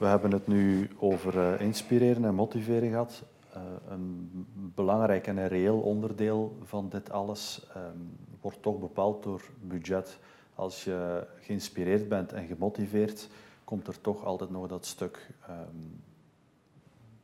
We 0.00 0.06
hebben 0.06 0.32
het 0.32 0.46
nu 0.46 0.90
over 0.98 1.34
uh, 1.36 1.60
inspireren 1.60 2.24
en 2.24 2.34
motiveren 2.34 2.88
gehad. 2.88 3.22
Uh, 3.56 3.62
een 3.88 4.30
belangrijk 4.74 5.26
en 5.26 5.36
een 5.36 5.48
reëel 5.48 5.78
onderdeel 5.80 6.56
van 6.62 6.88
dit 6.88 7.10
alles 7.10 7.66
um, 7.76 8.16
wordt 8.40 8.62
toch 8.62 8.78
bepaald 8.78 9.22
door 9.22 9.42
budget. 9.60 10.18
Als 10.54 10.84
je 10.84 11.26
geïnspireerd 11.40 12.08
bent 12.08 12.32
en 12.32 12.46
gemotiveerd, 12.46 13.28
komt 13.64 13.86
er 13.86 14.00
toch 14.00 14.24
altijd 14.24 14.50
nog 14.50 14.66
dat 14.66 14.86
stuk 14.86 15.30
um, 15.50 16.02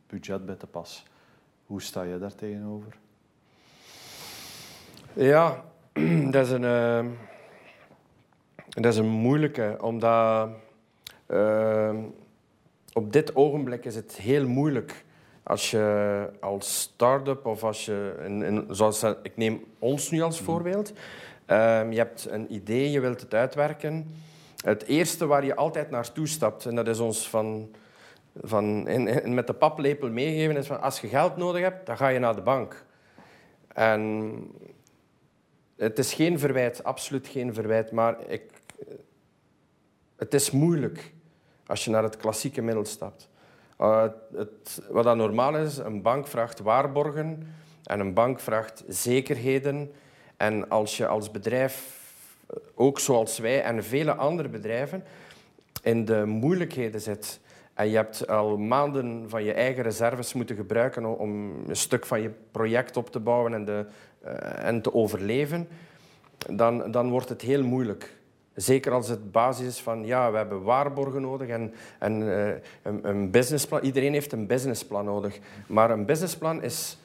budget 0.06 0.46
bij 0.46 0.54
te 0.54 0.66
pas. 0.66 1.04
Hoe 1.66 1.82
sta 1.82 2.02
je 2.02 2.18
daar 2.18 2.34
tegenover? 2.34 2.98
Ja, 5.12 5.64
dat 6.30 6.46
is 6.46 6.50
een, 6.50 6.62
uh, 6.62 7.04
dat 8.68 8.92
is 8.92 8.96
een 8.98 9.08
moeilijke, 9.08 9.78
omdat 9.80 10.48
op 12.96 13.12
dit 13.12 13.34
ogenblik 13.34 13.84
is 13.84 13.94
het 13.94 14.16
heel 14.16 14.48
moeilijk 14.48 15.04
als 15.42 15.70
je 15.70 16.28
als 16.40 16.80
start-up 16.80 17.46
of 17.46 17.64
als 17.64 17.84
je, 17.84 18.14
in, 18.24 18.42
in, 18.42 18.66
zoals 18.70 19.02
ik 19.02 19.36
neem 19.36 19.64
ons 19.78 20.10
nu 20.10 20.22
als 20.22 20.36
mhm. 20.36 20.44
voorbeeld, 20.44 20.88
um, 21.46 21.92
je 21.92 21.98
hebt 21.98 22.26
een 22.30 22.54
idee, 22.54 22.90
je 22.90 23.00
wilt 23.00 23.20
het 23.20 23.34
uitwerken. 23.34 24.14
Het 24.64 24.84
eerste 24.84 25.26
waar 25.26 25.44
je 25.44 25.56
altijd 25.56 25.90
naartoe 25.90 26.26
stapt, 26.26 26.66
en 26.66 26.74
dat 26.74 26.88
is 26.88 26.98
ons 26.98 27.28
van 27.28 27.68
van, 28.42 28.86
en, 28.86 29.34
met 29.34 29.46
de 29.46 29.52
paplepel 29.52 30.10
meegeven 30.10 30.56
is 30.56 30.66
van 30.66 30.80
als 30.80 31.00
je 31.00 31.08
geld 31.08 31.36
nodig 31.36 31.62
hebt, 31.62 31.86
dan 31.86 31.96
ga 31.96 32.08
je 32.08 32.18
naar 32.18 32.34
de 32.34 32.42
bank. 32.42 32.84
En 33.68 34.32
het 35.76 35.98
is 35.98 36.14
geen 36.14 36.38
verwijt, 36.38 36.84
absoluut 36.84 37.28
geen 37.28 37.54
verwijt, 37.54 37.90
maar 37.90 38.16
ik, 38.28 38.42
het 40.16 40.34
is 40.34 40.50
moeilijk 40.50 41.14
als 41.66 41.84
je 41.84 41.90
naar 41.90 42.02
het 42.02 42.16
klassieke 42.16 42.62
middel 42.62 42.84
stapt. 42.84 43.28
Uh, 43.80 44.02
het, 44.36 44.82
wat 44.90 45.04
dat 45.04 45.16
normaal 45.16 45.56
is, 45.56 45.76
een 45.76 46.02
bank 46.02 46.26
vraagt 46.26 46.60
waarborgen 46.60 47.54
en 47.84 48.00
een 48.00 48.14
bank 48.14 48.40
vraagt 48.40 48.84
zekerheden. 48.88 49.92
En 50.36 50.68
als 50.68 50.96
je 50.96 51.06
als 51.06 51.30
bedrijf, 51.30 52.00
ook 52.74 52.98
zoals 52.98 53.38
wij 53.38 53.62
en 53.62 53.84
vele 53.84 54.14
andere 54.14 54.48
bedrijven, 54.48 55.04
in 55.82 56.04
de 56.04 56.24
moeilijkheden 56.24 57.00
zit 57.00 57.40
en 57.76 57.88
je 57.88 57.96
hebt 57.96 58.28
al 58.28 58.56
maanden 58.56 59.24
van 59.28 59.44
je 59.44 59.52
eigen 59.52 59.82
reserves 59.82 60.32
moeten 60.32 60.56
gebruiken 60.56 61.18
om 61.18 61.52
een 61.68 61.76
stuk 61.76 62.06
van 62.06 62.20
je 62.20 62.30
project 62.50 62.96
op 62.96 63.10
te 63.10 63.20
bouwen 63.20 63.54
en, 63.54 63.64
de, 63.64 63.86
uh, 64.24 64.64
en 64.64 64.82
te 64.82 64.94
overleven, 64.94 65.68
dan, 66.50 66.90
dan 66.90 67.10
wordt 67.10 67.28
het 67.28 67.42
heel 67.42 67.62
moeilijk. 67.64 68.16
Zeker 68.56 68.92
als 68.92 69.08
het 69.08 69.32
basis 69.32 69.66
is 69.66 69.80
van 69.80 70.04
ja, 70.04 70.30
we 70.30 70.36
hebben 70.36 70.62
waarborgen 70.62 71.22
nodig 71.22 71.48
en, 71.48 71.74
en 71.98 72.22
uh, 72.22 72.48
een, 72.82 73.08
een, 73.08 73.30
businessplan. 73.30 73.80
Iedereen 73.80 74.12
heeft 74.12 74.32
een 74.32 74.46
businessplan 74.46 75.04
nodig. 75.04 75.38
Maar 75.66 75.90
een 75.90 76.06
businessplan 76.06 76.62
is 76.62 76.98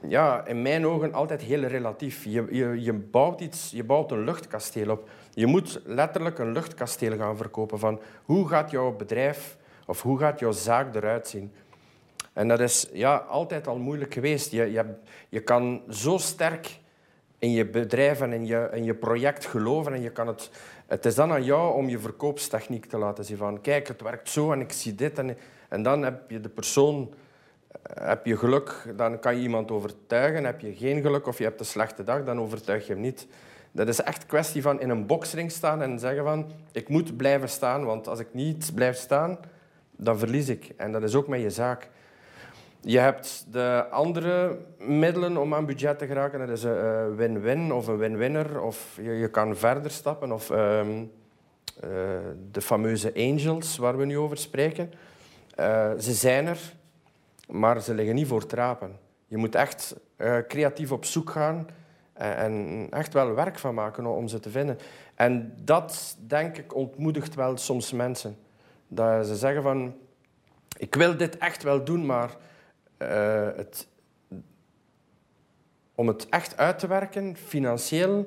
ja, 0.00 0.46
in 0.46 0.62
mijn 0.62 0.86
ogen 0.86 1.12
altijd 1.12 1.42
heel 1.42 1.60
relatief. 1.60 2.24
Je, 2.24 2.46
je, 2.50 2.82
je, 2.82 2.92
bouwt 2.92 3.40
iets, 3.40 3.70
je 3.70 3.84
bouwt 3.84 4.10
een 4.10 4.24
luchtkasteel 4.24 4.90
op. 4.90 5.08
Je 5.34 5.46
moet 5.46 5.80
letterlijk 5.84 6.38
een 6.38 6.52
luchtkasteel 6.52 7.16
gaan 7.16 7.36
verkopen 7.36 7.78
van 7.78 8.00
hoe 8.24 8.48
gaat 8.48 8.70
jouw 8.70 8.96
bedrijf 8.96 9.56
of 9.86 10.02
hoe 10.02 10.18
gaat 10.18 10.38
jouw 10.38 10.52
zaak 10.52 10.94
eruit 10.94 11.28
zien. 11.28 11.52
En 12.32 12.48
dat 12.48 12.60
is 12.60 12.88
ja, 12.92 13.16
altijd 13.16 13.66
al 13.66 13.78
moeilijk 13.78 14.14
geweest. 14.14 14.50
Je, 14.50 14.72
je, 14.72 14.84
je 15.28 15.40
kan 15.40 15.82
zo 15.88 16.18
sterk 16.18 16.78
in 17.38 17.50
je 17.50 17.66
bedrijf 17.66 18.20
en 18.20 18.32
in 18.32 18.46
je, 18.46 18.68
in 18.72 18.84
je 18.84 18.94
project 18.94 19.46
geloven 19.46 19.92
en 19.92 20.02
je 20.02 20.10
kan 20.10 20.26
het 20.26 20.50
het 20.86 21.04
is 21.04 21.14
dan 21.14 21.32
aan 21.32 21.44
jou 21.44 21.74
om 21.74 21.88
je 21.88 21.98
verkoopstechniek 21.98 22.86
te 22.86 22.98
laten 22.98 23.24
zien. 23.24 23.36
Van, 23.36 23.60
kijk, 23.60 23.88
het 23.88 24.02
werkt 24.02 24.28
zo 24.28 24.52
en 24.52 24.60
ik 24.60 24.72
zie 24.72 24.94
dit. 24.94 25.18
En, 25.18 25.36
en 25.68 25.82
dan 25.82 26.02
heb 26.02 26.30
je 26.30 26.40
de 26.40 26.48
persoon... 26.48 27.14
Eh, 27.82 28.08
heb 28.08 28.26
je 28.26 28.36
geluk, 28.36 28.92
dan 28.96 29.18
kan 29.18 29.36
je 29.36 29.42
iemand 29.42 29.70
overtuigen. 29.70 30.44
Heb 30.44 30.60
je 30.60 30.74
geen 30.74 31.00
geluk 31.00 31.26
of 31.26 31.38
je 31.38 31.44
hebt 31.44 31.60
een 31.60 31.66
slechte 31.66 32.02
dag, 32.02 32.24
dan 32.24 32.40
overtuig 32.40 32.86
je 32.86 32.92
hem 32.92 33.02
niet. 33.02 33.26
Dat 33.72 33.88
is 33.88 34.00
echt 34.02 34.26
kwestie 34.26 34.62
van 34.62 34.80
in 34.80 34.90
een 34.90 35.06
boksring 35.06 35.50
staan 35.50 35.82
en 35.82 35.98
zeggen 35.98 36.24
van... 36.24 36.52
Ik 36.72 36.88
moet 36.88 37.16
blijven 37.16 37.48
staan, 37.48 37.84
want 37.84 38.08
als 38.08 38.18
ik 38.18 38.28
niet 38.32 38.74
blijf 38.74 38.96
staan, 38.96 39.38
dan 39.96 40.18
verlies 40.18 40.48
ik. 40.48 40.72
En 40.76 40.92
dat 40.92 41.02
is 41.02 41.14
ook 41.14 41.28
met 41.28 41.40
je 41.40 41.50
zaak. 41.50 41.88
Je 42.80 42.98
hebt 42.98 43.46
de 43.50 43.86
andere 43.90 44.58
middelen 44.78 45.36
om 45.36 45.54
aan 45.54 45.66
budget 45.66 45.98
te 45.98 46.06
geraken. 46.06 46.38
Dat 46.38 46.48
is 46.48 46.62
een 46.62 47.16
win-win 47.16 47.72
of 47.72 47.86
een 47.86 47.96
win-winner. 47.96 48.60
Of 48.60 48.98
je, 49.02 49.28
kan 49.30 49.56
verder 49.56 49.90
stappen. 49.90 50.32
Of 50.32 50.50
ehm, 50.50 51.04
eh, 51.80 51.90
de 52.50 52.60
fameuze 52.60 53.12
angels, 53.14 53.76
waar 53.76 53.96
we 53.96 54.04
nu 54.04 54.18
over 54.18 54.36
spreken. 54.36 54.92
Uh, 55.60 55.90
ze 55.98 56.12
zijn 56.12 56.46
er, 56.46 56.58
maar 57.48 57.80
ze 57.80 57.94
liggen 57.94 58.14
niet 58.14 58.26
voor 58.26 58.46
trapen. 58.46 58.98
Je 59.26 59.36
moet 59.36 59.54
echt 59.54 59.96
creatief 60.48 60.92
op 60.92 61.04
zoek 61.04 61.30
gaan 61.30 61.66
en, 62.12 62.86
echt 62.90 63.12
wel 63.12 63.34
werk 63.34 63.58
van 63.58 63.74
maken 63.74 64.06
om 64.06 64.28
ze 64.28 64.40
te 64.40 64.50
vinden. 64.50 64.78
En 65.14 65.54
dat, 65.64 66.16
denk 66.26 66.56
ik, 66.58 66.74
ontmoedigt 66.74 67.34
wel 67.34 67.56
soms 67.56 67.92
mensen. 67.92 68.36
Dat 68.88 69.26
ze 69.26 69.36
zeggen 69.36 69.62
van, 69.62 69.94
ik 70.78 70.94
wil 70.94 71.16
dit 71.16 71.38
echt 71.38 71.62
wel 71.62 71.84
doen, 71.84 72.06
maar 72.06 72.36
uh, 72.98 73.48
het, 73.56 73.88
om 75.94 76.08
het 76.08 76.28
echt 76.28 76.56
uit 76.56 76.78
te 76.78 76.86
werken, 76.86 77.36
financieel, 77.36 78.26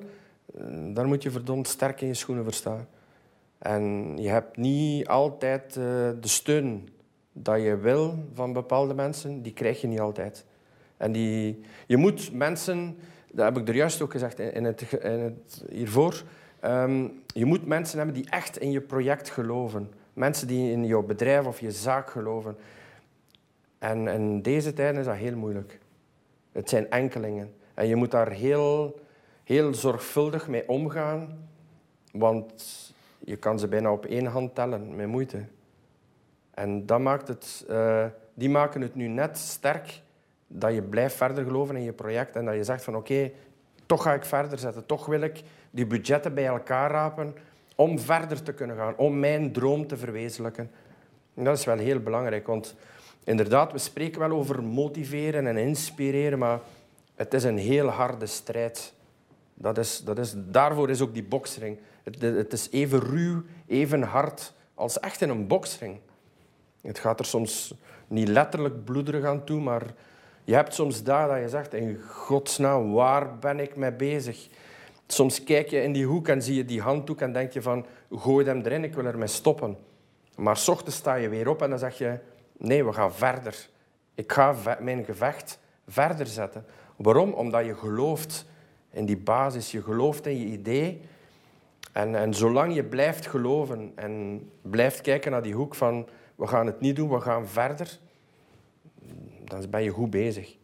uh, 0.55 0.95
daar 0.95 1.07
moet 1.07 1.23
je 1.23 1.31
verdomd 1.31 1.67
sterk 1.67 2.01
in 2.01 2.07
je 2.07 2.13
schoenen 2.13 2.43
voor 2.43 2.53
staan. 2.53 2.87
En 3.57 4.13
je 4.17 4.29
hebt 4.29 4.57
niet 4.57 5.07
altijd 5.07 5.75
uh, 5.75 5.83
de 6.19 6.27
steun 6.27 6.89
dat 7.31 7.61
je 7.61 7.77
wil 7.77 8.25
van 8.33 8.53
bepaalde 8.53 8.93
mensen, 8.93 9.41
die 9.41 9.53
krijg 9.53 9.81
je 9.81 9.87
niet 9.87 9.99
altijd. 9.99 10.45
En 10.97 11.11
die, 11.11 11.61
je 11.87 11.97
moet 11.97 12.33
mensen, 12.33 12.97
dat 13.31 13.45
heb 13.45 13.57
ik 13.57 13.67
er 13.67 13.75
juist 13.75 14.01
ook 14.01 14.11
gezegd 14.11 14.39
in 14.39 14.63
het, 14.63 14.81
in 14.81 15.19
het 15.19 15.63
hiervoor, 15.69 16.23
um, 16.65 17.23
je 17.25 17.45
moet 17.45 17.65
mensen 17.65 17.97
hebben 17.97 18.15
die 18.15 18.29
echt 18.29 18.57
in 18.57 18.71
je 18.71 18.81
project 18.81 19.29
geloven. 19.29 19.89
Mensen 20.13 20.47
die 20.47 20.71
in 20.71 20.85
jouw 20.85 21.03
bedrijf 21.03 21.45
of 21.45 21.59
je 21.59 21.71
zaak 21.71 22.09
geloven. 22.09 22.57
En 23.79 24.07
in 24.07 24.41
deze 24.41 24.73
tijden 24.73 24.99
is 24.99 25.05
dat 25.05 25.15
heel 25.15 25.35
moeilijk. 25.35 25.79
Het 26.51 26.69
zijn 26.69 26.89
enkelingen. 26.89 27.53
En 27.73 27.87
je 27.87 27.95
moet 27.95 28.11
daar 28.11 28.31
heel, 28.31 28.99
heel 29.43 29.73
zorgvuldig 29.73 30.47
mee 30.47 30.69
omgaan, 30.69 31.47
want 32.11 32.93
je 33.19 33.35
kan 33.35 33.59
ze 33.59 33.67
bijna 33.67 33.91
op 33.91 34.05
één 34.05 34.25
hand 34.25 34.55
tellen 34.55 34.95
met 34.95 35.07
moeite. 35.07 35.43
En 36.53 36.85
dat 36.85 36.99
maakt 36.99 37.27
het, 37.27 37.65
uh, 37.69 38.05
die 38.33 38.49
maken 38.49 38.81
het 38.81 38.95
nu 38.95 39.07
net 39.07 39.37
sterk 39.37 40.01
dat 40.47 40.73
je 40.73 40.81
blijft 40.81 41.15
verder 41.15 41.43
geloven 41.43 41.75
in 41.75 41.83
je 41.83 41.93
project 41.93 42.35
en 42.35 42.45
dat 42.45 42.55
je 42.55 42.63
zegt 42.63 42.83
van 42.83 42.95
oké, 42.95 43.31
toch 43.85 44.03
ga 44.03 44.13
ik 44.13 44.25
verder 44.25 44.59
zetten, 44.59 44.85
toch 44.85 45.05
wil 45.05 45.21
ik 45.21 45.41
die 45.71 45.85
budgetten 45.85 46.33
bij 46.33 46.45
elkaar 46.45 46.91
rapen 46.91 47.35
om 47.75 47.99
verder 47.99 48.43
te 48.43 48.53
kunnen 48.53 48.75
gaan, 48.75 48.97
om 48.97 49.19
mijn 49.19 49.51
droom 49.51 49.87
te 49.87 49.97
verwezenlijken. 49.97 50.71
En 51.33 51.43
dat 51.43 51.57
is 51.57 51.65
wel 51.65 51.77
heel 51.77 51.99
belangrijk, 51.99 52.47
want 52.47 52.75
Inderdaad, 53.29 53.71
we 53.71 53.77
spreken 53.77 54.19
wel 54.19 54.31
over 54.31 54.63
motiveren 54.63 55.47
en 55.47 55.57
inspireren, 55.57 56.39
maar 56.39 56.59
het 57.15 57.33
is 57.33 57.43
een 57.43 57.57
heel 57.57 57.87
harde 57.87 58.25
strijd. 58.25 58.93
Dat 59.53 59.77
is, 59.77 60.01
dat 60.03 60.17
is, 60.17 60.33
daarvoor 60.35 60.89
is 60.89 61.01
ook 61.01 61.13
die 61.13 61.23
boksring. 61.23 61.77
Het, 62.03 62.21
het 62.21 62.53
is 62.53 62.67
even 62.71 62.99
ruw, 62.99 63.43
even 63.67 64.01
hard 64.01 64.53
als 64.73 64.99
echt 64.99 65.21
in 65.21 65.29
een 65.29 65.47
boksring. 65.47 65.97
Het 66.81 66.99
gaat 66.99 67.19
er 67.19 67.25
soms 67.25 67.73
niet 68.07 68.27
letterlijk 68.27 68.83
bloederig 68.83 69.25
aan 69.25 69.43
toe, 69.43 69.61
maar 69.61 69.83
je 70.43 70.53
hebt 70.53 70.73
soms 70.73 71.03
daar 71.03 71.27
dat 71.27 71.39
je 71.39 71.49
zegt, 71.49 71.73
in 71.73 72.01
godsnaam, 72.07 72.91
waar 72.91 73.37
ben 73.37 73.59
ik 73.59 73.75
mee 73.75 73.93
bezig? 73.93 74.47
Soms 75.07 75.43
kijk 75.43 75.69
je 75.69 75.81
in 75.81 75.93
die 75.93 76.05
hoek 76.05 76.27
en 76.27 76.41
zie 76.41 76.55
je 76.55 76.65
die 76.65 76.81
handdoek 76.81 77.21
en 77.21 77.33
denk 77.33 77.51
je 77.51 77.61
van, 77.61 77.85
gooi 78.11 78.45
hem 78.45 78.61
erin, 78.61 78.83
ik 78.83 78.93
wil 78.93 79.05
ermee 79.05 79.27
stoppen. 79.27 79.77
Maar 80.35 80.57
s 80.57 80.67
ochtends 80.67 80.95
sta 80.95 81.15
je 81.15 81.29
weer 81.29 81.47
op 81.47 81.61
en 81.61 81.69
dan 81.69 81.79
zeg 81.79 81.97
je, 81.97 82.19
Nee, 82.59 82.85
we 82.85 82.93
gaan 82.93 83.13
verder. 83.13 83.69
Ik 84.15 84.31
ga 84.31 84.55
mijn 84.79 85.05
gevecht 85.05 85.59
verder 85.87 86.27
zetten. 86.27 86.65
Waarom? 86.95 87.33
Omdat 87.33 87.65
je 87.65 87.75
gelooft 87.75 88.45
in 88.89 89.05
die 89.05 89.17
basis, 89.17 89.71
je 89.71 89.81
gelooft 89.81 90.25
in 90.25 90.39
je 90.39 90.45
idee. 90.45 91.01
En, 91.91 92.15
en 92.15 92.33
zolang 92.33 92.75
je 92.75 92.83
blijft 92.83 93.27
geloven 93.27 93.91
en 93.95 94.43
blijft 94.61 95.01
kijken 95.01 95.31
naar 95.31 95.41
die 95.41 95.53
hoek 95.53 95.75
van 95.75 96.07
we 96.35 96.47
gaan 96.47 96.65
het 96.65 96.79
niet 96.79 96.95
doen, 96.95 97.09
we 97.09 97.21
gaan 97.21 97.47
verder, 97.47 97.99
dan 99.43 99.69
ben 99.69 99.83
je 99.83 99.89
goed 99.89 100.09
bezig. 100.09 100.57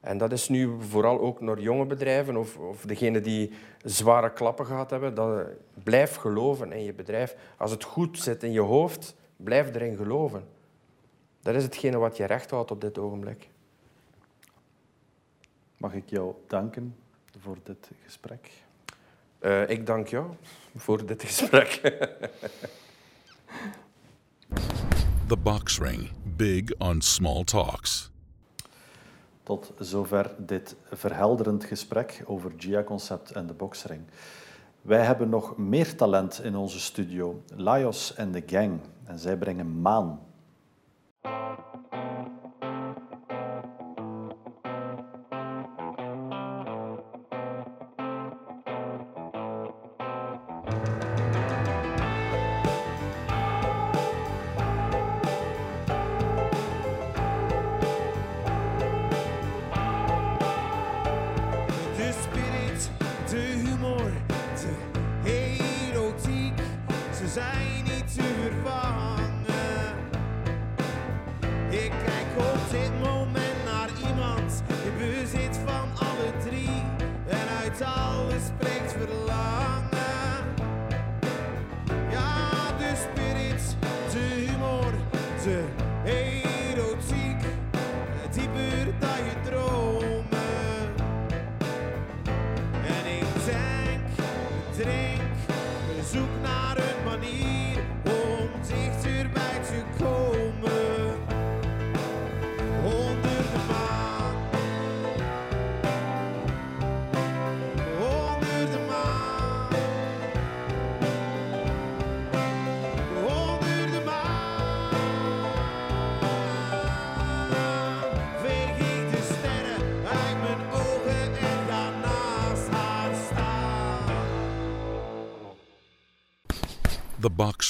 En 0.00 0.18
dat 0.18 0.32
is 0.32 0.48
nu 0.48 0.76
vooral 0.78 1.20
ook 1.20 1.40
naar 1.40 1.60
jonge 1.60 1.86
bedrijven 1.86 2.36
of, 2.36 2.56
of 2.56 2.82
degenen 2.82 3.22
die 3.22 3.52
zware 3.84 4.32
klappen 4.32 4.66
gehad 4.66 4.90
hebben. 4.90 5.14
Dat, 5.14 5.46
blijf 5.82 6.14
geloven 6.14 6.72
in 6.72 6.84
je 6.84 6.92
bedrijf. 6.92 7.36
Als 7.56 7.70
het 7.70 7.84
goed 7.84 8.18
zit 8.18 8.42
in 8.42 8.52
je 8.52 8.60
hoofd, 8.60 9.16
blijf 9.36 9.74
erin 9.74 9.96
geloven. 9.96 10.44
Dat 11.42 11.54
is 11.54 11.62
hetgene 11.62 11.96
wat 11.98 12.16
je 12.16 12.24
recht 12.24 12.50
houdt 12.50 12.70
op 12.70 12.80
dit 12.80 12.98
ogenblik. 12.98 13.48
Mag 15.76 15.94
ik 15.94 16.08
jou 16.10 16.34
danken 16.46 16.96
voor 17.38 17.56
dit 17.62 17.90
gesprek? 18.04 18.50
Uh, 19.40 19.68
ik 19.68 19.86
dank 19.86 20.08
jou 20.08 20.30
voor 20.76 21.06
dit 21.06 21.22
gesprek. 21.28 21.70
The 25.26 25.36
Box 25.36 25.80
Ring. 25.80 26.10
Big 26.22 26.78
on 26.78 27.00
small 27.00 27.44
talks. 27.44 28.10
Tot 29.42 29.72
zover 29.78 30.34
dit 30.38 30.76
verhelderend 30.90 31.64
gesprek 31.64 32.22
over 32.26 32.52
GIA-concept 32.56 33.30
en 33.30 33.46
de 33.46 33.52
boxring. 33.52 34.02
Wij 34.82 35.04
hebben 35.04 35.28
nog 35.28 35.56
meer 35.56 35.96
talent 35.96 36.42
in 36.44 36.56
onze 36.56 36.80
studio, 36.80 37.42
Laios 37.54 38.14
en 38.14 38.32
de 38.32 38.42
gang. 38.46 38.80
En 39.04 39.18
zij 39.18 39.36
brengen 39.36 39.80
maan 39.80 40.20
onze 41.24 41.71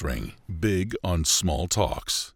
The 0.03 0.09
Box 0.09 0.15
Ring. 0.15 0.33
Big 0.61 0.95
on 1.05 1.25
small 1.25 1.69
talks. 1.69 2.32